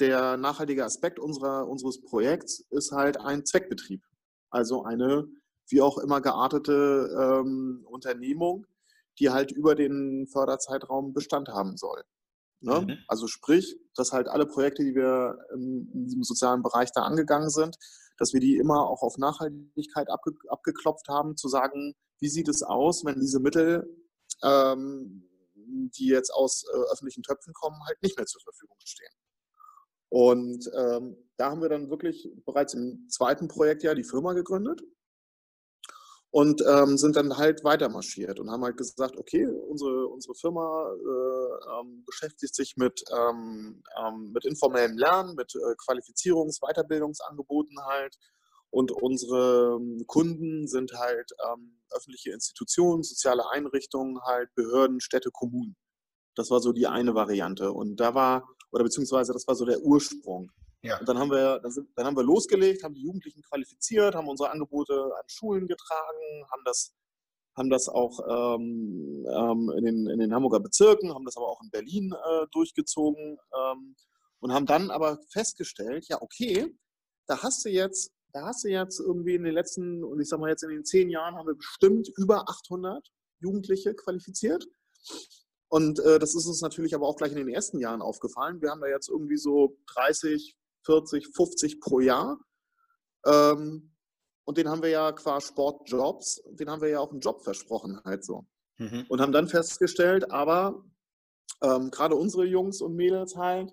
der 0.00 0.36
nachhaltige 0.36 0.84
Aspekt 0.84 1.18
unserer, 1.18 1.68
unseres 1.68 2.00
Projekts 2.00 2.60
ist 2.70 2.92
halt 2.92 3.18
ein 3.20 3.44
Zweckbetrieb. 3.44 4.02
Also 4.50 4.84
eine 4.84 5.28
wie 5.70 5.82
auch 5.82 5.98
immer 5.98 6.20
geartete 6.20 7.10
ähm, 7.18 7.84
Unternehmung, 7.86 8.66
die 9.18 9.30
halt 9.30 9.52
über 9.52 9.74
den 9.74 10.26
Förderzeitraum 10.26 11.12
Bestand 11.12 11.48
haben 11.48 11.76
soll. 11.76 12.02
Ne? 12.60 12.80
Mhm. 12.80 12.98
Also 13.06 13.26
sprich, 13.26 13.76
dass 13.94 14.12
halt 14.12 14.28
alle 14.28 14.46
Projekte, 14.46 14.82
die 14.82 14.94
wir 14.94 15.38
in 15.54 16.04
diesem 16.06 16.22
sozialen 16.22 16.62
Bereich 16.62 16.90
da 16.92 17.02
angegangen 17.02 17.50
sind, 17.50 17.76
dass 18.16 18.32
wir 18.32 18.40
die 18.40 18.56
immer 18.56 18.88
auch 18.88 19.02
auf 19.02 19.16
Nachhaltigkeit 19.16 20.10
abge 20.10 20.32
abgeklopft 20.48 21.08
haben, 21.08 21.36
zu 21.36 21.48
sagen, 21.48 21.94
wie 22.18 22.28
sieht 22.28 22.48
es 22.48 22.62
aus, 22.62 23.04
wenn 23.04 23.20
diese 23.20 23.38
Mittel, 23.38 23.88
ähm, 24.42 25.24
die 25.54 26.08
jetzt 26.08 26.30
aus 26.30 26.64
äh, 26.64 26.92
öffentlichen 26.92 27.22
Töpfen 27.22 27.52
kommen, 27.52 27.80
halt 27.86 28.02
nicht 28.02 28.16
mehr 28.16 28.26
zur 28.26 28.40
Verfügung 28.40 28.76
stehen. 28.84 29.12
Und 30.10 30.70
ähm, 30.74 31.16
da 31.36 31.50
haben 31.50 31.62
wir 31.62 31.68
dann 31.68 31.90
wirklich 31.90 32.28
bereits 32.46 32.74
im 32.74 33.08
zweiten 33.08 33.48
Projektjahr 33.48 33.94
die 33.94 34.04
Firma 34.04 34.32
gegründet 34.32 34.82
und 36.30 36.62
ähm, 36.66 36.98
sind 36.98 37.16
dann 37.16 37.36
halt 37.36 37.64
weiter 37.64 37.88
marschiert 37.88 38.38
und 38.38 38.50
haben 38.50 38.64
halt 38.64 38.76
gesagt, 38.76 39.16
okay, 39.16 39.46
unsere, 39.46 40.08
unsere 40.08 40.34
Firma 40.34 40.92
äh, 40.92 41.80
ähm, 41.80 42.04
beschäftigt 42.04 42.54
sich 42.54 42.76
mit, 42.76 43.02
ähm, 43.16 43.82
ähm 43.98 44.32
mit 44.32 44.44
informellem 44.44 44.98
Lernen, 44.98 45.34
mit 45.36 45.54
äh, 45.54 45.74
Qualifizierungs-, 45.76 46.60
Weiterbildungsangeboten 46.60 47.78
halt 47.86 48.16
und 48.70 48.92
unsere 48.92 49.78
ähm, 49.80 50.04
Kunden 50.06 50.68
sind 50.68 50.92
halt 50.92 51.30
ähm, 51.50 51.80
öffentliche 51.90 52.32
Institutionen, 52.32 53.02
soziale 53.02 53.50
Einrichtungen, 53.50 54.20
halt 54.22 54.54
Behörden, 54.54 55.00
Städte, 55.00 55.30
Kommunen. 55.32 55.76
Das 56.34 56.50
war 56.50 56.60
so 56.60 56.72
die 56.72 56.86
eine 56.86 57.14
Variante 57.14 57.72
und 57.72 57.96
da 57.96 58.14
war, 58.14 58.48
oder 58.72 58.84
beziehungsweise 58.84 59.32
das 59.32 59.46
war 59.46 59.54
so 59.54 59.64
der 59.64 59.80
Ursprung. 59.80 60.50
Ja. 60.82 60.98
Und 60.98 61.08
dann 61.08 61.18
haben, 61.18 61.30
wir, 61.30 61.58
dann, 61.60 61.72
sind, 61.72 61.88
dann 61.96 62.06
haben 62.06 62.16
wir 62.16 62.22
losgelegt, 62.22 62.84
haben 62.84 62.94
die 62.94 63.02
Jugendlichen 63.02 63.42
qualifiziert, 63.42 64.14
haben 64.14 64.28
unsere 64.28 64.50
Angebote 64.50 64.94
an 64.94 65.24
Schulen 65.26 65.66
getragen, 65.66 66.44
haben 66.52 66.62
das, 66.64 66.94
haben 67.56 67.70
das 67.70 67.88
auch 67.88 68.56
ähm, 68.56 69.26
ähm, 69.28 69.72
in, 69.76 69.84
den, 69.84 70.06
in 70.06 70.18
den 70.20 70.32
Hamburger 70.32 70.60
Bezirken, 70.60 71.12
haben 71.12 71.24
das 71.24 71.36
aber 71.36 71.48
auch 71.48 71.60
in 71.62 71.70
Berlin 71.70 72.12
äh, 72.12 72.46
durchgezogen 72.52 73.38
ähm, 73.56 73.96
und 74.40 74.52
haben 74.52 74.66
dann 74.66 74.90
aber 74.90 75.18
festgestellt, 75.32 76.06
ja, 76.08 76.22
okay, 76.22 76.72
da 77.26 77.42
hast 77.42 77.64
du 77.64 77.70
jetzt, 77.70 78.12
da 78.32 78.46
hast 78.46 78.64
du 78.64 78.68
jetzt 78.68 79.00
irgendwie 79.00 79.34
in 79.34 79.42
den 79.42 79.54
letzten, 79.54 80.04
und 80.04 80.20
ich 80.20 80.28
sag 80.28 80.38
mal 80.38 80.50
jetzt 80.50 80.62
in 80.62 80.70
den 80.70 80.84
zehn 80.84 81.10
Jahren 81.10 81.34
haben 81.34 81.48
wir 81.48 81.56
bestimmt 81.56 82.08
über 82.16 82.48
800 82.48 83.04
Jugendliche 83.40 83.94
qualifiziert. 83.94 84.64
Und 85.68 86.00
äh, 86.00 86.18
das 86.18 86.34
ist 86.34 86.46
uns 86.46 86.62
natürlich 86.62 86.94
aber 86.94 87.06
auch 87.06 87.16
gleich 87.16 87.32
in 87.32 87.38
den 87.38 87.48
ersten 87.48 87.78
Jahren 87.78 88.00
aufgefallen. 88.00 88.62
Wir 88.62 88.70
haben 88.70 88.80
da 88.80 88.86
jetzt 88.86 89.08
irgendwie 89.08 89.36
so 89.36 89.76
30, 89.94 90.56
40, 90.84 91.28
50 91.34 91.80
pro 91.80 92.00
Jahr. 92.00 92.38
Ähm, 93.26 93.94
und 94.44 94.56
den 94.56 94.68
haben 94.68 94.82
wir 94.82 94.88
ja 94.88 95.12
qua 95.12 95.42
Sportjobs, 95.42 96.42
den 96.52 96.70
haben 96.70 96.80
wir 96.80 96.88
ja 96.88 97.00
auch 97.00 97.10
einen 97.10 97.20
Job 97.20 97.42
versprochen 97.42 98.00
halt 98.04 98.24
so. 98.24 98.46
Mhm. 98.78 99.04
Und 99.08 99.20
haben 99.20 99.32
dann 99.32 99.46
festgestellt, 99.46 100.30
aber 100.30 100.82
ähm, 101.62 101.90
gerade 101.90 102.14
unsere 102.14 102.46
Jungs 102.46 102.80
und 102.80 102.94
Mädels 102.94 103.36
halt, 103.36 103.70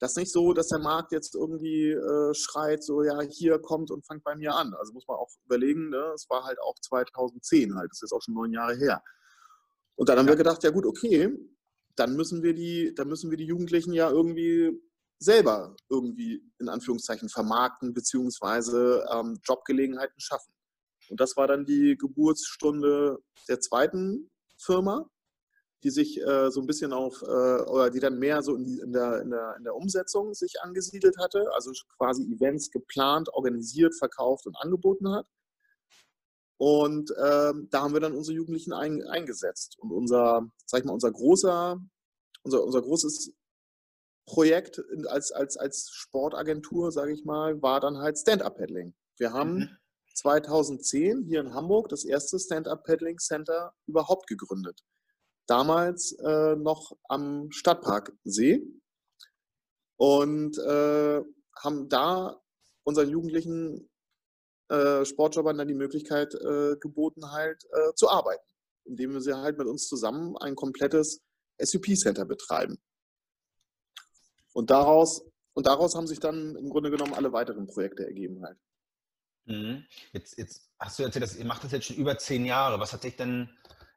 das 0.00 0.12
ist 0.12 0.16
nicht 0.16 0.32
so, 0.32 0.52
dass 0.52 0.68
der 0.68 0.80
Markt 0.80 1.12
jetzt 1.12 1.34
irgendwie 1.34 1.90
äh, 1.92 2.34
schreit, 2.34 2.82
so 2.82 3.02
ja, 3.02 3.20
hier 3.20 3.58
kommt 3.60 3.90
und 3.90 4.04
fangt 4.04 4.24
bei 4.24 4.34
mir 4.34 4.54
an. 4.54 4.74
Also 4.74 4.92
muss 4.92 5.06
man 5.06 5.16
auch 5.16 5.30
überlegen, 5.44 5.90
ne? 5.90 6.12
es 6.14 6.28
war 6.28 6.44
halt 6.44 6.58
auch 6.60 6.74
2010 6.80 7.76
halt, 7.76 7.90
das 7.90 7.98
ist 7.98 8.02
jetzt 8.02 8.12
auch 8.12 8.22
schon 8.22 8.34
neun 8.34 8.52
Jahre 8.52 8.74
her. 8.74 9.02
Und 9.96 10.08
dann 10.08 10.18
haben 10.18 10.26
ja. 10.26 10.32
wir 10.32 10.36
gedacht, 10.36 10.62
ja 10.62 10.70
gut, 10.70 10.86
okay, 10.86 11.34
dann 11.96 12.14
müssen 12.14 12.42
wir 12.42 12.54
die, 12.54 12.94
dann 12.94 13.08
müssen 13.08 13.30
wir 13.30 13.38
die 13.38 13.46
Jugendlichen 13.46 13.92
ja 13.92 14.10
irgendwie 14.10 14.78
selber 15.18 15.74
irgendwie 15.88 16.42
in 16.58 16.68
Anführungszeichen 16.68 17.28
vermarkten 17.28 17.94
beziehungsweise 17.94 19.06
ähm, 19.10 19.38
Jobgelegenheiten 19.42 20.20
schaffen. 20.20 20.52
Und 21.08 21.20
das 21.20 21.36
war 21.36 21.46
dann 21.46 21.64
die 21.64 21.96
Geburtsstunde 21.96 23.18
der 23.48 23.60
zweiten 23.60 24.30
Firma, 24.58 25.08
die 25.82 25.90
sich 25.90 26.20
äh, 26.20 26.50
so 26.50 26.60
ein 26.60 26.66
bisschen 26.66 26.92
auf, 26.92 27.22
äh, 27.22 27.26
oder 27.26 27.90
die 27.90 28.00
dann 28.00 28.18
mehr 28.18 28.42
so 28.42 28.56
in, 28.56 28.64
die, 28.64 28.78
in, 28.80 28.92
der, 28.92 29.22
in, 29.22 29.30
der, 29.30 29.54
in 29.56 29.64
der 29.64 29.74
Umsetzung 29.74 30.34
sich 30.34 30.60
angesiedelt 30.60 31.16
hatte, 31.18 31.44
also 31.54 31.70
quasi 31.96 32.24
Events 32.24 32.70
geplant, 32.70 33.28
organisiert, 33.32 33.94
verkauft 33.94 34.46
und 34.46 34.56
angeboten 34.56 35.10
hat. 35.10 35.26
Und 36.58 37.12
ähm, 37.22 37.68
da 37.70 37.82
haben 37.82 37.92
wir 37.92 38.00
dann 38.00 38.14
unsere 38.14 38.34
Jugendlichen 38.34 38.72
ein, 38.72 39.02
eingesetzt. 39.02 39.76
Und 39.78 39.92
unser, 39.92 40.48
sag 40.64 40.80
ich 40.80 40.86
mal, 40.86 40.92
unser 40.92 41.12
großer, 41.12 41.78
unser, 42.42 42.64
unser 42.64 42.82
großes 42.82 43.32
Projekt 44.26 44.82
als, 45.08 45.32
als, 45.32 45.56
als 45.56 45.90
Sportagentur, 45.92 46.90
sage 46.90 47.12
ich 47.12 47.24
mal, 47.24 47.60
war 47.62 47.80
dann 47.80 47.98
halt 47.98 48.18
Stand-Up-Paddling. 48.18 48.94
Wir 49.18 49.32
haben 49.32 49.58
mhm. 49.58 49.76
2010 50.14 51.24
hier 51.24 51.40
in 51.40 51.54
Hamburg 51.54 51.88
das 51.90 52.04
erste 52.04 52.38
Stand-Up-Paddling 52.38 53.18
Center 53.18 53.72
überhaupt 53.86 54.26
gegründet. 54.26 54.80
damals 55.46 56.12
äh, 56.24 56.56
noch 56.56 56.96
am 57.08 57.52
Stadtparksee 57.52 58.66
und 59.96 60.58
äh, 60.58 61.22
haben 61.56 61.88
da 61.88 62.40
unseren 62.84 63.10
Jugendlichen 63.10 63.88
äh, 64.68 65.04
Sportjobbern 65.04 65.58
dann 65.58 65.68
die 65.68 65.74
Möglichkeit 65.74 66.34
äh, 66.34 66.76
geboten, 66.80 67.30
halt 67.30 67.64
äh, 67.72 67.94
zu 67.94 68.08
arbeiten, 68.08 68.44
indem 68.84 69.12
wir 69.12 69.20
sie 69.20 69.36
halt 69.36 69.58
mit 69.58 69.66
uns 69.66 69.88
zusammen 69.88 70.36
ein 70.38 70.54
komplettes 70.54 71.22
SUP-Center 71.58 72.24
betreiben. 72.24 72.78
Und 74.52 74.70
daraus, 74.70 75.22
und 75.54 75.66
daraus 75.66 75.94
haben 75.94 76.06
sich 76.06 76.20
dann 76.20 76.56
im 76.56 76.70
Grunde 76.70 76.90
genommen 76.90 77.14
alle 77.14 77.32
weiteren 77.32 77.66
Projekte 77.66 78.06
ergeben 78.06 78.42
halt. 78.44 78.58
Mhm. 79.44 79.84
Jetzt, 80.12 80.38
jetzt 80.38 80.70
hast 80.78 80.98
du 80.98 81.04
erzählt, 81.04 81.34
ihr 81.36 81.44
macht 81.44 81.64
das 81.64 81.72
jetzt 81.72 81.86
schon 81.86 81.96
über 81.96 82.18
zehn 82.18 82.44
Jahre. 82.44 82.80
Was 82.80 82.92
hat 82.92 83.02
sich 83.02 83.16
denn 83.16 83.48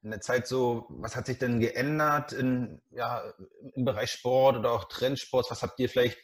in 0.02 0.12
der 0.12 0.22
Zeit 0.22 0.48
so, 0.48 0.86
was 0.90 1.16
hat 1.16 1.26
sich 1.26 1.38
denn 1.38 1.60
geändert 1.60 2.32
in, 2.32 2.82
ja, 2.92 3.34
im 3.74 3.86
Bereich 3.86 4.12
Sport 4.12 4.58
oder 4.58 4.72
auch 4.72 4.86
Trendsports? 4.86 5.52
Was 5.52 5.62
habt 5.62 5.80
ihr 5.80 5.90
vielleicht 5.90 6.18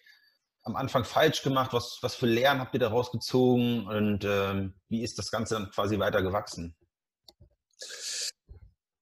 am 0.65 0.75
Anfang 0.75 1.05
falsch 1.05 1.43
gemacht? 1.43 1.73
Was, 1.73 1.99
was 2.01 2.15
für 2.15 2.25
Lernen 2.25 2.59
habt 2.59 2.73
ihr 2.73 2.79
daraus 2.79 3.11
gezogen? 3.11 3.87
Und 3.87 4.25
ähm, 4.25 4.73
wie 4.89 5.03
ist 5.03 5.17
das 5.17 5.31
Ganze 5.31 5.55
dann 5.55 5.69
quasi 5.71 5.97
weiter 5.99 6.21
gewachsen? 6.21 6.75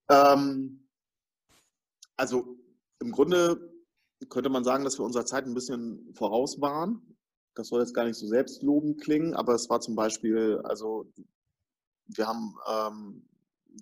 Ähm, 0.10 0.88
also 2.18 2.58
im 3.00 3.12
Grunde 3.12 3.74
könnte 4.30 4.50
man 4.50 4.64
sagen, 4.64 4.84
dass 4.84 5.00
wir 5.00 5.06
unserer 5.06 5.26
Zeit 5.26 5.46
ein 5.46 5.54
bisschen 5.54 6.14
voraus 6.14 6.62
waren. 6.62 7.18
Das 7.56 7.68
soll 7.68 7.82
jetzt 7.82 7.94
gar 7.94 8.06
nicht 8.06 8.18
so 8.18 8.28
selbstlobend 8.28 9.02
klingen, 9.02 9.34
aber 9.34 9.54
es 9.54 9.70
war 9.70 9.80
zum 9.80 9.96
Beispiel, 9.96 10.60
also 10.64 11.12
wir 12.08 12.28
haben 12.28 12.56
ähm, 12.70 13.30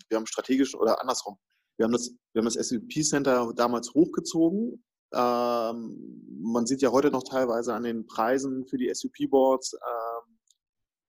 wir 0.10 0.18
haben 0.18 0.28
strategisch 0.28 0.76
oder 0.76 1.00
andersrum, 1.02 1.38
wir 1.78 1.86
haben 1.86 1.94
das, 1.94 2.12
wir 2.34 2.42
das 2.44 2.56
SVP 2.56 3.02
Center 3.02 3.52
damals 3.56 3.94
hochgezogen. 3.94 4.84
Ähm, 5.14 6.40
man 6.42 6.66
sieht 6.66 6.82
ja 6.82 6.92
heute 6.92 7.12
noch 7.12 7.24
teilweise 7.24 7.74
an 7.74 7.84
den 7.84 8.06
Preisen 8.08 8.66
für 8.66 8.78
die 8.78 8.94
SUP-Boards, 8.94 9.74
ähm, 9.74 10.40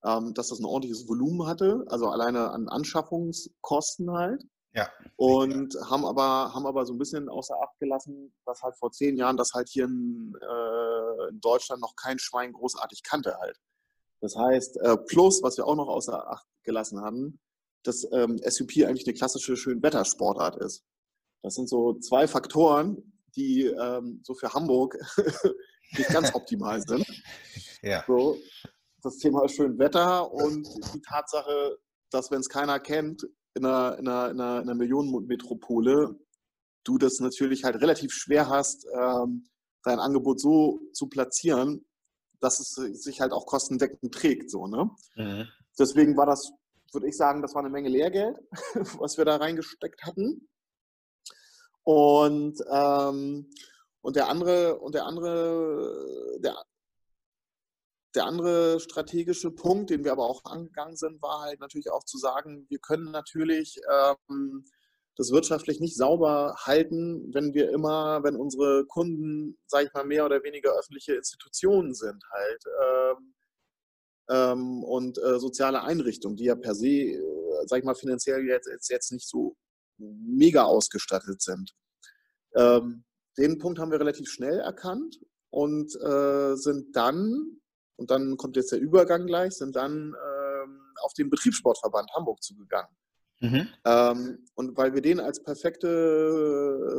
ähm, 0.04 0.34
dass 0.34 0.48
das 0.48 0.58
ein 0.58 0.64
ordentliches 0.64 1.08
Volumen 1.08 1.46
hatte, 1.46 1.84
also 1.88 2.08
alleine 2.08 2.50
an 2.50 2.68
Anschaffungskosten 2.68 4.10
halt. 4.10 4.44
Ja. 4.74 4.88
Und 5.16 5.76
haben 5.90 6.04
aber, 6.06 6.54
haben 6.54 6.66
aber 6.66 6.86
so 6.86 6.94
ein 6.94 6.98
bisschen 6.98 7.28
außer 7.28 7.54
Acht 7.62 7.78
gelassen, 7.78 8.34
dass 8.46 8.62
halt 8.62 8.74
vor 8.76 8.90
zehn 8.90 9.16
Jahren 9.16 9.36
das 9.36 9.52
halt 9.52 9.68
hier 9.68 9.84
in, 9.84 10.34
äh, 10.40 11.28
in 11.28 11.40
Deutschland 11.40 11.82
noch 11.82 11.94
kein 11.94 12.18
Schwein 12.18 12.52
großartig 12.52 13.02
kannte 13.02 13.36
halt. 13.38 13.58
Das 14.22 14.34
heißt, 14.34 14.78
äh, 14.78 14.96
plus, 14.96 15.42
was 15.42 15.58
wir 15.58 15.66
auch 15.66 15.76
noch 15.76 15.88
außer 15.88 16.30
Acht 16.30 16.46
gelassen 16.64 17.00
haben, 17.02 17.38
dass 17.82 18.06
ähm, 18.12 18.40
SUP 18.44 18.70
eigentlich 18.86 19.06
eine 19.06 19.14
klassische 19.14 19.56
Schönwettersportart 19.56 20.56
ist. 20.56 20.84
Das 21.42 21.54
sind 21.54 21.68
so 21.68 21.94
zwei 21.94 22.28
Faktoren, 22.28 23.11
die 23.36 23.66
ähm, 23.66 24.20
so 24.24 24.34
für 24.34 24.52
Hamburg 24.52 24.96
nicht 25.96 26.10
ganz 26.10 26.34
optimal 26.34 26.80
sind. 26.82 27.06
Ja. 27.84 28.04
So, 28.06 28.38
das 29.02 29.16
Thema 29.16 29.48
Schönwetter 29.48 30.30
und 30.32 30.68
die 30.94 31.00
Tatsache, 31.00 31.78
dass 32.10 32.30
wenn 32.30 32.38
es 32.38 32.48
keiner 32.48 32.78
kennt, 32.78 33.26
in 33.54 33.66
einer, 33.66 33.98
in 33.98 34.06
einer, 34.06 34.30
in 34.30 34.40
einer, 34.40 34.56
in 34.58 34.68
einer 34.68 34.74
Millionenmetropole, 34.76 36.16
du 36.84 36.98
das 36.98 37.18
natürlich 37.18 37.64
halt 37.64 37.82
relativ 37.82 38.12
schwer 38.12 38.48
hast, 38.48 38.86
ähm, 38.94 39.48
dein 39.82 39.98
Angebot 39.98 40.40
so 40.40 40.78
zu 40.92 41.08
platzieren, 41.08 41.84
dass 42.38 42.60
es 42.60 43.02
sich 43.02 43.20
halt 43.20 43.32
auch 43.32 43.46
kostendeckend 43.46 44.14
trägt. 44.14 44.48
So, 44.48 44.68
ne? 44.68 44.90
Mhm. 45.16 45.48
Deswegen 45.76 46.16
war 46.16 46.26
das 46.26 46.52
würde 46.92 47.08
ich 47.08 47.16
sagen, 47.16 47.42
das 47.42 47.54
war 47.54 47.62
eine 47.62 47.70
Menge 47.70 47.88
Lehrgeld, 47.88 48.36
was 48.98 49.16
wir 49.16 49.24
da 49.24 49.36
reingesteckt 49.36 50.02
hatten. 50.04 50.48
Und, 51.84 52.62
ähm, 52.70 53.50
und 54.00 54.16
der 54.16 54.28
andere, 54.28 54.78
und 54.78 54.94
der 54.94 55.06
andere, 55.06 56.38
der, 56.40 56.62
der 58.14 58.24
andere 58.26 58.80
strategische 58.80 59.50
Punkt, 59.50 59.90
den 59.90 60.04
wir 60.04 60.12
aber 60.12 60.28
auch 60.28 60.44
angegangen 60.44 60.96
sind, 60.96 61.22
war 61.22 61.40
halt 61.42 61.60
natürlich 61.60 61.90
auch 61.90 62.04
zu 62.04 62.18
sagen, 62.18 62.66
wir 62.68 62.78
können 62.78 63.10
natürlich 63.10 63.80
ähm, 63.90 64.64
das 65.16 65.30
wirtschaftlich 65.30 65.80
nicht 65.80 65.96
sauber 65.96 66.54
halten, 66.58 67.32
wenn 67.34 67.54
wir 67.54 67.70
immer, 67.70 68.22
wenn 68.22 68.36
unsere 68.36 68.86
Kunden, 68.86 69.58
sage 69.66 69.86
ich 69.86 69.92
mal, 69.92 70.04
mehr 70.04 70.24
oder 70.24 70.42
weniger 70.42 70.72
öffentliche 70.78 71.14
Institutionen 71.14 71.94
sind 71.94 72.22
halt. 72.30 72.64
Ähm, 72.82 73.34
ähm, 74.30 74.84
und 74.84 75.18
äh, 75.18 75.38
soziale 75.38 75.82
Einrichtungen, 75.82 76.36
die 76.36 76.44
ja 76.44 76.54
per 76.54 76.74
se, 76.74 76.88
äh, 76.88 77.20
sag 77.66 77.80
ich 77.80 77.84
mal, 77.84 77.94
finanziell 77.94 78.44
jetzt, 78.46 78.68
jetzt, 78.68 78.88
jetzt 78.88 79.12
nicht 79.12 79.28
so 79.28 79.56
mega 80.20 80.64
ausgestattet 80.64 81.42
sind. 81.42 81.74
Ähm, 82.54 83.04
den 83.38 83.58
Punkt 83.58 83.78
haben 83.78 83.90
wir 83.90 84.00
relativ 84.00 84.30
schnell 84.30 84.60
erkannt 84.60 85.18
und 85.50 85.94
äh, 86.00 86.54
sind 86.56 86.94
dann, 86.94 87.60
und 87.96 88.10
dann 88.10 88.36
kommt 88.36 88.56
jetzt 88.56 88.72
der 88.72 88.80
Übergang 88.80 89.26
gleich, 89.26 89.54
sind 89.54 89.76
dann 89.76 90.14
ähm, 90.14 90.80
auf 91.02 91.14
den 91.14 91.30
Betriebssportverband 91.30 92.10
Hamburg 92.14 92.42
zugegangen. 92.42 92.94
Mhm. 93.40 93.68
Ähm, 93.84 94.46
und 94.54 94.76
weil 94.76 94.94
wir 94.94 95.00
den 95.00 95.18
als 95.18 95.42
perfekte 95.42 95.88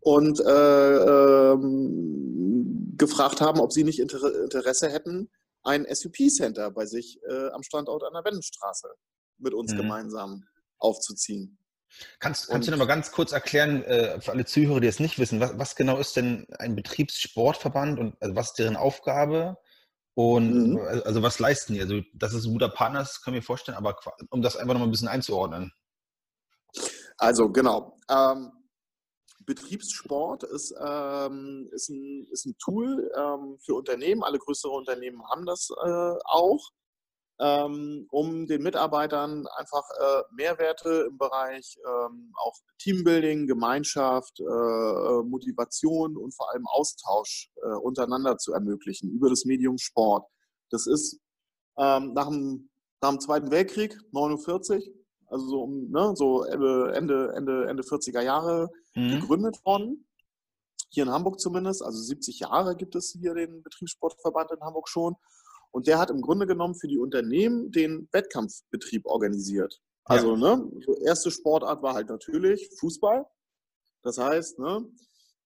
und 0.00 0.40
äh, 0.40 1.52
ähm, 1.52 2.94
gefragt 2.98 3.40
haben, 3.40 3.60
ob 3.60 3.72
sie 3.72 3.84
nicht 3.84 4.00
Inter 4.00 4.42
Interesse 4.42 4.90
hätten, 4.90 5.30
ein 5.62 5.86
SUP-Center 5.88 6.72
bei 6.72 6.86
sich 6.86 7.20
äh, 7.28 7.50
am 7.50 7.62
Standort 7.62 8.02
an 8.02 8.14
der 8.14 8.24
Wendenstraße 8.24 8.88
mit 9.38 9.54
uns 9.54 9.72
mhm. 9.72 9.78
gemeinsam 9.78 10.44
aufzuziehen. 10.78 11.56
Kannst, 12.18 12.48
kannst 12.48 12.68
du 12.68 12.72
noch 12.72 12.78
mal 12.78 12.86
ganz 12.86 13.12
kurz 13.12 13.32
erklären, 13.32 13.82
äh, 13.84 14.20
für 14.20 14.32
alle 14.32 14.44
Zuhörer, 14.44 14.80
die 14.80 14.88
es 14.88 15.00
nicht 15.00 15.18
wissen, 15.18 15.40
was, 15.40 15.58
was, 15.58 15.76
genau 15.76 15.98
ist 15.98 16.16
denn 16.16 16.46
ein 16.58 16.76
Betriebssportverband 16.76 17.98
und 17.98 18.14
also 18.20 18.34
was 18.34 18.48
ist 18.48 18.58
deren 18.58 18.76
Aufgabe? 18.76 19.56
Und 20.18 20.72
mhm. 20.72 20.78
also 21.04 21.22
was 21.22 21.38
leisten 21.38 21.74
die? 21.74 21.80
Also 21.80 22.00
das 22.12 22.34
ist 22.34 22.44
ein 22.44 22.52
guter 22.52 22.68
Partner, 22.68 22.98
das 22.98 23.22
kann 23.22 23.34
ich 23.34 23.38
mir 23.38 23.46
vorstellen, 23.46 23.78
aber 23.78 23.96
um 24.30 24.42
das 24.42 24.56
einfach 24.56 24.74
noch 24.74 24.80
mal 24.80 24.88
ein 24.88 24.90
bisschen 24.90 25.06
einzuordnen. 25.06 25.72
Also 27.18 27.52
genau. 27.52 27.96
Ähm, 28.10 28.50
Betriebssport 29.46 30.42
ist, 30.42 30.74
ähm, 30.84 31.68
ist, 31.70 31.88
ein, 31.90 32.26
ist 32.32 32.46
ein 32.46 32.58
Tool 32.58 33.08
ähm, 33.16 33.58
für 33.64 33.74
Unternehmen. 33.74 34.24
Alle 34.24 34.40
größere 34.40 34.72
Unternehmen 34.72 35.22
haben 35.30 35.46
das 35.46 35.70
äh, 35.70 36.14
auch 36.24 36.68
um 37.40 38.46
den 38.46 38.62
Mitarbeitern 38.62 39.46
einfach 39.56 39.84
äh, 40.00 40.22
Mehrwerte 40.34 41.06
im 41.08 41.18
Bereich 41.18 41.78
ähm, 41.86 42.32
auch 42.34 42.56
Teambuilding, 42.78 43.46
Gemeinschaft, 43.46 44.40
äh, 44.40 44.42
äh, 44.42 45.22
Motivation 45.22 46.16
und 46.16 46.34
vor 46.34 46.52
allem 46.52 46.66
Austausch 46.66 47.50
untereinander 47.82 48.38
zu 48.38 48.52
ermöglichen 48.52 49.10
über 49.10 49.28
das 49.28 49.44
Medium 49.44 49.78
Sport. 49.78 50.26
Das 50.70 50.86
ist 50.86 51.20
ähm, 51.76 52.12
nach, 52.12 52.28
dem, 52.28 52.68
nach 53.00 53.10
dem 53.10 53.20
Zweiten 53.20 53.50
Weltkrieg, 53.50 53.96
49, 54.12 54.92
also 55.26 55.46
so, 55.46 55.66
ne, 55.66 56.12
so 56.16 56.42
Ende, 56.42 56.92
Ende, 56.94 57.32
Ende, 57.36 57.68
Ende 57.68 57.82
40er 57.82 58.20
Jahre 58.20 58.70
mhm. 58.94 59.20
gegründet 59.20 59.64
worden. 59.64 60.06
Hier 60.90 61.04
in 61.04 61.10
Hamburg 61.10 61.38
zumindest, 61.38 61.82
also 61.82 61.98
70 62.00 62.40
Jahre 62.40 62.74
gibt 62.74 62.94
es 62.94 63.16
hier 63.20 63.34
den 63.34 63.62
Betriebssportverband 63.62 64.52
in 64.52 64.60
Hamburg 64.60 64.88
schon. 64.88 65.16
Und 65.70 65.86
der 65.86 65.98
hat 65.98 66.10
im 66.10 66.20
Grunde 66.20 66.46
genommen 66.46 66.74
für 66.74 66.88
die 66.88 66.98
Unternehmen 66.98 67.70
den 67.70 68.08
Wettkampfbetrieb 68.12 69.06
organisiert. 69.06 69.80
Also, 70.04 70.34
ja. 70.34 70.56
ne, 70.56 70.70
erste 71.04 71.30
Sportart 71.30 71.82
war 71.82 71.94
halt 71.94 72.08
natürlich 72.08 72.70
Fußball. 72.78 73.26
Das 74.02 74.18
heißt, 74.18 74.58
ne, 74.58 74.86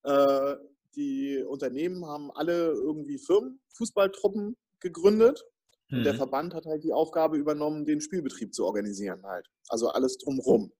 äh, 0.04 0.56
die 0.94 1.42
Unternehmen 1.42 2.06
haben 2.06 2.30
alle 2.32 2.72
irgendwie 2.72 3.18
Firmen, 3.18 3.61
Fußballtruppen 3.70 4.56
gegründet. 4.78 5.44
Mhm. 5.90 6.04
Der. 6.04 6.14
Verband 6.14 6.54
hat 6.54 6.66
halt 6.66 6.85
die 6.85 6.92
Aufgabe 6.92 7.37
übernommen, 7.37 7.85
den 7.85 8.00
Spielbetrieb 8.00 8.54
zu 8.54 8.64
organisieren 8.64 9.22
halt. 9.24 9.50
Also 9.68 9.88
alles 9.88 10.18
drumrum. 10.18 10.72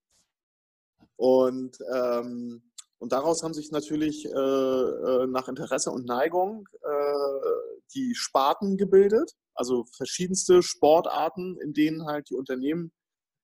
Und, 1.17 1.79
ähm, 1.95 2.63
Und 2.99 3.11
daraus 3.13 3.43
haben 3.43 3.53
sich 3.53 3.73
natürlich 3.73 4.27
äh, 4.27 4.31
äh, 4.31 5.27
nach 5.27 5.49
Interesse 5.49 5.91
und 5.91 6.07
Neigung 6.07 6.69
äh, 6.83 7.82
die 7.95 8.15
Sparten 8.15 8.77
gebildet, 8.77 9.33
also 9.55 9.85
verschiedenste 9.97 10.63
Sportarten, 10.63 11.59
in 11.61 11.73
denen 11.73 12.07
halt 12.07 12.31
die 12.31 12.35
Unternehmen 12.35 12.93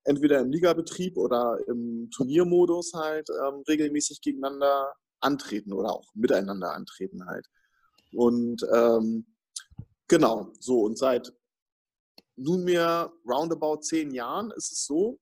entweder 0.03 0.39
im 0.39 0.51
Ligabetrieb 0.51 1.17
oder 1.17 1.59
im 1.67 2.09
Turniermodus 2.11 2.93
halt 2.93 3.29
ähm, 3.29 3.63
regelmäßig 3.67 4.21
gegeneinander 4.21 4.93
antreten 5.19 5.73
oder 5.73 5.93
auch 5.93 6.07
miteinander 6.13 6.73
antreten 6.73 7.25
halt. 7.25 7.45
Und 8.13 8.65
ähm, 8.73 9.35
genau, 10.07 10.51
so 10.59 10.81
und 10.81 10.97
seit 10.97 11.33
nunmehr 12.35 13.11
roundabout 13.27 13.81
zehn 13.81 14.11
Jahren 14.11 14.51
ist 14.51 14.71
es 14.71 14.85
so, 14.85 15.19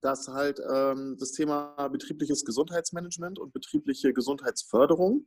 dass 0.00 0.28
halt 0.28 0.60
ähm, 0.70 1.16
das 1.18 1.32
Thema 1.32 1.88
betriebliches 1.88 2.44
Gesundheitsmanagement 2.44 3.38
und 3.38 3.54
betriebliche 3.54 4.12
Gesundheitsförderung 4.12 5.26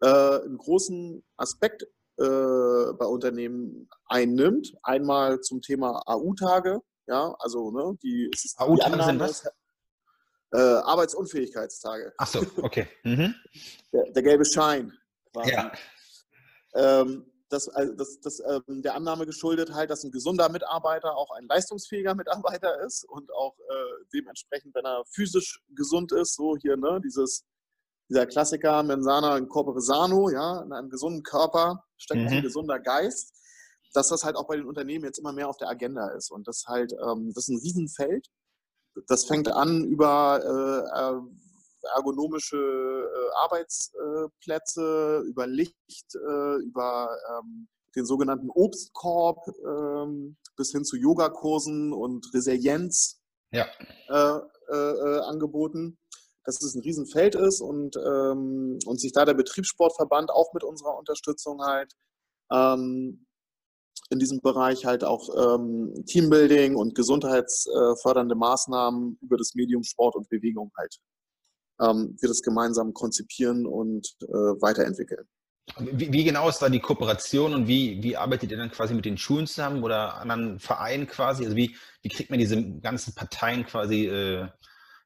äh, 0.00 0.40
einen 0.40 0.58
großen 0.58 1.24
Aspekt 1.36 1.86
bei 2.18 3.06
Unternehmen 3.06 3.88
einnimmt. 4.06 4.74
Einmal 4.82 5.40
zum 5.40 5.62
Thema 5.62 6.02
AU-Tage, 6.06 6.80
ja, 7.06 7.34
also 7.38 7.70
ne, 7.70 7.96
die, 8.02 8.30
AU-Tage 8.56 9.04
sind 9.04 9.20
was? 9.20 9.46
Äh, 10.52 10.58
Arbeitsunfähigkeitstage. 10.58 12.12
Ach 12.16 12.26
so, 12.26 12.40
okay. 12.62 12.88
Mhm. 13.04 13.34
Der, 13.92 14.12
der, 14.12 14.22
gelbe 14.22 14.44
Schein. 14.44 14.92
Quasi. 15.32 15.52
Ja. 15.52 15.72
Ähm, 16.74 17.30
das, 17.50 17.70
das, 17.96 18.20
das 18.20 18.40
ähm, 18.40 18.82
der 18.82 18.94
Annahme 18.94 19.26
geschuldet 19.26 19.72
halt, 19.72 19.90
dass 19.90 20.04
ein 20.04 20.10
gesunder 20.10 20.48
Mitarbeiter 20.48 21.16
auch 21.16 21.30
ein 21.36 21.46
leistungsfähiger 21.46 22.14
Mitarbeiter 22.14 22.80
ist 22.84 23.04
und 23.04 23.32
auch 23.32 23.58
äh, 23.58 24.04
dementsprechend, 24.12 24.74
wenn 24.74 24.84
er 24.84 25.04
physisch 25.06 25.62
gesund 25.74 26.12
ist, 26.12 26.34
so 26.34 26.56
hier, 26.56 26.76
ne, 26.76 27.00
dieses, 27.02 27.44
dieser 28.08 28.26
Klassiker 28.26 28.82
Mensana 28.82 29.36
in 29.36 29.48
Corpore 29.48 29.80
Sano, 29.80 30.30
ja, 30.30 30.62
in 30.62 30.72
einem 30.72 30.90
gesunden 30.90 31.22
Körper 31.22 31.84
steckt 31.96 32.22
mhm. 32.22 32.38
ein 32.38 32.42
gesunder 32.42 32.80
Geist, 32.80 33.32
dass 33.92 34.08
das 34.08 34.24
halt 34.24 34.36
auch 34.36 34.46
bei 34.46 34.56
den 34.56 34.66
Unternehmen 34.66 35.04
jetzt 35.04 35.18
immer 35.18 35.32
mehr 35.32 35.48
auf 35.48 35.56
der 35.56 35.68
Agenda 35.68 36.08
ist. 36.08 36.30
Und 36.30 36.48
das 36.48 36.64
halt, 36.66 36.92
ähm, 36.92 37.32
das 37.34 37.48
ist 37.48 37.50
ein 37.50 37.60
Riesenfeld. 37.60 38.28
Das 39.06 39.24
fängt 39.24 39.48
an 39.48 39.84
über 39.84 40.40
äh, 40.42 41.16
äh 41.16 41.20
ergonomische 41.94 42.56
äh, 42.56 43.30
Arbeitsplätze, 43.36 45.22
über 45.26 45.46
Licht, 45.46 46.14
äh, 46.14 46.56
über 46.62 47.08
ähm, 47.30 47.68
den 47.94 48.04
sogenannten 48.04 48.50
Obstkorb 48.50 49.46
ähm, 49.64 50.36
bis 50.56 50.72
hin 50.72 50.84
zu 50.84 50.96
Yogakursen 50.96 51.92
und 51.92 52.32
Resilienz 52.34 53.20
ja. 53.52 53.66
äh, 54.08 54.40
äh, 54.72 55.20
angeboten. 55.20 55.98
Dass 56.48 56.62
es 56.62 56.74
ein 56.74 56.80
Riesenfeld 56.80 57.34
ist 57.34 57.60
und, 57.60 57.96
ähm, 57.96 58.78
und 58.86 58.98
sich 58.98 59.12
da 59.12 59.26
der 59.26 59.34
Betriebssportverband 59.34 60.30
auch 60.30 60.54
mit 60.54 60.64
unserer 60.64 60.96
Unterstützung 60.96 61.60
halt 61.60 61.92
ähm, 62.50 63.26
in 64.08 64.18
diesem 64.18 64.40
Bereich 64.40 64.86
halt 64.86 65.04
auch 65.04 65.28
ähm, 65.36 65.92
Teambuilding 66.06 66.74
und 66.74 66.94
gesundheitsfördernde 66.94 68.34
Maßnahmen 68.34 69.18
über 69.20 69.36
das 69.36 69.54
Medium 69.54 69.82
Sport 69.82 70.16
und 70.16 70.30
Bewegung 70.30 70.72
halt 70.78 70.96
ähm, 71.80 72.16
wir 72.18 72.28
das 72.28 72.40
gemeinsam 72.42 72.94
konzipieren 72.94 73.66
und 73.66 74.16
äh, 74.22 74.32
weiterentwickeln. 74.32 75.26
Wie, 75.78 76.10
wie, 76.10 76.24
genau 76.24 76.48
ist 76.48 76.60
da 76.60 76.70
die 76.70 76.80
Kooperation 76.80 77.52
und 77.52 77.68
wie, 77.68 78.02
wie 78.02 78.16
arbeitet 78.16 78.50
ihr 78.50 78.56
dann 78.56 78.70
quasi 78.70 78.94
mit 78.94 79.04
den 79.04 79.18
Schulen 79.18 79.46
zusammen 79.46 79.82
oder 79.82 80.14
anderen 80.14 80.58
Vereinen 80.58 81.06
quasi? 81.06 81.44
Also 81.44 81.56
wie, 81.56 81.76
wie 82.00 82.08
kriegt 82.08 82.30
man 82.30 82.38
diese 82.38 82.80
ganzen 82.80 83.14
Parteien 83.14 83.66
quasi 83.66 84.06
äh, 84.06 84.48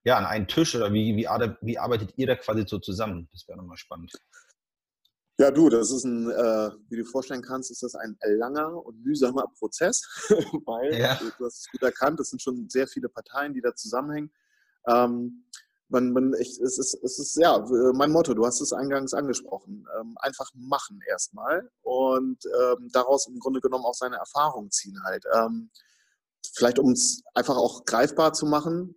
ja, 0.04 0.18
an 0.18 0.26
einen 0.26 0.48
Tisch 0.48 0.74
oder 0.74 0.92
wie, 0.92 1.16
wie, 1.16 1.26
wie 1.60 1.78
arbeitet 1.78 2.14
ihr 2.16 2.26
da 2.26 2.36
quasi 2.36 2.64
so 2.66 2.78
zusammen? 2.78 3.28
Das 3.32 3.46
wäre 3.46 3.58
nochmal 3.58 3.76
spannend. 3.76 4.12
Ja, 5.38 5.50
du, 5.50 5.68
das 5.70 5.90
ist 5.90 6.04
ein, 6.04 6.30
äh, 6.30 6.70
wie 6.88 6.96
du 6.96 7.04
vorstellen 7.04 7.42
kannst, 7.42 7.70
ist 7.70 7.82
das 7.82 7.94
ein 7.94 8.16
langer 8.22 8.84
und 8.84 9.02
mühsamer 9.02 9.46
Prozess, 9.58 10.02
weil, 10.66 10.94
ja. 10.94 11.18
du 11.38 11.44
hast 11.44 11.60
es 11.60 11.70
gut 11.70 11.82
erkannt, 11.82 12.20
es 12.20 12.30
sind 12.30 12.42
schon 12.42 12.68
sehr 12.68 12.86
viele 12.86 13.08
Parteien, 13.08 13.54
die 13.54 13.60
da 13.60 13.74
zusammenhängen. 13.74 14.30
Ähm, 14.86 15.44
man, 15.88 16.12
man, 16.12 16.34
ich, 16.38 16.58
es, 16.60 16.78
ist, 16.78 16.94
es 17.02 17.18
ist 17.18 17.36
ja 17.36 17.64
mein 17.92 18.10
Motto, 18.10 18.34
du 18.34 18.46
hast 18.46 18.60
es 18.60 18.72
eingangs 18.72 19.14
angesprochen. 19.14 19.86
Ähm, 20.00 20.16
einfach 20.20 20.50
machen 20.54 21.00
erstmal 21.08 21.70
und 21.82 22.38
ähm, 22.46 22.88
daraus 22.92 23.26
im 23.26 23.38
Grunde 23.38 23.60
genommen 23.60 23.84
auch 23.84 23.94
seine 23.94 24.16
Erfahrungen 24.16 24.70
ziehen 24.70 25.02
halt. 25.04 25.24
Ähm, 25.34 25.70
vielleicht 26.54 26.78
um 26.78 26.92
es 26.92 27.22
einfach 27.34 27.56
auch 27.56 27.84
greifbar 27.84 28.32
zu 28.32 28.46
machen, 28.46 28.94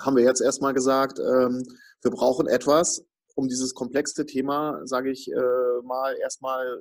haben 0.00 0.16
wir 0.16 0.24
jetzt 0.24 0.40
erstmal 0.40 0.74
gesagt, 0.74 1.18
ähm, 1.18 1.62
wir 2.02 2.10
brauchen 2.10 2.46
etwas, 2.46 3.04
um 3.34 3.48
dieses 3.48 3.74
komplexe 3.74 4.26
Thema, 4.26 4.80
sage 4.84 5.10
ich 5.10 5.28
äh, 5.30 5.82
mal, 5.84 6.16
erstmal 6.16 6.66
äh, 6.66 6.80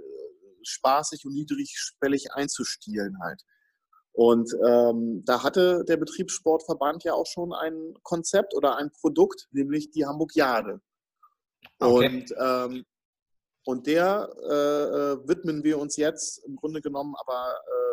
spaßig 0.64 1.26
und 1.26 1.34
niedrigschwellig 1.34 2.34
einzustielen 2.34 3.18
halt. 3.22 3.42
Und 4.14 4.52
ähm, 4.68 5.24
da 5.26 5.42
hatte 5.44 5.86
der 5.86 5.98
Betriebssportverband 5.98 7.04
ja 7.04 7.14
auch 7.14 7.26
schon 7.26 7.54
ein 7.54 7.94
Konzept 8.04 8.54
oder 8.54 8.76
ein 8.76 8.92
Produkt, 8.92 9.48
nämlich 9.52 9.92
die 9.92 10.06
Hamburg 10.06 10.36
Jade. 10.36 10.82
Okay. 11.80 12.08
Und, 12.08 12.36
ähm, 12.38 12.86
und 13.66 13.88
der 13.88 14.30
äh, 14.50 14.54
äh, 14.54 15.28
widmen 15.28 15.64
wir 15.64 15.80
uns 15.80 15.96
jetzt 15.96 16.44
im 16.46 16.56
Grunde 16.56 16.82
genommen 16.82 17.16
aber 17.20 17.56
äh, 17.56 17.91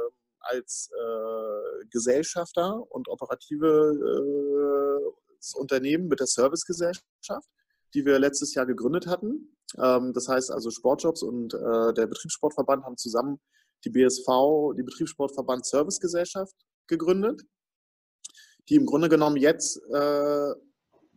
als 0.48 0.90
äh, 0.92 1.86
Gesellschafter 1.90 2.82
und 2.90 3.08
operative 3.08 3.92
äh, 3.94 5.58
Unternehmen 5.58 6.08
mit 6.08 6.20
der 6.20 6.26
Servicegesellschaft, 6.26 7.48
die 7.94 8.04
wir 8.04 8.18
letztes 8.18 8.54
Jahr 8.54 8.66
gegründet 8.66 9.06
hatten. 9.06 9.56
Ähm, 9.78 10.12
das 10.12 10.28
heißt 10.28 10.50
also 10.50 10.70
Sportjobs 10.70 11.22
und 11.22 11.54
äh, 11.54 11.92
der 11.94 12.06
Betriebssportverband 12.06 12.84
haben 12.84 12.96
zusammen 12.96 13.40
die 13.84 13.90
BSV, 13.90 14.74
die 14.76 14.82
Betriebssportverband 14.82 15.64
Servicegesellschaft, 15.64 16.54
gegründet, 16.88 17.42
die 18.68 18.76
im 18.76 18.86
Grunde 18.86 19.08
genommen 19.08 19.36
jetzt 19.36 19.80
äh, 19.92 20.54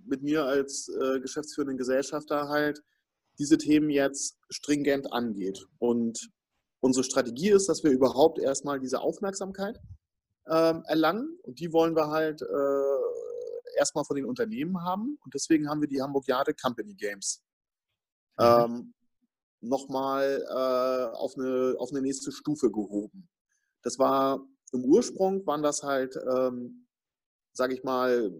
mit 0.05 0.21
mir 0.21 0.45
als 0.45 0.89
äh, 0.89 1.19
geschäftsführenden 1.19 1.77
Gesellschafter 1.77 2.49
halt 2.49 2.81
diese 3.39 3.57
Themen 3.57 3.89
jetzt 3.89 4.37
stringent 4.49 5.11
angeht. 5.11 5.65
Und 5.79 6.29
unsere 6.81 7.03
Strategie 7.03 7.51
ist, 7.51 7.69
dass 7.69 7.83
wir 7.83 7.91
überhaupt 7.91 8.39
erstmal 8.39 8.79
diese 8.79 8.99
Aufmerksamkeit 8.99 9.79
äh, 10.45 10.73
erlangen 10.85 11.39
und 11.43 11.59
die 11.59 11.71
wollen 11.71 11.95
wir 11.95 12.07
halt 12.07 12.41
äh, 12.41 13.77
erstmal 13.77 14.03
von 14.03 14.15
den 14.15 14.25
Unternehmen 14.25 14.83
haben 14.83 15.17
und 15.23 15.33
deswegen 15.33 15.69
haben 15.69 15.81
wir 15.81 15.87
die 15.87 16.01
Hamburg 16.01 16.27
Jade 16.27 16.53
Company 16.53 16.93
Games. 16.95 17.43
Mhm. 18.37 18.45
Ähm, 18.45 18.93
nochmal 19.61 20.43
äh, 20.49 21.15
auf, 21.15 21.37
eine, 21.37 21.75
auf 21.77 21.91
eine 21.91 22.01
nächste 22.01 22.31
Stufe 22.31 22.71
gehoben. 22.71 23.29
Das 23.83 23.99
war 23.99 24.45
im 24.73 24.83
Ursprung, 24.83 25.45
waren 25.45 25.63
das 25.63 25.83
halt, 25.83 26.15
ähm, 26.15 26.87
sage 27.53 27.73
ich 27.75 27.83
mal, 27.83 28.31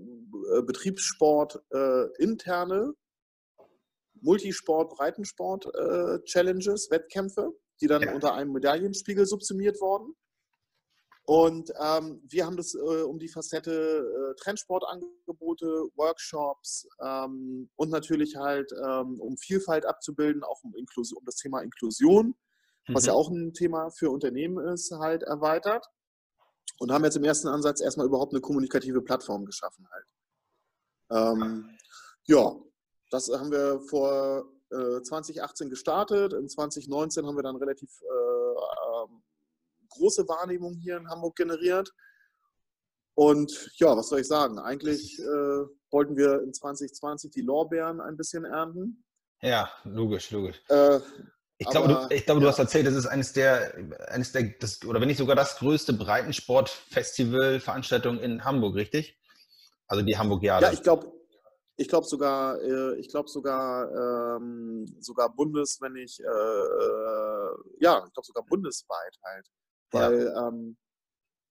äh, 0.56 0.62
Betriebssport 0.64 1.62
äh, 1.72 2.08
interne, 2.18 2.94
Multisport, 4.22 4.90
Breitensport 4.96 5.66
äh, 5.76 6.24
Challenges, 6.24 6.90
Wettkämpfe, 6.92 7.54
die 7.82 7.88
dann 7.88 8.04
ja. 8.04 8.14
unter 8.14 8.34
einem 8.34 8.54
Medaillenspiegel 8.54 9.26
subsumiert 9.26 9.82
wurden. 9.82 10.16
Und 11.24 11.72
ähm, 11.80 12.22
wir 12.28 12.46
haben 12.46 12.58
das 12.58 12.74
äh, 12.74 13.04
um 13.04 13.20
die 13.20 13.28
Facette 13.28 13.72
äh, 13.72 14.36
Trendsportangebote, 14.42 15.90
Workshops 15.96 16.88
ähm, 17.00 17.70
und 17.76 17.92
natürlich 17.92 18.36
halt, 18.36 18.72
ähm, 18.74 19.20
um 19.20 19.38
Vielfalt 19.38 19.86
abzubilden, 19.86 20.44
auch 20.44 20.64
um, 20.64 20.76
Inklusion, 20.76 21.20
um 21.20 21.26
das 21.26 21.36
Thema 21.36 21.62
Inklusion, 21.62 22.36
mhm. 22.88 22.94
was 22.96 23.06
ja 23.06 23.14
mhm. 23.14 23.20
auch 23.20 23.30
ein 23.30 23.54
Thema 23.54 23.92
für 23.92 24.10
Unternehmen 24.10 24.58
ist, 24.74 24.92
halt 24.92 25.24
erweitert. 25.24 25.86
Und 26.80 26.92
haben 26.92 27.04
jetzt 27.04 27.18
im 27.18 27.24
ersten 27.24 27.48
Ansatz 27.48 27.80
erstmal 27.80 28.08
überhaupt 28.08 28.34
eine 28.34 28.42
kommunikative 28.42 29.04
Plattform 29.04 29.46
geschaffen 29.46 29.88
halt. 29.92 30.06
Ähm, 31.12 31.78
ja, 32.24 32.56
das 33.12 33.30
haben 33.30 33.52
wir 33.52 33.80
vor 33.82 34.52
äh, 34.72 35.02
2018 35.02 35.70
gestartet. 35.70 36.34
In 36.34 36.50
2019 36.50 37.26
haben 37.26 37.36
wir 37.36 37.44
dann 37.44 37.56
relativ 37.56 37.90
äh, 38.02 38.06
ähm, 38.06 39.24
große 39.90 40.28
Wahrnehmung 40.28 40.76
hier 40.76 40.98
in 40.98 41.10
Hamburg 41.10 41.36
generiert. 41.36 41.92
Und 43.14 43.72
ja, 43.76 43.96
was 43.96 44.10
soll 44.10 44.22
ich 44.22 44.28
sagen? 44.28 44.58
Eigentlich 44.60 45.20
äh, 45.20 45.66
wollten 45.92 46.16
wir 46.16 46.42
in 46.42 46.52
2020 46.54 47.32
die 47.32 47.42
Lorbeeren 47.42 48.02
ein 48.02 48.18
bisschen 48.18 48.46
ernten. 48.46 49.04
Ja, 49.42 49.70
logisch, 49.84 50.32
logisch. 50.32 50.64
Äh, 50.70 51.00
ich 51.58 51.70
glaube, 51.70 51.90
du, 51.90 52.08
ich 52.16 52.26
glaube, 52.26 52.40
ja. 52.40 52.46
du 52.46 52.50
hast 52.50 52.60
erzählt, 52.60 52.88
das 52.88 52.96
ist 52.96 53.06
eines 53.06 53.34
der, 53.34 53.76
eines 54.08 54.32
der 54.32 54.56
das, 54.60 54.84
oder 54.86 55.00
wenn 55.00 55.08
nicht 55.08 55.20
sogar 55.20 55.36
das 55.36 55.58
größte 55.58 55.94
Breitensport-Festival-Veranstaltung 55.94 58.20
in 58.20 58.44
Hamburg, 58.44 58.74
richtig? 58.76 59.20
Also 59.88 60.04
die 60.04 60.18
Hamburg 60.18 60.42
Jahre. 60.42 60.64
Ja, 60.64 60.72
ich 60.72 60.82
glaube, 60.82 61.14
ich 61.82 61.88
glaube 61.88 62.06
sogar, 62.06 62.62
äh, 62.62 62.96
ich 63.00 63.10
glaube 63.10 63.28
sogar, 63.28 64.38
ähm, 64.38 64.86
sogar 65.00 65.34
bundes, 65.34 65.80
wenn 65.82 65.96
ich, 65.96 66.20
äh, 66.20 66.24
äh 66.24 67.56
ja, 67.80 68.04
ich 68.06 68.14
glaube 68.14 68.26
sogar 68.26 68.44
bundesweit 68.46 69.18
halt. 69.24 69.48
Weil, 69.92 70.26
ja. 70.26 70.48
ähm, 70.48 70.78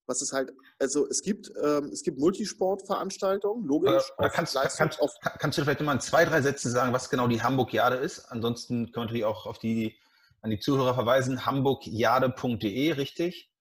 was 0.06 0.22
es 0.22 0.32
halt, 0.32 0.52
also 0.78 1.06
es 1.08 1.22
gibt, 1.22 1.52
ähm, 1.62 1.90
es 1.92 2.02
gibt 2.02 2.18
Multisportveranstaltungen, 2.18 3.66
logisch. 3.66 4.10
Äh, 4.18 4.28
kannst, 4.30 4.54
kannst, 4.76 5.00
kannst, 5.38 5.58
du 5.58 5.62
vielleicht 5.62 5.80
mal 5.80 5.92
in 5.92 6.00
zwei, 6.00 6.24
drei 6.24 6.40
Sätzen 6.42 6.70
sagen, 6.70 6.92
was 6.92 7.10
genau 7.10 7.28
die 7.28 7.42
Hamburg-Jade 7.42 7.96
ist? 7.96 8.24
Ansonsten 8.26 8.92
können 8.92 8.94
wir 8.94 9.02
natürlich 9.02 9.24
auch 9.24 9.46
auf 9.46 9.58
die, 9.58 9.96
an 10.42 10.50
die 10.50 10.58
Zuhörer 10.58 10.94
verweisen, 10.94 11.46
hamburgjade.de, 11.46 12.92
richtig? 12.92 13.52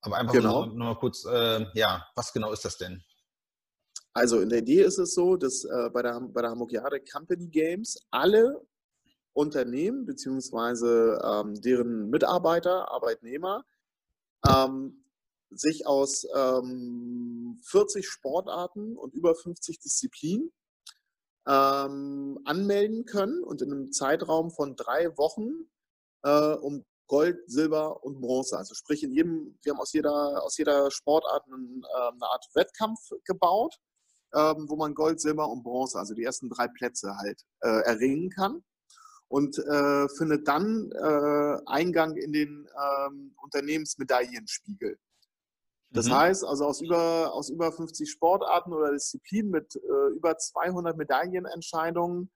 Aber 0.00 0.16
einfach 0.16 0.32
genau. 0.32 0.66
mal 0.66 0.96
kurz, 0.96 1.24
äh, 1.24 1.66
ja, 1.74 2.06
was 2.16 2.32
genau 2.32 2.52
ist 2.52 2.64
das 2.64 2.78
denn? 2.78 3.04
Also 4.14 4.40
in 4.40 4.50
der 4.50 4.58
Idee 4.58 4.82
ist 4.82 4.98
es 4.98 5.14
so, 5.14 5.36
dass 5.36 5.64
äh, 5.64 5.90
bei 5.90 6.02
der, 6.02 6.20
bei 6.20 6.42
der 6.42 6.50
Hamburgiade 6.50 7.00
Company 7.00 7.48
Games 7.48 7.98
alle 8.10 8.60
Unternehmen 9.32 10.04
bzw. 10.04 11.16
Ähm, 11.22 11.60
deren 11.62 12.10
Mitarbeiter, 12.10 12.90
Arbeitnehmer 12.90 13.64
ähm, 14.46 15.04
sich 15.50 15.86
aus 15.86 16.26
ähm, 16.34 17.58
40 17.64 18.06
Sportarten 18.06 18.98
und 18.98 19.14
über 19.14 19.34
50 19.34 19.80
Disziplinen 19.80 20.52
ähm, 21.46 22.38
anmelden 22.44 23.06
können 23.06 23.42
und 23.42 23.62
in 23.62 23.72
einem 23.72 23.92
Zeitraum 23.92 24.50
von 24.50 24.76
drei 24.76 25.16
Wochen 25.16 25.70
äh, 26.22 26.54
um 26.54 26.84
Gold, 27.06 27.38
Silber 27.46 28.04
und 28.04 28.20
Bronze. 28.20 28.56
Also 28.56 28.74
sprich, 28.74 29.02
in 29.02 29.12
jedem, 29.12 29.58
wir 29.62 29.72
haben 29.72 29.80
aus 29.80 29.92
jeder, 29.92 30.42
aus 30.44 30.56
jeder 30.56 30.90
Sportart 30.90 31.46
einen, 31.46 31.82
äh, 31.82 32.08
eine 32.08 32.26
Art 32.26 32.46
Wettkampf 32.54 33.00
gebaut 33.24 33.78
ähm, 34.34 34.66
wo 34.68 34.76
man 34.76 34.94
Gold, 34.94 35.20
Silber 35.20 35.48
und 35.48 35.62
Bronze, 35.62 35.98
also 35.98 36.14
die 36.14 36.24
ersten 36.24 36.48
drei 36.48 36.68
Plätze 36.68 37.16
halt 37.16 37.42
äh, 37.60 37.82
erringen 37.84 38.30
kann 38.30 38.62
und 39.28 39.58
äh, 39.58 40.08
findet 40.08 40.48
dann 40.48 40.90
äh, 40.92 41.58
Eingang 41.66 42.16
in 42.16 42.32
den 42.32 42.68
ähm, 43.06 43.34
Unternehmensmedaillenspiegel. 43.42 44.98
Das 45.90 46.06
mhm. 46.06 46.14
heißt, 46.14 46.44
also 46.44 46.66
aus 46.66 46.80
über, 46.80 47.32
aus 47.34 47.50
über 47.50 47.70
50 47.70 48.10
Sportarten 48.10 48.72
oder 48.72 48.92
Disziplinen 48.92 49.50
mit 49.50 49.76
äh, 49.76 50.14
über 50.16 50.38
200 50.38 50.96
Medaillenentscheidungen 50.96 52.30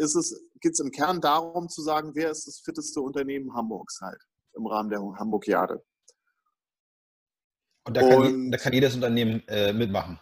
es, 0.00 0.42
geht 0.60 0.72
es 0.72 0.80
im 0.80 0.90
Kern 0.90 1.20
darum 1.20 1.68
zu 1.68 1.82
sagen, 1.82 2.14
wer 2.14 2.30
ist 2.30 2.46
das 2.46 2.60
fitteste 2.60 3.00
Unternehmen 3.00 3.54
Hamburgs 3.54 4.00
halt 4.00 4.20
im 4.54 4.66
Rahmen 4.66 4.90
der 4.90 5.00
Hamburgiade. 5.00 5.84
Und 7.86 7.96
da 7.96 8.00
kann, 8.00 8.22
Und, 8.22 8.50
da 8.50 8.58
kann 8.58 8.72
jedes 8.72 8.94
Unternehmen 8.94 9.42
äh, 9.48 9.72
mitmachen 9.72 10.18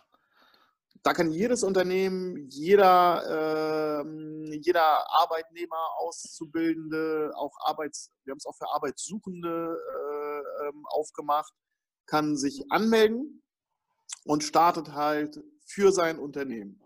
da 1.02 1.12
kann 1.12 1.30
jedes 1.30 1.62
Unternehmen, 1.62 2.48
jeder, 2.50 4.02
äh, 4.04 4.56
jeder 4.56 5.10
Arbeitnehmer, 5.20 5.76
Auszubildende, 5.98 7.32
auch 7.34 7.54
Arbeits, 7.60 8.10
wir 8.24 8.32
haben 8.32 8.38
es 8.38 8.46
auch 8.46 8.56
für 8.56 8.72
Arbeitssuchende 8.72 9.76
äh, 9.76 10.68
ähm, 10.68 10.84
aufgemacht, 10.86 11.52
kann 12.06 12.36
sich 12.36 12.64
anmelden 12.70 13.42
und 14.24 14.44
startet 14.44 14.92
halt 14.92 15.40
für 15.64 15.92
sein 15.92 16.18
Unternehmen. 16.18 16.82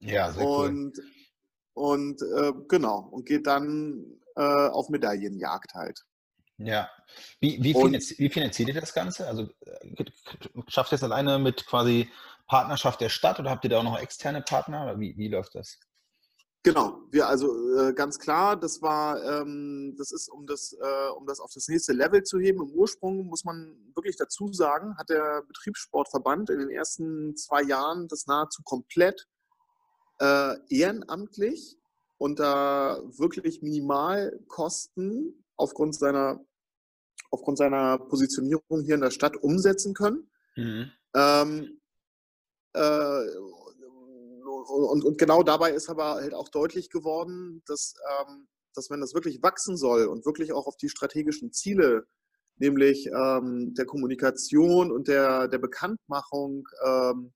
Ja, 0.00 0.32
sehr 0.32 0.46
und, 0.46 0.98
cool. 0.98 1.04
Und 1.74 2.22
äh, 2.22 2.52
genau, 2.68 3.08
und 3.10 3.26
geht 3.26 3.46
dann 3.46 4.20
äh, 4.36 4.68
auf 4.68 4.88
Medaillenjagd 4.88 5.74
halt. 5.74 6.04
Ja. 6.58 6.90
Wie, 7.40 7.62
wie, 7.62 7.72
finanziert, 7.72 8.18
wie 8.18 8.28
finanziert 8.28 8.68
ihr 8.68 8.80
das 8.80 8.92
Ganze? 8.92 9.26
Also 9.26 9.48
äh, 9.64 10.04
schafft 10.66 10.92
ihr 10.92 10.96
es 10.96 11.04
alleine 11.04 11.38
mit 11.38 11.66
quasi 11.66 12.10
Partnerschaft 12.48 13.00
der 13.00 13.10
Stadt 13.10 13.38
oder 13.38 13.50
habt 13.50 13.64
ihr 13.64 13.70
da 13.70 13.78
auch 13.78 13.84
noch 13.84 13.98
externe 13.98 14.42
Partner? 14.42 14.84
Oder 14.84 14.98
wie, 14.98 15.16
wie 15.16 15.28
läuft 15.28 15.54
das? 15.54 15.78
Genau, 16.64 17.02
wir 17.12 17.28
also 17.28 17.78
äh, 17.78 17.94
ganz 17.94 18.18
klar, 18.18 18.56
das 18.56 18.82
war, 18.82 19.22
ähm, 19.22 19.94
das 19.96 20.10
ist, 20.10 20.28
um 20.28 20.46
das, 20.46 20.72
äh, 20.72 21.08
um 21.16 21.24
das 21.24 21.38
auf 21.38 21.52
das 21.54 21.68
nächste 21.68 21.92
Level 21.92 22.24
zu 22.24 22.40
heben. 22.40 22.60
Im 22.60 22.70
Ursprung 22.72 23.26
muss 23.26 23.44
man 23.44 23.76
wirklich 23.94 24.16
dazu 24.16 24.52
sagen, 24.52 24.96
hat 24.98 25.08
der 25.08 25.42
Betriebssportverband 25.46 26.50
in 26.50 26.58
den 26.58 26.70
ersten 26.70 27.36
zwei 27.36 27.62
Jahren 27.62 28.08
das 28.08 28.26
nahezu 28.26 28.62
komplett 28.64 29.28
äh, 30.18 30.56
ehrenamtlich 30.68 31.78
unter 32.18 33.02
wirklich 33.16 33.62
Minimalkosten 33.62 35.44
aufgrund 35.56 35.94
seiner, 35.94 36.40
aufgrund 37.30 37.58
seiner 37.58 37.98
Positionierung 37.98 38.82
hier 38.84 38.96
in 38.96 39.00
der 39.00 39.12
Stadt 39.12 39.36
umsetzen 39.36 39.94
können. 39.94 40.28
Mhm. 40.56 40.90
Ähm, 41.14 41.80
äh, 42.78 43.38
und, 44.68 45.04
und, 45.04 45.18
genau 45.18 45.42
dabei 45.42 45.72
ist 45.72 45.88
aber 45.88 46.16
halt 46.16 46.34
auch 46.34 46.48
deutlich 46.48 46.90
geworden, 46.90 47.62
dass, 47.66 47.94
ähm, 48.20 48.48
dass 48.74 48.90
wenn 48.90 49.00
das 49.00 49.14
wirklich 49.14 49.42
wachsen 49.42 49.76
soll 49.76 50.06
und 50.06 50.26
wirklich 50.26 50.52
auch 50.52 50.66
auf 50.66 50.76
die 50.76 50.88
strategischen 50.88 51.52
Ziele, 51.52 52.06
nämlich 52.56 53.06
ähm, 53.06 53.74
der 53.74 53.86
Kommunikation 53.86 54.92
und 54.92 55.08
der, 55.08 55.48
der 55.48 55.58
Bekanntmachung 55.58 56.68
ähm, 56.84 57.32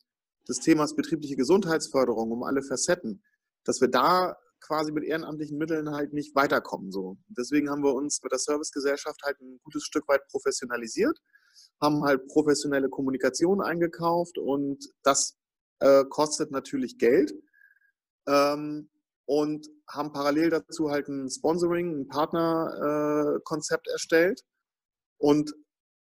des 0.49 0.61
Themas 0.61 0.95
betriebliche 0.95 1.36
Gesundheitsförderung 1.36 2.30
um 2.32 2.43
alle 2.43 2.62
Facetten, 2.62 3.22
dass 3.64 3.80
wir 3.80 3.88
da 3.88 4.36
quasi 4.61 4.93
mit 4.93 5.05
ehrenamtlichen 5.05 5.59
Mitteln 5.59 5.90
halt 5.90 6.12
nicht 6.12 6.34
weiterkommen. 6.34 6.93
So. 6.93 7.16
Deswegen 7.28 7.70
haben 7.70 7.82
wir 7.82 7.95
uns 7.95 8.20
mit 8.22 8.32
der 8.32 8.38
Servicegesellschaft 8.38 9.22
halt 9.24 9.40
ein 9.40 9.59
gutes 9.64 9.84
Stück 9.84 10.07
weit 10.09 10.26
professionalisiert 10.28 11.18
haben 11.83 12.05
halt 12.05 12.26
professionelle 12.28 12.89
Kommunikation 12.89 13.61
eingekauft 13.61 14.39
und 14.39 14.78
das 15.03 15.37
äh, 15.80 16.05
kostet 16.09 16.51
natürlich 16.51 16.97
Geld. 16.99 17.35
Ähm, 18.26 18.89
und 19.24 19.68
haben 19.89 20.12
parallel 20.12 20.51
dazu 20.51 20.91
halt 20.91 21.09
ein 21.09 21.30
Sponsoring, 21.30 22.01
ein 22.01 22.09
Partnerkonzept 22.09 23.89
äh, 23.89 23.93
erstellt 23.93 24.43
und 25.18 25.55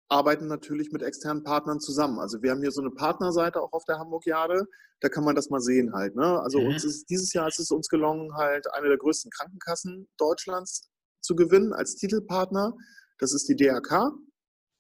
arbeiten 0.09 0.47
natürlich 0.47 0.91
mit 0.91 1.01
externen 1.01 1.43
Partnern 1.43 1.79
zusammen. 1.79 2.19
Also 2.19 2.41
wir 2.41 2.51
haben 2.51 2.61
hier 2.61 2.71
so 2.71 2.81
eine 2.81 2.91
Partnerseite 2.91 3.61
auch 3.61 3.73
auf 3.73 3.83
der 3.85 3.99
Hamburg 3.99 4.25
Jade, 4.25 4.65
da 5.01 5.09
kann 5.09 5.23
man 5.23 5.35
das 5.35 5.49
mal 5.49 5.59
sehen 5.59 5.93
halt. 5.93 6.15
Ne? 6.15 6.39
Also 6.41 6.59
mhm. 6.59 6.67
uns 6.67 6.85
ist, 6.85 7.09
dieses 7.09 7.33
Jahr 7.33 7.47
ist 7.47 7.59
es 7.59 7.71
uns 7.71 7.89
gelungen, 7.89 8.33
halt 8.35 8.71
eine 8.73 8.87
der 8.87 8.97
größten 8.97 9.31
Krankenkassen 9.31 10.07
Deutschlands 10.17 10.89
zu 11.21 11.35
gewinnen 11.35 11.73
als 11.73 11.95
Titelpartner. 11.95 12.73
Das 13.19 13.33
ist 13.33 13.49
die 13.49 13.55
DRK. 13.55 14.13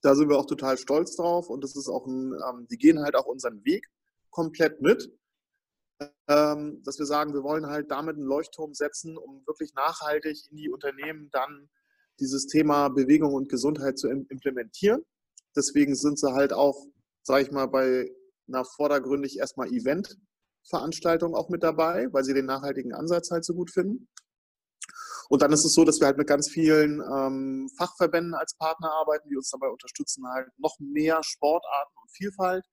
Da 0.01 0.15
sind 0.15 0.29
wir 0.29 0.37
auch 0.37 0.45
total 0.45 0.77
stolz 0.77 1.15
drauf 1.15 1.49
und 1.49 1.63
das 1.63 1.75
ist 1.75 1.89
auch 1.89 2.05
ein, 2.05 2.33
ähm, 2.33 2.67
die 2.69 2.77
gehen 2.77 3.01
halt 3.01 3.15
auch 3.15 3.25
unseren 3.25 3.63
Weg 3.65 3.87
komplett 4.29 4.81
mit, 4.81 5.11
ähm, 6.27 6.81
dass 6.83 6.99
wir 6.99 7.05
sagen, 7.05 7.33
wir 7.33 7.43
wollen 7.43 7.67
halt 7.67 7.89
damit 7.89 8.15
einen 8.15 8.25
Leuchtturm 8.25 8.73
setzen, 8.73 9.17
um 9.17 9.45
wirklich 9.47 9.73
nachhaltig 9.73 10.51
in 10.51 10.57
die 10.57 10.69
Unternehmen 10.69 11.29
dann 11.31 11.69
dieses 12.19 12.47
Thema 12.47 12.89
Bewegung 12.89 13.33
und 13.33 13.49
Gesundheit 13.49 13.97
zu 13.97 14.09
implementieren. 14.09 15.03
Deswegen 15.55 15.95
sind 15.95 16.19
sie 16.19 16.33
halt 16.33 16.53
auch, 16.53 16.85
sage 17.23 17.43
ich 17.43 17.51
mal, 17.51 17.67
bei 17.67 18.11
einer 18.47 18.65
vordergründig 18.65 19.37
erstmal 19.37 19.69
Event-Veranstaltung 19.69 21.35
auch 21.35 21.49
mit 21.49 21.63
dabei, 21.63 22.07
weil 22.11 22.23
sie 22.23 22.33
den 22.33 22.45
nachhaltigen 22.45 22.93
Ansatz 22.93 23.31
halt 23.31 23.43
so 23.43 23.53
gut 23.53 23.71
finden. 23.71 24.07
Und 25.29 25.41
dann 25.41 25.51
ist 25.51 25.65
es 25.65 25.73
so, 25.73 25.83
dass 25.83 25.99
wir 25.99 26.07
halt 26.07 26.17
mit 26.17 26.27
ganz 26.27 26.49
vielen 26.49 27.01
ähm, 27.01 27.69
Fachverbänden 27.77 28.33
als 28.33 28.55
Partner 28.55 28.91
arbeiten, 28.91 29.29
die 29.29 29.35
uns 29.35 29.49
dabei 29.49 29.67
unterstützen, 29.67 30.25
halt 30.27 30.47
noch 30.57 30.77
mehr 30.79 31.21
Sportarten 31.23 31.93
und 32.01 32.11
Vielfalt 32.11 32.65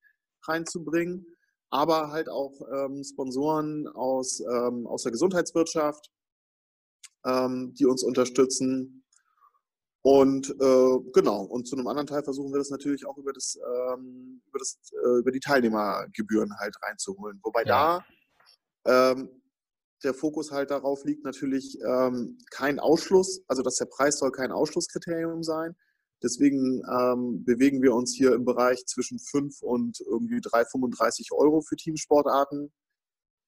reinzubringen, 0.46 1.26
aber 1.70 2.10
halt 2.10 2.28
auch 2.28 2.52
ähm, 2.72 3.02
Sponsoren 3.02 3.88
aus, 3.88 4.40
ähm, 4.40 4.86
aus 4.86 5.02
der 5.02 5.12
Gesundheitswirtschaft, 5.12 6.10
ähm, 7.26 7.74
die 7.74 7.86
uns 7.86 8.02
unterstützen. 8.02 9.04
Und 10.02 10.50
äh, 10.50 10.98
genau, 11.14 11.44
und 11.44 11.66
zu 11.66 11.76
einem 11.76 11.86
anderen 11.86 12.06
Teil 12.06 12.22
versuchen 12.22 12.52
wir 12.52 12.58
das 12.58 12.68
natürlich 12.70 13.06
auch 13.06 13.16
über, 13.16 13.32
das, 13.32 13.56
ähm, 13.56 14.42
über, 14.46 14.58
das, 14.58 14.78
äh, 14.92 15.18
über 15.20 15.32
die 15.32 15.40
Teilnehmergebühren 15.40 16.52
halt 16.58 16.76
reinzuholen. 16.82 17.40
Wobei 17.42 17.62
ja. 17.64 18.04
da 18.84 19.12
ähm, 19.12 19.30
der 20.04 20.14
Fokus 20.14 20.50
halt 20.50 20.70
darauf 20.70 21.04
liegt, 21.04 21.24
natürlich 21.24 21.78
ähm, 21.80 22.38
kein 22.50 22.78
Ausschluss, 22.78 23.42
also 23.48 23.62
dass 23.62 23.76
der 23.76 23.86
Preis 23.86 24.18
soll 24.18 24.30
kein 24.30 24.52
Ausschlusskriterium 24.52 25.42
sein. 25.42 25.74
Deswegen 26.22 26.82
ähm, 26.90 27.44
bewegen 27.44 27.82
wir 27.82 27.94
uns 27.94 28.14
hier 28.14 28.34
im 28.34 28.44
Bereich 28.44 28.86
zwischen 28.86 29.18
5 29.18 29.60
und 29.62 30.00
irgendwie 30.00 30.38
3,35 30.38 31.32
Euro 31.32 31.60
für 31.60 31.76
Teamsportarten. 31.76 32.72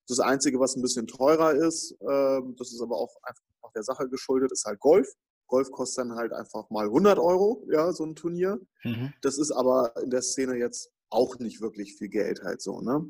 Das 0.08 0.20
Einzige, 0.20 0.60
was 0.60 0.76
ein 0.76 0.82
bisschen 0.82 1.06
teurer 1.06 1.54
ist, 1.54 1.92
äh, 2.00 2.40
das 2.56 2.72
ist 2.72 2.82
aber 2.82 2.96
auch 2.96 3.16
einfach 3.22 3.72
der 3.74 3.82
Sache 3.82 4.08
geschuldet, 4.08 4.52
ist 4.52 4.64
halt 4.66 4.80
Golf. 4.80 5.08
Golf 5.46 5.70
kostet 5.70 6.04
dann 6.04 6.16
halt 6.16 6.32
einfach 6.32 6.68
mal 6.70 6.86
100 6.86 7.18
Euro, 7.18 7.64
ja, 7.70 7.92
so 7.92 8.04
ein 8.04 8.14
Turnier. 8.14 8.60
Mhm. 8.84 9.12
Das 9.22 9.38
ist 9.38 9.52
aber 9.52 9.94
in 10.02 10.10
der 10.10 10.22
Szene 10.22 10.56
jetzt 10.56 10.90
auch 11.08 11.38
nicht 11.38 11.60
wirklich 11.60 11.94
viel 11.94 12.08
Geld 12.08 12.42
halt 12.42 12.60
so, 12.60 12.80
ne? 12.80 13.06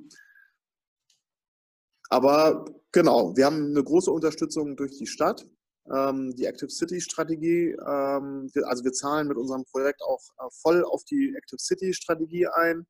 Aber 2.08 2.64
genau, 2.92 3.36
wir 3.36 3.46
haben 3.46 3.70
eine 3.70 3.82
große 3.82 4.10
Unterstützung 4.10 4.76
durch 4.76 4.96
die 4.98 5.06
Stadt, 5.06 5.46
ähm, 5.92 6.34
die 6.36 6.46
Active 6.46 6.70
City 6.70 7.00
Strategie. 7.00 7.70
Ähm, 7.70 8.50
wir, 8.52 8.68
also 8.68 8.84
wir 8.84 8.92
zahlen 8.92 9.28
mit 9.28 9.36
unserem 9.36 9.64
Projekt 9.64 10.02
auch 10.02 10.22
äh, 10.38 10.48
voll 10.62 10.84
auf 10.84 11.04
die 11.04 11.34
Active 11.36 11.60
City 11.60 11.92
Strategie 11.94 12.46
ein, 12.46 12.86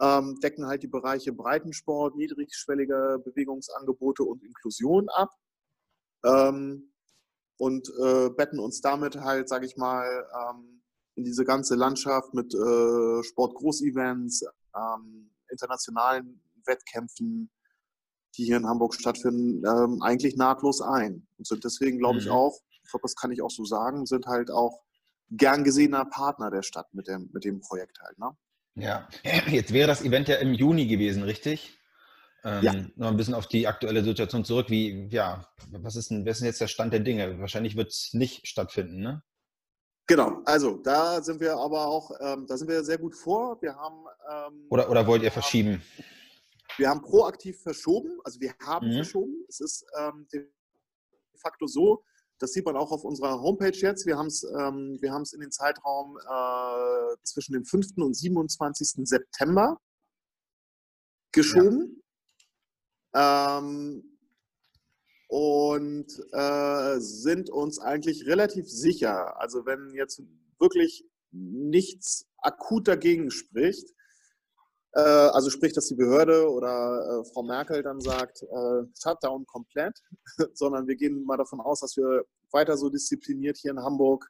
ähm, 0.00 0.38
decken 0.42 0.66
halt 0.66 0.82
die 0.82 0.88
Bereiche 0.88 1.32
Breitensport, 1.32 2.16
niedrigschwellige 2.16 3.20
Bewegungsangebote 3.24 4.22
und 4.24 4.42
Inklusion 4.42 5.08
ab 5.10 5.30
ähm, 6.24 6.92
und 7.58 7.88
äh, 8.00 8.30
betten 8.30 8.58
uns 8.58 8.80
damit 8.80 9.16
halt, 9.16 9.48
sage 9.48 9.66
ich 9.66 9.76
mal, 9.76 10.26
ähm, 10.50 10.82
in 11.14 11.24
diese 11.24 11.44
ganze 11.44 11.74
Landschaft 11.74 12.32
mit 12.34 12.54
äh, 12.54 13.22
Sportgroßevents, 13.22 14.46
ähm, 14.74 15.30
internationalen 15.48 16.42
Wettkämpfen, 16.64 17.50
die 18.36 18.44
hier 18.44 18.56
in 18.56 18.66
Hamburg 18.66 18.94
stattfinden, 18.94 19.62
ähm, 19.66 20.02
eigentlich 20.02 20.36
nahtlos 20.36 20.80
ein. 20.80 21.26
Und 21.38 21.46
sind 21.46 21.64
deswegen, 21.64 21.98
glaube 21.98 22.18
ich, 22.18 22.26
mhm. 22.26 22.32
auch, 22.32 22.58
ich 22.82 22.90
glaube, 22.90 23.02
das 23.02 23.16
kann 23.16 23.30
ich 23.30 23.42
auch 23.42 23.50
so 23.50 23.64
sagen, 23.64 24.06
sind 24.06 24.26
halt 24.26 24.50
auch 24.50 24.80
gern 25.30 25.64
gesehener 25.64 26.04
Partner 26.04 26.50
der 26.50 26.62
Stadt 26.62 26.92
mit 26.94 27.08
dem, 27.08 27.30
mit 27.32 27.44
dem 27.44 27.60
Projekt 27.60 28.00
halt. 28.00 28.18
Ne? 28.18 28.30
Ja, 28.74 29.08
jetzt 29.48 29.72
wäre 29.72 29.88
das 29.88 30.02
Event 30.02 30.28
ja 30.28 30.36
im 30.36 30.54
Juni 30.54 30.86
gewesen, 30.86 31.22
richtig? 31.22 31.78
Ähm, 32.44 32.62
ja. 32.62 32.74
Noch 32.96 33.08
ein 33.08 33.16
bisschen 33.16 33.34
auf 33.34 33.46
die 33.46 33.68
aktuelle 33.68 34.02
Situation 34.02 34.44
zurück. 34.44 34.68
Wie, 34.68 35.06
ja, 35.10 35.46
was 35.70 35.96
ist 35.96 36.10
denn, 36.10 36.26
was 36.26 36.32
ist 36.32 36.40
denn 36.40 36.46
jetzt 36.46 36.60
der 36.60 36.68
Stand 36.68 36.92
der 36.92 37.00
Dinge? 37.00 37.38
Wahrscheinlich 37.38 37.76
wird 37.76 37.90
es 37.90 38.10
nicht 38.14 38.46
stattfinden, 38.48 39.00
ne? 39.00 39.22
Genau, 40.08 40.42
also 40.44 40.78
da 40.78 41.22
sind 41.22 41.40
wir 41.40 41.56
aber 41.56 41.86
auch, 41.86 42.10
ähm, 42.20 42.46
da 42.48 42.56
sind 42.56 42.68
wir 42.68 42.82
sehr 42.82 42.98
gut 42.98 43.14
vor. 43.14 43.62
Wir 43.62 43.76
haben. 43.76 44.04
Ähm, 44.30 44.66
oder, 44.68 44.90
oder 44.90 45.06
wollt 45.06 45.22
ihr 45.22 45.30
verschieben? 45.30 45.80
Wir 46.78 46.88
haben 46.88 47.02
proaktiv 47.02 47.60
verschoben, 47.62 48.18
also 48.24 48.40
wir 48.40 48.54
haben 48.60 48.88
mhm. 48.88 48.94
verschoben. 48.94 49.44
Es 49.48 49.60
ist 49.60 49.84
ähm, 49.98 50.26
de 50.32 50.48
facto 51.36 51.66
so, 51.66 52.04
das 52.38 52.52
sieht 52.52 52.64
man 52.64 52.76
auch 52.76 52.90
auf 52.90 53.04
unserer 53.04 53.40
Homepage 53.40 53.76
jetzt. 53.76 54.04
Wir 54.06 54.18
haben 54.18 54.26
es 54.26 54.42
ähm, 54.42 54.98
in 55.00 55.40
den 55.40 55.52
Zeitraum 55.52 56.18
äh, 56.18 57.16
zwischen 57.22 57.52
dem 57.52 57.64
5. 57.64 57.98
und 57.98 58.14
27. 58.14 59.06
September 59.08 59.80
geschoben. 61.30 62.02
Ja. 63.14 63.58
Ähm, 63.58 64.18
und 65.28 66.06
äh, 66.32 66.98
sind 66.98 67.48
uns 67.48 67.78
eigentlich 67.78 68.26
relativ 68.26 68.68
sicher, 68.68 69.40
also 69.40 69.64
wenn 69.64 69.94
jetzt 69.94 70.22
wirklich 70.58 71.06
nichts 71.30 72.26
akut 72.38 72.88
dagegen 72.88 73.30
spricht, 73.30 73.94
also 75.00 75.48
sprich, 75.50 75.72
dass 75.72 75.88
die 75.88 75.94
Behörde 75.94 76.50
oder 76.50 77.22
äh, 77.22 77.32
Frau 77.32 77.42
Merkel 77.42 77.82
dann 77.82 78.00
sagt, 78.00 78.42
äh, 78.42 78.82
Shutdown 79.00 79.46
komplett, 79.46 79.98
sondern 80.54 80.86
wir 80.86 80.96
gehen 80.96 81.24
mal 81.24 81.38
davon 81.38 81.60
aus, 81.60 81.80
dass 81.80 81.96
wir 81.96 82.24
weiter 82.50 82.76
so 82.76 82.90
diszipliniert 82.90 83.56
hier 83.56 83.70
in 83.70 83.82
Hamburg 83.82 84.28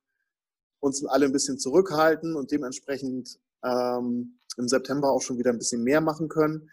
uns 0.80 1.04
alle 1.04 1.26
ein 1.26 1.32
bisschen 1.32 1.58
zurückhalten 1.58 2.36
und 2.36 2.50
dementsprechend 2.50 3.38
ähm, 3.64 4.38
im 4.56 4.68
September 4.68 5.10
auch 5.10 5.22
schon 5.22 5.38
wieder 5.38 5.50
ein 5.50 5.58
bisschen 5.58 5.82
mehr 5.82 6.00
machen 6.00 6.28
können, 6.28 6.70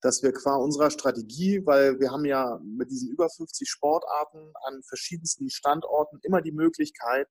dass 0.00 0.22
wir 0.22 0.32
qua 0.32 0.56
unserer 0.56 0.90
Strategie, 0.90 1.64
weil 1.64 1.98
wir 2.00 2.10
haben 2.10 2.24
ja 2.24 2.60
mit 2.64 2.90
diesen 2.90 3.10
über 3.10 3.28
50 3.28 3.68
Sportarten 3.68 4.52
an 4.66 4.82
verschiedensten 4.82 5.48
Standorten 5.48 6.18
immer 6.22 6.42
die 6.42 6.52
Möglichkeit, 6.52 7.28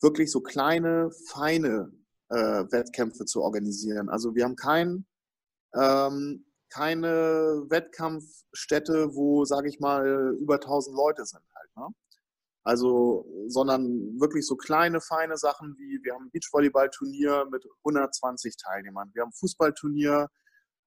wirklich 0.00 0.30
so 0.30 0.40
kleine, 0.40 1.10
feine 1.28 1.92
äh, 2.28 2.36
Wettkämpfe 2.36 3.24
zu 3.24 3.42
organisieren. 3.42 4.08
Also 4.08 4.34
wir 4.34 4.44
haben 4.44 4.56
keinen 4.56 5.06
ähm, 5.74 6.44
keine 6.70 7.64
Wettkampfstätte, 7.68 9.14
wo, 9.14 9.44
sage 9.44 9.68
ich 9.68 9.78
mal, 9.80 10.36
über 10.40 10.54
1000 10.54 10.96
Leute 10.96 11.24
sind 11.24 11.44
halt. 11.54 11.76
Ne? 11.76 11.94
Also, 12.64 13.26
sondern 13.46 14.18
wirklich 14.18 14.46
so 14.46 14.56
kleine, 14.56 15.00
feine 15.00 15.36
Sachen 15.36 15.76
wie, 15.78 16.02
wir 16.02 16.14
haben 16.14 16.24
ein 16.24 16.30
Beachvolleyball-Turnier 16.30 17.46
mit 17.50 17.64
120 17.84 18.56
Teilnehmern, 18.56 19.10
wir 19.12 19.22
haben 19.22 19.28
ein 19.28 19.38
Fußballturnier 19.38 20.28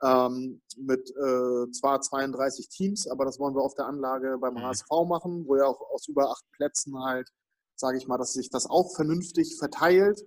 ähm, 0.04 0.62
mit 0.78 1.10
äh, 1.12 1.72
zwar 1.72 2.02
32 2.02 2.70
Teams, 2.70 3.08
aber 3.08 3.26
das 3.26 3.40
wollen 3.40 3.56
wir 3.56 3.62
auf 3.62 3.76
der 3.76 3.86
Anlage 3.86 4.38
beim 4.40 4.60
HSV 4.62 4.88
mhm. 4.90 5.08
machen, 5.08 5.48
wo 5.48 5.56
ja 5.56 5.66
auch 5.66 5.80
aus 5.92 6.08
über 6.08 6.32
acht 6.32 6.44
Plätzen 6.52 7.00
halt, 7.04 7.30
sage 7.76 7.98
ich 7.98 8.08
mal, 8.08 8.18
dass 8.18 8.34
sich 8.34 8.50
das 8.50 8.68
auch 8.68 8.96
vernünftig 8.96 9.58
verteilt. 9.58 10.22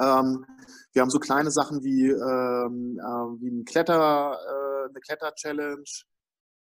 Ähm, 0.00 0.44
wir 0.92 1.02
haben 1.02 1.10
so 1.10 1.20
kleine 1.20 1.50
Sachen 1.50 1.82
wie, 1.84 2.08
ähm, 2.08 2.98
äh, 2.98 3.40
wie 3.40 3.50
ein 3.50 3.64
Kletter, 3.64 4.38
äh, 4.40 4.88
eine 4.88 5.00
Kletter-Challenge. 5.00 5.84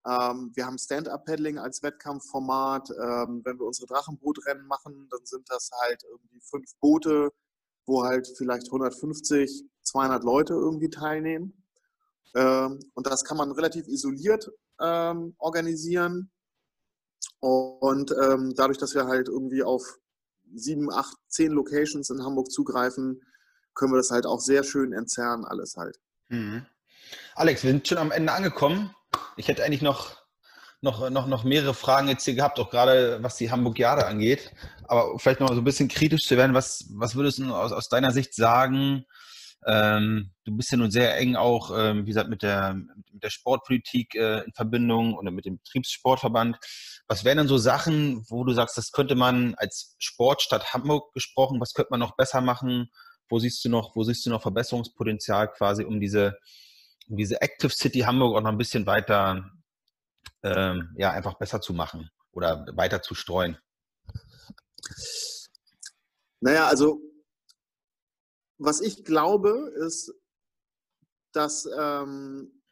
Ähm, 0.04 0.50
wir 0.54 0.66
haben 0.66 0.78
Stand-Up-Paddling 0.78 1.58
als 1.58 1.82
Wettkampfformat. 1.82 2.90
Ähm, 2.90 3.42
wenn 3.44 3.58
wir 3.58 3.66
unsere 3.66 3.86
Drachenbootrennen 3.86 4.66
machen, 4.66 5.08
dann 5.10 5.24
sind 5.24 5.48
das 5.48 5.70
halt 5.80 6.02
irgendwie 6.04 6.40
fünf 6.40 6.70
Boote, 6.80 7.30
wo 7.86 8.04
halt 8.04 8.28
vielleicht 8.36 8.66
150, 8.66 9.64
200 9.82 10.24
Leute 10.24 10.54
irgendwie 10.54 10.90
teilnehmen. 10.90 11.64
Ähm, 12.34 12.80
und 12.94 13.06
das 13.06 13.24
kann 13.24 13.36
man 13.36 13.52
relativ 13.52 13.86
isoliert 13.86 14.50
ähm, 14.80 15.34
organisieren. 15.38 16.30
Und 17.40 18.10
dadurch, 18.10 18.78
dass 18.78 18.94
wir 18.94 19.06
halt 19.06 19.26
irgendwie 19.26 19.64
auf 19.64 19.98
sieben, 20.54 20.92
acht, 20.92 21.16
zehn 21.28 21.52
Locations 21.52 22.08
in 22.10 22.22
Hamburg 22.22 22.50
zugreifen, 22.50 23.20
können 23.74 23.92
wir 23.92 23.98
das 23.98 24.10
halt 24.10 24.26
auch 24.26 24.40
sehr 24.40 24.64
schön 24.64 24.92
entzerren, 24.92 25.44
alles 25.44 25.76
halt. 25.76 25.98
Mhm. 26.28 26.66
Alex, 27.34 27.62
wir 27.62 27.70
sind 27.70 27.88
schon 27.88 27.98
am 27.98 28.10
Ende 28.10 28.32
angekommen. 28.32 28.94
Ich 29.36 29.48
hätte 29.48 29.64
eigentlich 29.64 29.82
noch, 29.82 30.16
noch, 30.80 31.10
noch, 31.10 31.26
noch 31.26 31.44
mehrere 31.44 31.74
Fragen 31.74 32.08
jetzt 32.08 32.24
hier 32.24 32.34
gehabt, 32.34 32.58
auch 32.58 32.70
gerade 32.70 33.22
was 33.22 33.36
die 33.36 33.50
Hamburg-Jahre 33.50 34.06
angeht. 34.06 34.52
Aber 34.84 35.18
vielleicht 35.18 35.40
noch 35.40 35.48
mal 35.48 35.54
so 35.54 35.60
ein 35.60 35.64
bisschen 35.64 35.88
kritisch 35.88 36.26
zu 36.26 36.36
werden. 36.36 36.54
Was, 36.54 36.86
was 36.90 37.14
würdest 37.14 37.38
du 37.38 37.54
aus, 37.54 37.72
aus 37.72 37.88
deiner 37.88 38.12
Sicht 38.12 38.34
sagen? 38.34 39.06
Ähm, 39.64 40.32
du 40.44 40.56
bist 40.56 40.72
ja 40.72 40.78
nun 40.78 40.90
sehr 40.90 41.16
eng 41.16 41.36
auch, 41.36 41.70
ähm, 41.76 42.02
wie 42.02 42.10
gesagt, 42.10 42.28
mit 42.28 42.42
der, 42.42 42.74
mit 42.74 43.22
der 43.22 43.30
Sportpolitik 43.30 44.14
äh, 44.14 44.40
in 44.40 44.52
Verbindung 44.52 45.14
oder 45.14 45.30
mit 45.30 45.44
dem 45.44 45.58
Betriebssportverband. 45.58 46.58
Was 47.06 47.24
wären 47.24 47.38
denn 47.38 47.48
so 47.48 47.58
Sachen, 47.58 48.24
wo 48.28 48.42
du 48.44 48.52
sagst, 48.52 48.76
das 48.76 48.90
könnte 48.90 49.14
man 49.14 49.54
als 49.56 49.94
Sportstadt 49.98 50.74
Hamburg 50.74 51.12
gesprochen, 51.14 51.60
was 51.60 51.74
könnte 51.74 51.90
man 51.92 52.00
noch 52.00 52.16
besser 52.16 52.40
machen? 52.40 52.90
Wo 53.28 53.38
siehst 53.38 53.64
du 53.64 53.68
noch, 53.68 53.94
wo 53.94 54.02
siehst 54.02 54.26
du 54.26 54.30
noch 54.30 54.42
Verbesserungspotenzial 54.42 55.52
quasi, 55.52 55.84
um 55.84 56.00
diese, 56.00 56.36
um 57.08 57.16
diese 57.16 57.40
Active 57.40 57.72
City 57.72 58.00
Hamburg 58.00 58.36
auch 58.36 58.42
noch 58.42 58.50
ein 58.50 58.58
bisschen 58.58 58.86
weiter, 58.86 59.48
ähm, 60.42 60.92
ja, 60.98 61.12
einfach 61.12 61.34
besser 61.34 61.60
zu 61.60 61.72
machen 61.72 62.10
oder 62.32 62.66
weiter 62.74 63.00
zu 63.00 63.14
streuen? 63.14 63.56
Naja, 66.40 66.66
also 66.66 67.00
was 68.64 68.80
ich 68.80 69.04
glaube, 69.04 69.72
ist, 69.76 70.12
dass 71.32 71.68
ähm, 71.78 72.62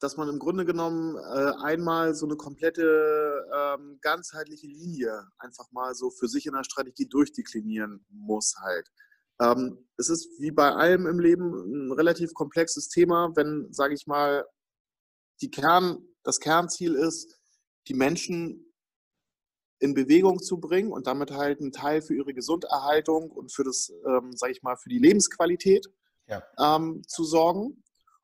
dass 0.00 0.16
man 0.16 0.28
im 0.28 0.38
Grunde 0.38 0.64
genommen 0.64 1.16
äh, 1.16 1.52
einmal 1.62 2.14
so 2.14 2.26
eine 2.26 2.36
komplette 2.36 3.46
ähm, 3.54 3.98
ganzheitliche 4.00 4.66
Linie 4.66 5.28
einfach 5.38 5.70
mal 5.72 5.94
so 5.94 6.10
für 6.10 6.26
sich 6.26 6.46
in 6.46 6.54
der 6.54 6.64
Strategie 6.64 7.06
durchdeklinieren 7.06 8.04
muss 8.08 8.54
halt. 8.60 8.90
Ähm, 9.40 9.86
es 9.98 10.08
ist 10.08 10.40
wie 10.40 10.50
bei 10.50 10.70
allem 10.72 11.06
im 11.06 11.20
Leben 11.20 11.52
ein 11.52 11.92
relativ 11.92 12.32
komplexes 12.32 12.88
Thema, 12.88 13.30
wenn, 13.36 13.72
sage 13.72 13.94
ich 13.94 14.06
mal, 14.06 14.46
die 15.42 15.50
Kern, 15.50 15.98
das 16.22 16.40
Kernziel 16.40 16.94
ist, 16.94 17.38
die 17.88 17.94
Menschen 17.94 18.69
in 19.80 19.94
Bewegung 19.94 20.40
zu 20.40 20.60
bringen 20.60 20.92
und 20.92 21.06
damit 21.06 21.30
halt 21.30 21.60
einen 21.60 21.72
Teil 21.72 22.02
für 22.02 22.14
ihre 22.14 22.34
Gesunderhaltung 22.34 23.30
und 23.30 23.50
für 23.52 23.64
das, 23.64 23.92
ähm, 24.06 24.32
sage 24.36 24.52
ich 24.52 24.62
mal, 24.62 24.76
für 24.76 24.90
die 24.90 24.98
Lebensqualität 24.98 25.86
ja. 26.26 26.42
ähm, 26.58 27.02
zu 27.06 27.24
sorgen. 27.24 27.82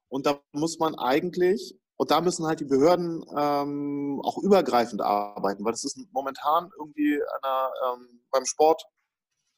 Und 0.09 0.27
da 0.27 0.41
muss 0.53 0.79
man 0.79 0.95
eigentlich, 0.95 1.75
und 1.97 2.11
da 2.11 2.21
müssen 2.21 2.47
halt 2.47 2.61
die 2.61 2.67
Behörden 2.67 3.25
ähm, 3.37 4.21
auch 4.23 4.39
übergreifend 4.39 5.01
arbeiten, 5.01 5.65
weil 5.65 5.73
das 5.73 5.85
ist 5.85 5.99
momentan 6.13 6.71
irgendwie 6.79 7.15
einer, 7.15 7.71
ähm, 7.87 8.21
beim 8.31 8.45
Sport, 8.45 8.85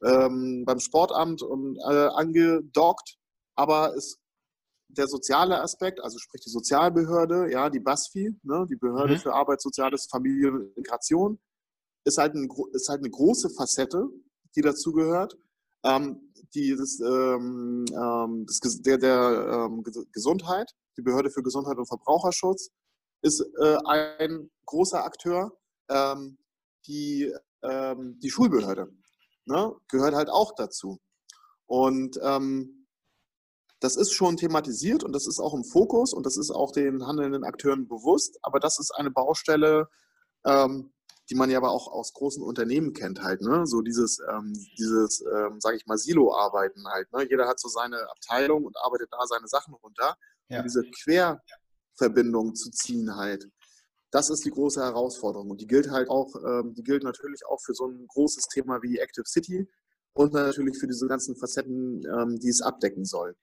ähm, 0.05 0.65
beim 0.65 0.79
Sportamt 0.79 1.43
und 1.43 1.77
äh, 1.79 2.09
angedockt, 2.15 3.17
aber 3.57 3.95
ist 3.95 4.21
der 4.89 5.09
soziale 5.09 5.61
Aspekt, 5.61 6.01
also 6.03 6.19
sprich 6.19 6.43
die 6.43 6.51
Sozialbehörde, 6.51 7.51
ja, 7.51 7.69
die 7.69 7.81
BASFI, 7.81 8.35
ne, 8.43 8.67
die 8.71 8.77
Behörde 8.77 9.15
mhm. 9.15 9.19
für 9.19 9.35
Arbeit, 9.35 9.61
Soziales, 9.61 10.07
Familie 10.07 10.53
und 10.53 10.63
Integration, 10.69 11.39
ist 12.09 12.19
halt, 12.19 12.35
ein, 12.35 12.49
ist 12.73 12.89
halt 12.89 13.01
eine 13.01 13.11
große 13.11 13.51
Facette, 13.51 14.09
die 14.57 14.63
dazugehört. 14.63 15.37
Ähm, 15.85 16.33
die, 16.55 16.75
das, 16.75 16.99
ähm, 17.01 17.85
ähm 17.93 18.47
das, 18.47 18.83
der, 18.83 18.99
der 18.99 19.69
ähm, 19.71 19.85
Gesundheit, 20.13 20.73
die 20.97 21.03
Behörde 21.03 21.31
für 21.31 21.43
Gesundheit 21.43 21.77
und 21.77 21.87
Verbraucherschutz, 21.87 22.71
ist 23.23 23.41
äh, 23.61 23.77
ein 23.87 24.51
großer 24.67 25.05
Akteur. 25.05 25.57
Ähm, 25.89 26.39
die, 26.87 27.33
die 27.61 28.31
Schulbehörde 28.31 28.89
ne, 29.45 29.75
gehört 29.89 30.15
halt 30.15 30.31
auch 30.31 30.55
dazu. 30.55 31.01
Und 31.67 32.17
das 33.81 33.97
ist 33.97 34.13
schon 34.13 34.37
thematisiert 34.37 35.05
und 35.05 35.13
das 35.13 35.27
ist 35.27 35.41
auch 35.41 35.55
im 35.55 35.65
Fokus 35.65 36.15
und 36.15 36.25
das 36.25 36.37
ist 36.37 36.51
auch 36.51 36.71
den 36.71 37.05
handelnden 37.07 37.45
Akteuren 37.45 37.89
bewusst. 37.89 38.39
Aber 38.43 38.61
das 38.61 38.79
ist 38.79 38.93
eine 38.93 39.11
Baustelle, 39.11 39.89
ähm, 40.47 40.93
die 41.31 41.35
man 41.35 41.51
ja 41.51 41.59
aber 41.59 41.71
auch 41.71 41.89
aus 41.89 42.13
großen 42.13 42.43
Unternehmen 42.43 42.93
kennt 42.93 43.23
halt, 43.23 43.43
ne? 43.43 43.67
So 43.67 43.83
dieses, 43.83 44.19
ähm, 44.21 44.53
dieses, 44.79 45.21
ähm, 45.21 45.61
sage 45.61 45.77
ich 45.77 45.87
mal, 45.87 45.99
Silo-Arbeiten 45.99 46.87
halt. 46.89 47.13
Ne? 47.13 47.27
Jeder 47.29 47.47
hat 47.47 47.61
so 47.61 47.69
seine 47.69 47.99
Abteilung 48.11 48.65
und 48.65 48.77
arbeitet 48.83 49.09
da 49.13 49.19
seine 49.27 49.47
Sachen 49.49 49.75
runter. 49.75 50.17
Ja. 50.49 50.59
Und 50.59 50.65
diese 50.65 50.83
Querverbindung 50.83 52.55
zu 52.55 52.71
ziehen 52.71 53.17
halt, 53.17 53.49
das 54.11 54.31
ist 54.31 54.45
die 54.45 54.51
große 54.51 54.81
Herausforderung. 54.81 55.51
Und 55.51 55.61
die 55.61 55.67
gilt 55.67 55.91
halt 55.91 56.09
auch, 56.09 56.35
ähm, 56.37 56.75
die 56.75 56.83
gilt 56.83 57.03
natürlich 57.03 57.45
auch 57.47 57.61
für 57.61 57.75
so 57.75 57.87
ein 57.87 58.07
großes 58.07 58.49
Thema 58.49 58.83
wie 58.83 58.99
Active 58.99 59.27
City, 59.27 59.69
und 60.19 60.33
natürlich 60.33 60.77
für 60.79 60.89
diese 60.89 61.07
ganzen 61.07 61.37
Facetten, 61.37 62.05
ähm, 62.05 62.41
die 62.41 62.49
es 62.49 62.61
abdecken 62.61 63.05
soll. 63.05 63.37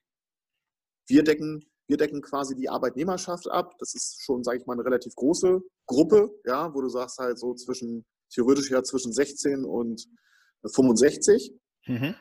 Wir 1.06 1.24
decken, 1.24 1.64
wir 1.88 1.96
decken 1.96 2.22
quasi 2.22 2.54
die 2.54 2.68
Arbeitnehmerschaft 2.68 3.48
ab. 3.48 3.76
Das 3.78 3.94
ist 3.94 4.22
schon, 4.22 4.42
sage 4.42 4.58
ich 4.58 4.66
mal, 4.66 4.74
eine 4.74 4.84
relativ 4.84 5.14
große 5.14 5.60
Gruppe, 5.86 6.30
ja, 6.44 6.74
wo 6.74 6.80
du 6.80 6.88
sagst 6.88 7.18
halt 7.18 7.38
so 7.38 7.54
zwischen, 7.54 8.04
theoretisch 8.30 8.70
ja 8.70 8.82
zwischen 8.82 9.12
16 9.12 9.64
und 9.64 10.06
65. 10.64 11.52
Mhm. 11.86 12.14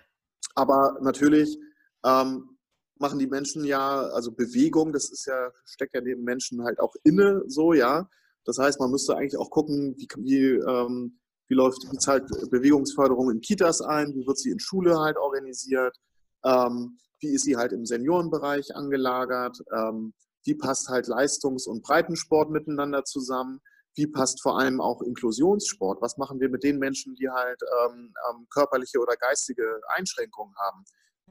Aber 0.53 0.97
natürlich 1.01 1.57
ähm, 2.05 2.57
machen 2.97 3.19
die 3.19 3.27
Menschen 3.27 3.65
ja, 3.65 4.01
also 4.01 4.31
Bewegung, 4.31 4.93
das 4.93 5.09
ist 5.09 5.25
ja, 5.25 5.51
steckt 5.65 5.95
ja 5.95 6.01
neben 6.01 6.23
Menschen 6.23 6.63
halt 6.63 6.79
auch 6.79 6.95
inne 7.03 7.43
so, 7.47 7.73
ja. 7.73 8.09
Das 8.45 8.59
heißt, 8.59 8.79
man 8.79 8.91
müsste 8.91 9.15
eigentlich 9.15 9.37
auch 9.37 9.49
gucken, 9.49 9.95
wie, 9.97 10.07
wie, 10.17 10.43
ähm, 10.43 11.19
wie 11.47 11.55
läuft, 11.55 11.91
wie 11.91 11.97
zahlt 11.97 12.27
Bewegungsförderung 12.51 13.31
in 13.31 13.41
Kitas 13.41 13.81
ein, 13.81 14.13
wie 14.15 14.25
wird 14.27 14.37
sie 14.37 14.51
in 14.51 14.59
Schule 14.59 14.99
halt 14.99 15.17
organisiert, 15.17 15.97
ähm, 16.45 16.97
wie 17.19 17.33
ist 17.33 17.43
sie 17.43 17.57
halt 17.57 17.73
im 17.73 17.85
Seniorenbereich 17.85 18.75
angelagert, 18.75 19.57
ähm, 19.75 20.13
wie 20.43 20.55
passt 20.55 20.89
halt 20.89 21.07
Leistungs- 21.07 21.67
und 21.67 21.83
Breitensport 21.83 22.51
miteinander 22.51 23.03
zusammen, 23.03 23.59
wie 23.95 24.07
passt 24.07 24.41
vor 24.41 24.59
allem 24.59 24.81
auch 24.81 25.01
Inklusionssport, 25.01 26.01
was 26.01 26.17
machen 26.17 26.39
wir 26.39 26.49
mit 26.49 26.63
den 26.63 26.77
Menschen, 26.77 27.15
die 27.15 27.29
halt 27.29 27.61
ähm, 27.85 28.13
ähm, 28.29 28.47
körperliche 28.53 28.99
oder 28.99 29.15
geistige 29.15 29.81
Einschränkungen 29.95 30.53
haben, 30.57 30.83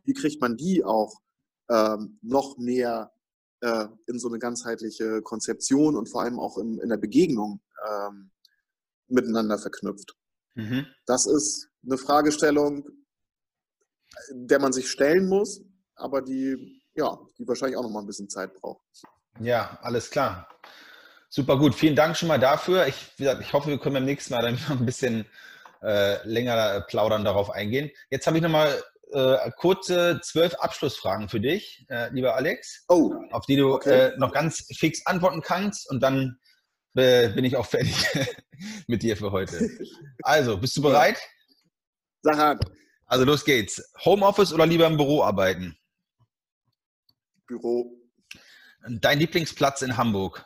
wie 0.04 0.14
kriegt 0.14 0.40
man 0.40 0.56
die 0.56 0.82
auch 0.82 1.14
ähm, 1.70 2.18
noch 2.22 2.56
mehr 2.58 3.12
äh, 3.60 3.86
in 4.06 4.18
so 4.18 4.28
eine 4.28 4.38
ganzheitliche 4.38 5.22
Konzeption 5.22 5.96
und 5.96 6.08
vor 6.08 6.22
allem 6.22 6.40
auch 6.40 6.58
in, 6.58 6.78
in 6.78 6.88
der 6.88 6.96
Begegnung 6.96 7.60
ähm, 7.88 8.30
miteinander 9.08 9.58
verknüpft. 9.58 10.16
Mhm. 10.54 10.86
Das 11.06 11.26
ist 11.26 11.68
eine 11.84 11.98
Fragestellung, 11.98 12.88
der 14.32 14.58
man 14.60 14.72
sich 14.72 14.90
stellen 14.90 15.28
muss, 15.28 15.60
aber 15.94 16.22
die, 16.22 16.82
ja, 16.94 17.18
die 17.38 17.46
wahrscheinlich 17.46 17.76
auch 17.76 17.82
noch 17.82 17.90
mal 17.90 18.00
ein 18.00 18.06
bisschen 18.06 18.28
Zeit 18.28 18.54
braucht. 18.54 18.82
Ja, 19.40 19.78
alles 19.82 20.10
klar. 20.10 20.48
Super 21.28 21.58
gut. 21.58 21.74
Vielen 21.74 21.96
Dank 21.96 22.16
schon 22.16 22.28
mal 22.28 22.38
dafür. 22.38 22.86
Ich, 22.86 23.12
ich 23.18 23.52
hoffe, 23.52 23.68
wir 23.68 23.78
können 23.78 23.94
beim 23.94 24.04
nächsten 24.04 24.34
Mal 24.34 24.42
dann 24.42 24.54
noch 24.68 24.78
ein 24.78 24.86
bisschen 24.86 25.26
äh, 25.82 26.26
länger 26.26 26.82
plaudern 26.88 27.24
darauf 27.24 27.50
eingehen. 27.50 27.90
Jetzt 28.10 28.26
habe 28.26 28.36
ich 28.36 28.42
noch 28.42 28.50
mal 28.50 28.82
äh, 29.12 29.50
kurze 29.56 30.20
zwölf 30.22 30.54
Abschlussfragen 30.54 31.28
für 31.28 31.40
dich, 31.40 31.86
äh, 31.88 32.10
lieber 32.12 32.36
Alex, 32.36 32.84
oh, 32.88 33.12
auf 33.32 33.46
die 33.46 33.56
du 33.56 33.74
okay. 33.74 34.08
äh, 34.08 34.16
noch 34.16 34.32
ganz 34.32 34.66
fix 34.76 35.04
antworten 35.06 35.42
kannst 35.42 35.90
und 35.90 36.00
dann 36.02 36.38
äh, 36.94 37.28
bin 37.30 37.44
ich 37.44 37.56
auch 37.56 37.66
fertig 37.70 37.94
mit 38.86 39.02
dir 39.02 39.16
für 39.16 39.32
heute. 39.32 39.68
Also, 40.22 40.58
bist 40.58 40.76
du 40.76 40.82
bereit? 40.82 41.18
Sag 42.22 42.38
an. 42.38 42.60
Also 43.14 43.24
los 43.24 43.44
geht's. 43.44 43.80
Homeoffice 44.04 44.52
oder 44.52 44.66
lieber 44.66 44.88
im 44.88 44.96
Büro 44.96 45.22
arbeiten? 45.22 45.78
Büro. 47.46 47.96
Dein 48.88 49.20
Lieblingsplatz 49.20 49.82
in 49.82 49.96
Hamburg? 49.96 50.44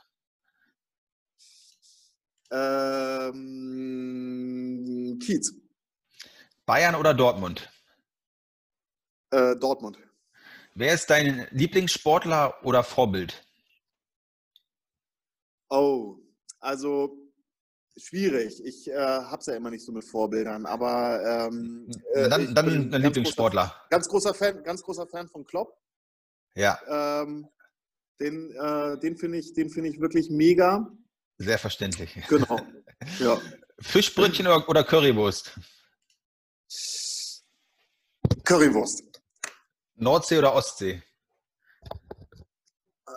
Ähm, 2.50 3.38
Kiez. 5.18 5.54
Bayern 6.66 6.94
oder 6.94 7.14
Dortmund? 7.14 7.72
Äh, 9.30 9.56
Dortmund. 9.56 9.96
Wer 10.74 10.92
ist 10.92 11.08
dein 11.08 11.48
Lieblingssportler 11.52 12.62
oder 12.66 12.84
Vorbild? 12.84 13.46
Oh, 15.70 16.18
also 16.60 17.27
schwierig. 17.98 18.64
Ich 18.64 18.88
äh, 18.88 18.94
habe 18.96 19.38
es 19.38 19.46
ja 19.46 19.54
immer 19.54 19.70
nicht 19.70 19.84
so 19.84 19.92
mit 19.92 20.04
Vorbildern, 20.04 20.66
aber 20.66 21.48
ähm, 21.50 21.90
äh, 22.14 22.28
dann, 22.28 22.54
dann 22.54 22.94
ein 22.94 23.02
Lieblingssportler. 23.02 23.74
Ganz 23.90 24.08
großer 24.08 24.34
Fan, 24.34 24.62
ganz 24.62 24.82
großer 24.82 25.06
Fan 25.06 25.28
von 25.28 25.44
Klopp. 25.44 25.76
Ja. 26.54 26.78
Ähm, 26.88 27.48
den 28.20 28.52
äh, 28.52 28.98
den 28.98 29.16
finde 29.16 29.38
ich, 29.38 29.52
den 29.54 29.68
ich 29.84 30.00
wirklich 30.00 30.30
mega. 30.30 30.90
Sehr 31.38 31.58
verständlich. 31.58 32.18
Genau. 32.28 32.60
Ja. 33.20 33.40
Fischbrötchen 33.78 34.44
oder, 34.48 34.68
oder 34.68 34.82
Currywurst? 34.82 35.52
Currywurst. 38.42 39.04
Nordsee 39.94 40.38
oder 40.38 40.52
Ostsee? 40.52 41.00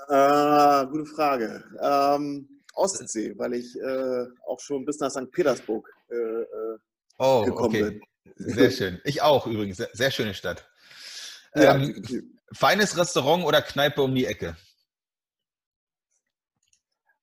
Äh, 0.07 0.85
gute 0.87 1.05
Frage. 1.05 1.63
Ähm, 1.81 2.50
Ostsee, 2.73 3.33
weil 3.37 3.53
ich 3.53 3.75
äh, 3.79 4.25
auch 4.45 4.59
schon 4.59 4.85
bis 4.85 4.99
nach 4.99 5.11
St. 5.11 5.31
Petersburg 5.31 5.87
äh, 6.09 6.15
äh 6.15 6.77
oh, 7.17 7.43
gekommen 7.43 7.67
okay. 7.67 7.83
bin. 7.83 8.01
Sehr 8.35 8.71
schön. 8.71 9.01
Ich 9.03 9.21
auch 9.21 9.47
übrigens. 9.47 9.77
Sehr, 9.77 9.89
sehr 9.93 10.11
schöne 10.11 10.33
Stadt. 10.33 10.67
Ja, 11.55 11.75
ähm, 11.75 12.39
feines 12.53 12.97
Restaurant 12.97 13.43
oder 13.45 13.61
Kneipe 13.61 14.01
um 14.01 14.15
die 14.15 14.25
Ecke? 14.25 14.55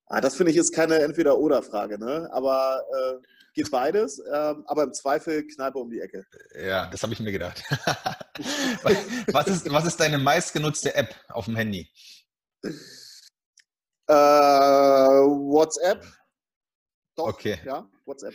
Ah, 0.07 0.21
das 0.21 0.37
finde 0.37 0.53
ich 0.53 0.59
ist 0.59 0.75
keine 0.75 1.01
Entweder-Oder-Frage, 1.01 1.99
ne? 1.99 2.29
aber 2.33 2.83
äh, 2.97 3.27
geht 3.53 3.71
beides, 3.71 4.19
ähm, 4.33 4.65
aber 4.67 4.85
im 4.85 4.95
Zweifel 4.95 5.47
Kneipe 5.47 5.79
um 5.79 5.91
die 5.91 6.01
Ecke. 6.01 6.25
Ja, 6.59 6.87
das 6.87 7.03
habe 7.03 7.13
ich 7.13 7.21
mir 7.21 7.33
gedacht. 7.33 7.63
was, 9.33 9.49
ist, 9.49 9.71
was 9.71 9.85
ist 9.85 10.01
deine 10.01 10.17
meistgenutzte 10.17 10.95
App 10.95 11.15
auf 11.29 11.45
dem 11.45 11.57
Handy? 11.57 11.91
Äh, 14.09 14.15
WhatsApp. 14.15 16.05
Doch, 17.15 17.29
okay. 17.29 17.59
Ja, 17.65 17.89
WhatsApp. 18.07 18.35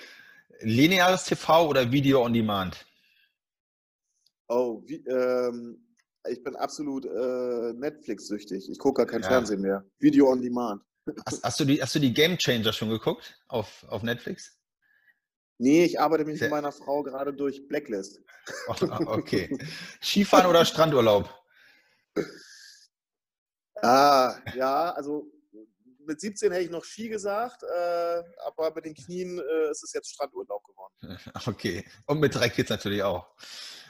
Lineares 0.59 1.25
TV 1.25 1.67
oder 1.67 1.91
Video 1.91 2.23
on 2.23 2.33
Demand? 2.33 2.85
Oh, 4.49 4.83
wie, 4.85 5.03
ähm, 5.07 5.83
ich 6.29 6.43
bin 6.43 6.55
absolut 6.55 7.05
äh, 7.05 7.73
Netflix-süchtig. 7.73 8.69
Ich 8.69 8.77
gucke 8.77 9.03
gar 9.03 9.07
kein 9.07 9.23
ja. 9.23 9.29
Fernsehen 9.29 9.61
mehr. 9.61 9.83
Video 9.99 10.29
on 10.29 10.41
Demand. 10.41 10.83
Hast, 11.25 11.43
hast, 11.43 11.59
du 11.59 11.65
die, 11.65 11.81
hast 11.81 11.95
du 11.95 11.99
die 11.99 12.13
Game 12.13 12.37
Changer 12.37 12.71
schon 12.71 12.89
geguckt 12.89 13.37
auf, 13.47 13.83
auf 13.89 14.03
Netflix? 14.03 14.57
Nee, 15.57 15.85
ich 15.85 15.99
arbeite 15.99 16.23
mich 16.25 16.39
mit 16.39 16.51
meiner 16.51 16.71
Frau 16.71 17.03
gerade 17.03 17.33
durch 17.33 17.67
Blacklist. 17.67 18.21
Oh, 18.67 18.75
okay. 19.05 19.57
Skifahren 20.01 20.45
oder 20.45 20.65
Strandurlaub? 20.65 21.33
Ah, 23.85 24.37
ja, 24.55 24.91
also 24.91 25.29
mit 26.05 26.21
17 26.21 26.51
hätte 26.51 26.63
ich 26.63 26.71
noch 26.71 26.83
Ski 26.83 27.09
gesagt, 27.09 27.63
äh, 27.63 28.23
aber 28.45 28.73
mit 28.75 28.85
den 28.85 28.93
Knien 28.93 29.39
äh, 29.39 29.71
ist 29.71 29.83
es 29.83 29.93
jetzt 29.93 30.13
Strandurlaub 30.13 30.63
geworden. 30.63 30.93
Okay. 31.47 31.85
Und 32.05 32.19
mit 32.19 32.33
drei 32.33 32.49
Kids 32.49 32.69
natürlich 32.69 33.03
auch. 33.03 33.27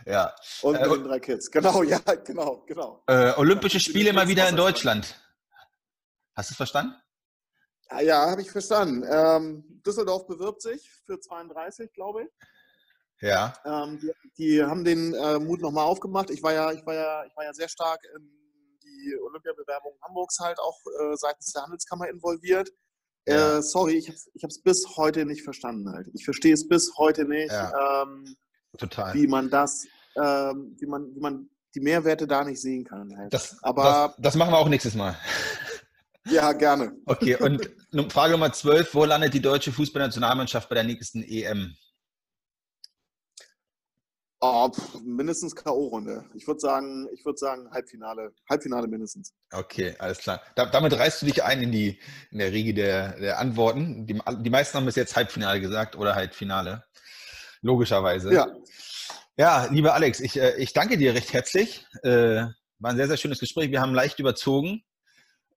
Ja. 0.05 0.35
Und 0.61 0.73
mit 0.73 0.81
äh, 0.81 0.89
den 0.89 1.03
drei 1.03 1.19
Kids. 1.19 1.51
Genau, 1.51 1.83
ja, 1.83 1.99
genau, 1.99 2.63
genau. 2.65 3.03
Äh, 3.07 3.33
Olympische 3.37 3.79
Spiele 3.79 4.13
mal 4.13 4.27
wieder 4.27 4.47
in 4.49 4.55
Deutschland. 4.55 5.19
Hast 6.35 6.49
du 6.49 6.53
es 6.53 6.57
verstanden? 6.57 6.95
Ja, 7.91 8.01
ja 8.01 8.31
habe 8.31 8.41
ich 8.41 8.51
verstanden. 8.51 9.05
Ähm, 9.09 9.81
Düsseldorf 9.85 10.25
bewirbt 10.27 10.61
sich 10.61 10.89
für 11.05 11.19
32, 11.19 11.93
glaube 11.93 12.23
ich. 12.23 12.29
Ja. 13.21 13.53
Ähm, 13.65 13.99
die, 13.99 14.11
die, 14.37 14.63
haben 14.63 14.83
den 14.83 15.13
äh, 15.13 15.39
Mut 15.39 15.61
nochmal 15.61 15.85
aufgemacht. 15.85 16.29
Ich 16.29 16.43
war 16.43 16.53
ja, 16.53 16.71
ich 16.71 16.85
war 16.85 16.93
ja, 16.93 17.25
ich 17.25 17.35
war 17.37 17.45
ja 17.45 17.53
sehr 17.53 17.69
stark 17.69 18.01
in 18.15 18.42
die 18.93 19.17
Olympiabewerbung 19.19 19.93
Hamburgs 20.01 20.39
halt 20.39 20.59
auch 20.59 20.79
äh, 20.85 21.15
seitens 21.15 21.51
der 21.53 21.63
Handelskammer 21.63 22.09
involviert. 22.09 22.69
Ja. 23.27 23.57
Äh, 23.57 23.61
sorry, 23.61 23.95
ich 23.95 24.07
habe 24.09 24.49
es 24.49 24.61
bis 24.61 24.85
heute 24.97 25.25
nicht 25.25 25.43
verstanden 25.43 25.89
halt. 25.91 26.09
Ich 26.13 26.25
verstehe 26.25 26.53
es 26.53 26.67
bis 26.67 26.93
heute 26.97 27.25
nicht, 27.25 27.51
ja. 27.51 28.03
ähm, 28.03 28.35
wie 29.13 29.27
man 29.27 29.49
das, 29.49 29.85
ähm, 30.17 30.75
wie 30.79 30.85
man, 30.85 31.15
wie 31.15 31.19
man 31.19 31.49
die 31.73 31.79
Mehrwerte 31.79 32.27
da 32.27 32.43
nicht 32.43 32.61
sehen 32.61 32.83
kann. 32.83 33.15
Halt. 33.17 33.33
Das, 33.33 33.57
Aber 33.63 34.13
das, 34.15 34.15
das 34.17 34.35
machen 34.35 34.51
wir 34.51 34.57
auch 34.57 34.69
nächstes 34.69 34.95
Mal. 34.95 35.17
Ja, 36.25 36.53
gerne. 36.53 36.95
Okay, 37.05 37.35
und 37.35 37.69
Frage 38.11 38.31
Nummer 38.31 38.51
12, 38.51 38.93
wo 38.93 39.05
landet 39.05 39.33
die 39.33 39.41
deutsche 39.41 39.71
Fußballnationalmannschaft 39.71 40.69
bei 40.69 40.75
der 40.75 40.85
nächsten 40.85 41.23
EM? 41.23 41.75
Oh, 44.45 44.69
mindestens 45.05 45.55
K.O.-Runde. 45.55 46.25
Ich 46.33 46.45
würde 46.45 46.59
sagen, 46.59 47.07
ich 47.13 47.23
würde 47.23 47.37
sagen 47.37 47.71
Halbfinale. 47.71 48.33
Halbfinale 48.49 48.89
mindestens. 48.89 49.31
Okay, 49.53 49.95
alles 49.99 50.17
klar. 50.17 50.41
Da, 50.57 50.65
damit 50.65 50.91
reißt 50.91 51.21
du 51.21 51.27
dich 51.27 51.41
ein 51.45 51.63
in 51.63 51.71
die 51.71 51.97
in 52.29 52.39
der 52.39 52.51
Riege 52.51 52.73
der, 52.73 53.17
der 53.17 53.39
Antworten. 53.39 54.05
Die, 54.05 54.19
die 54.41 54.49
meisten 54.49 54.77
haben 54.77 54.85
bis 54.85 54.97
jetzt 54.97 55.15
Halbfinale 55.15 55.61
gesagt 55.61 55.95
oder 55.95 56.15
Halbfinale. 56.15 56.83
Logischerweise. 57.61 58.33
Ja. 58.33 58.47
Ja, 59.37 59.67
lieber 59.71 59.93
Alex, 59.93 60.19
ich, 60.19 60.37
äh, 60.37 60.57
ich 60.57 60.73
danke 60.73 60.97
dir 60.97 61.13
recht 61.13 61.31
herzlich. 61.31 61.87
Äh, 62.03 62.47
war 62.79 62.91
ein 62.91 62.97
sehr, 62.97 63.07
sehr 63.07 63.15
schönes 63.15 63.39
Gespräch. 63.39 63.71
Wir 63.71 63.79
haben 63.79 63.93
leicht 63.93 64.19
überzogen. 64.19 64.83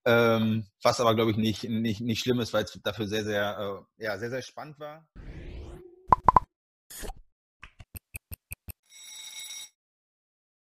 Ähm, 0.05 0.69
was 0.85 1.01
aber, 1.01 1.17
glaube 1.17 1.33
ich, 1.33 1.37
nicht, 1.37 1.65
nicht, 1.65 2.01
nicht 2.03 2.21
schlimm 2.21 2.39
ist, 2.39 2.53
weil 2.53 2.63
es 2.63 2.79
dafür 2.85 3.09
sehr, 3.09 3.25
sehr, 3.25 3.85
äh, 3.99 4.05
ja, 4.05 4.17
sehr, 4.17 4.31
sehr 4.31 4.43
spannend 4.43 4.79
war. 4.79 5.05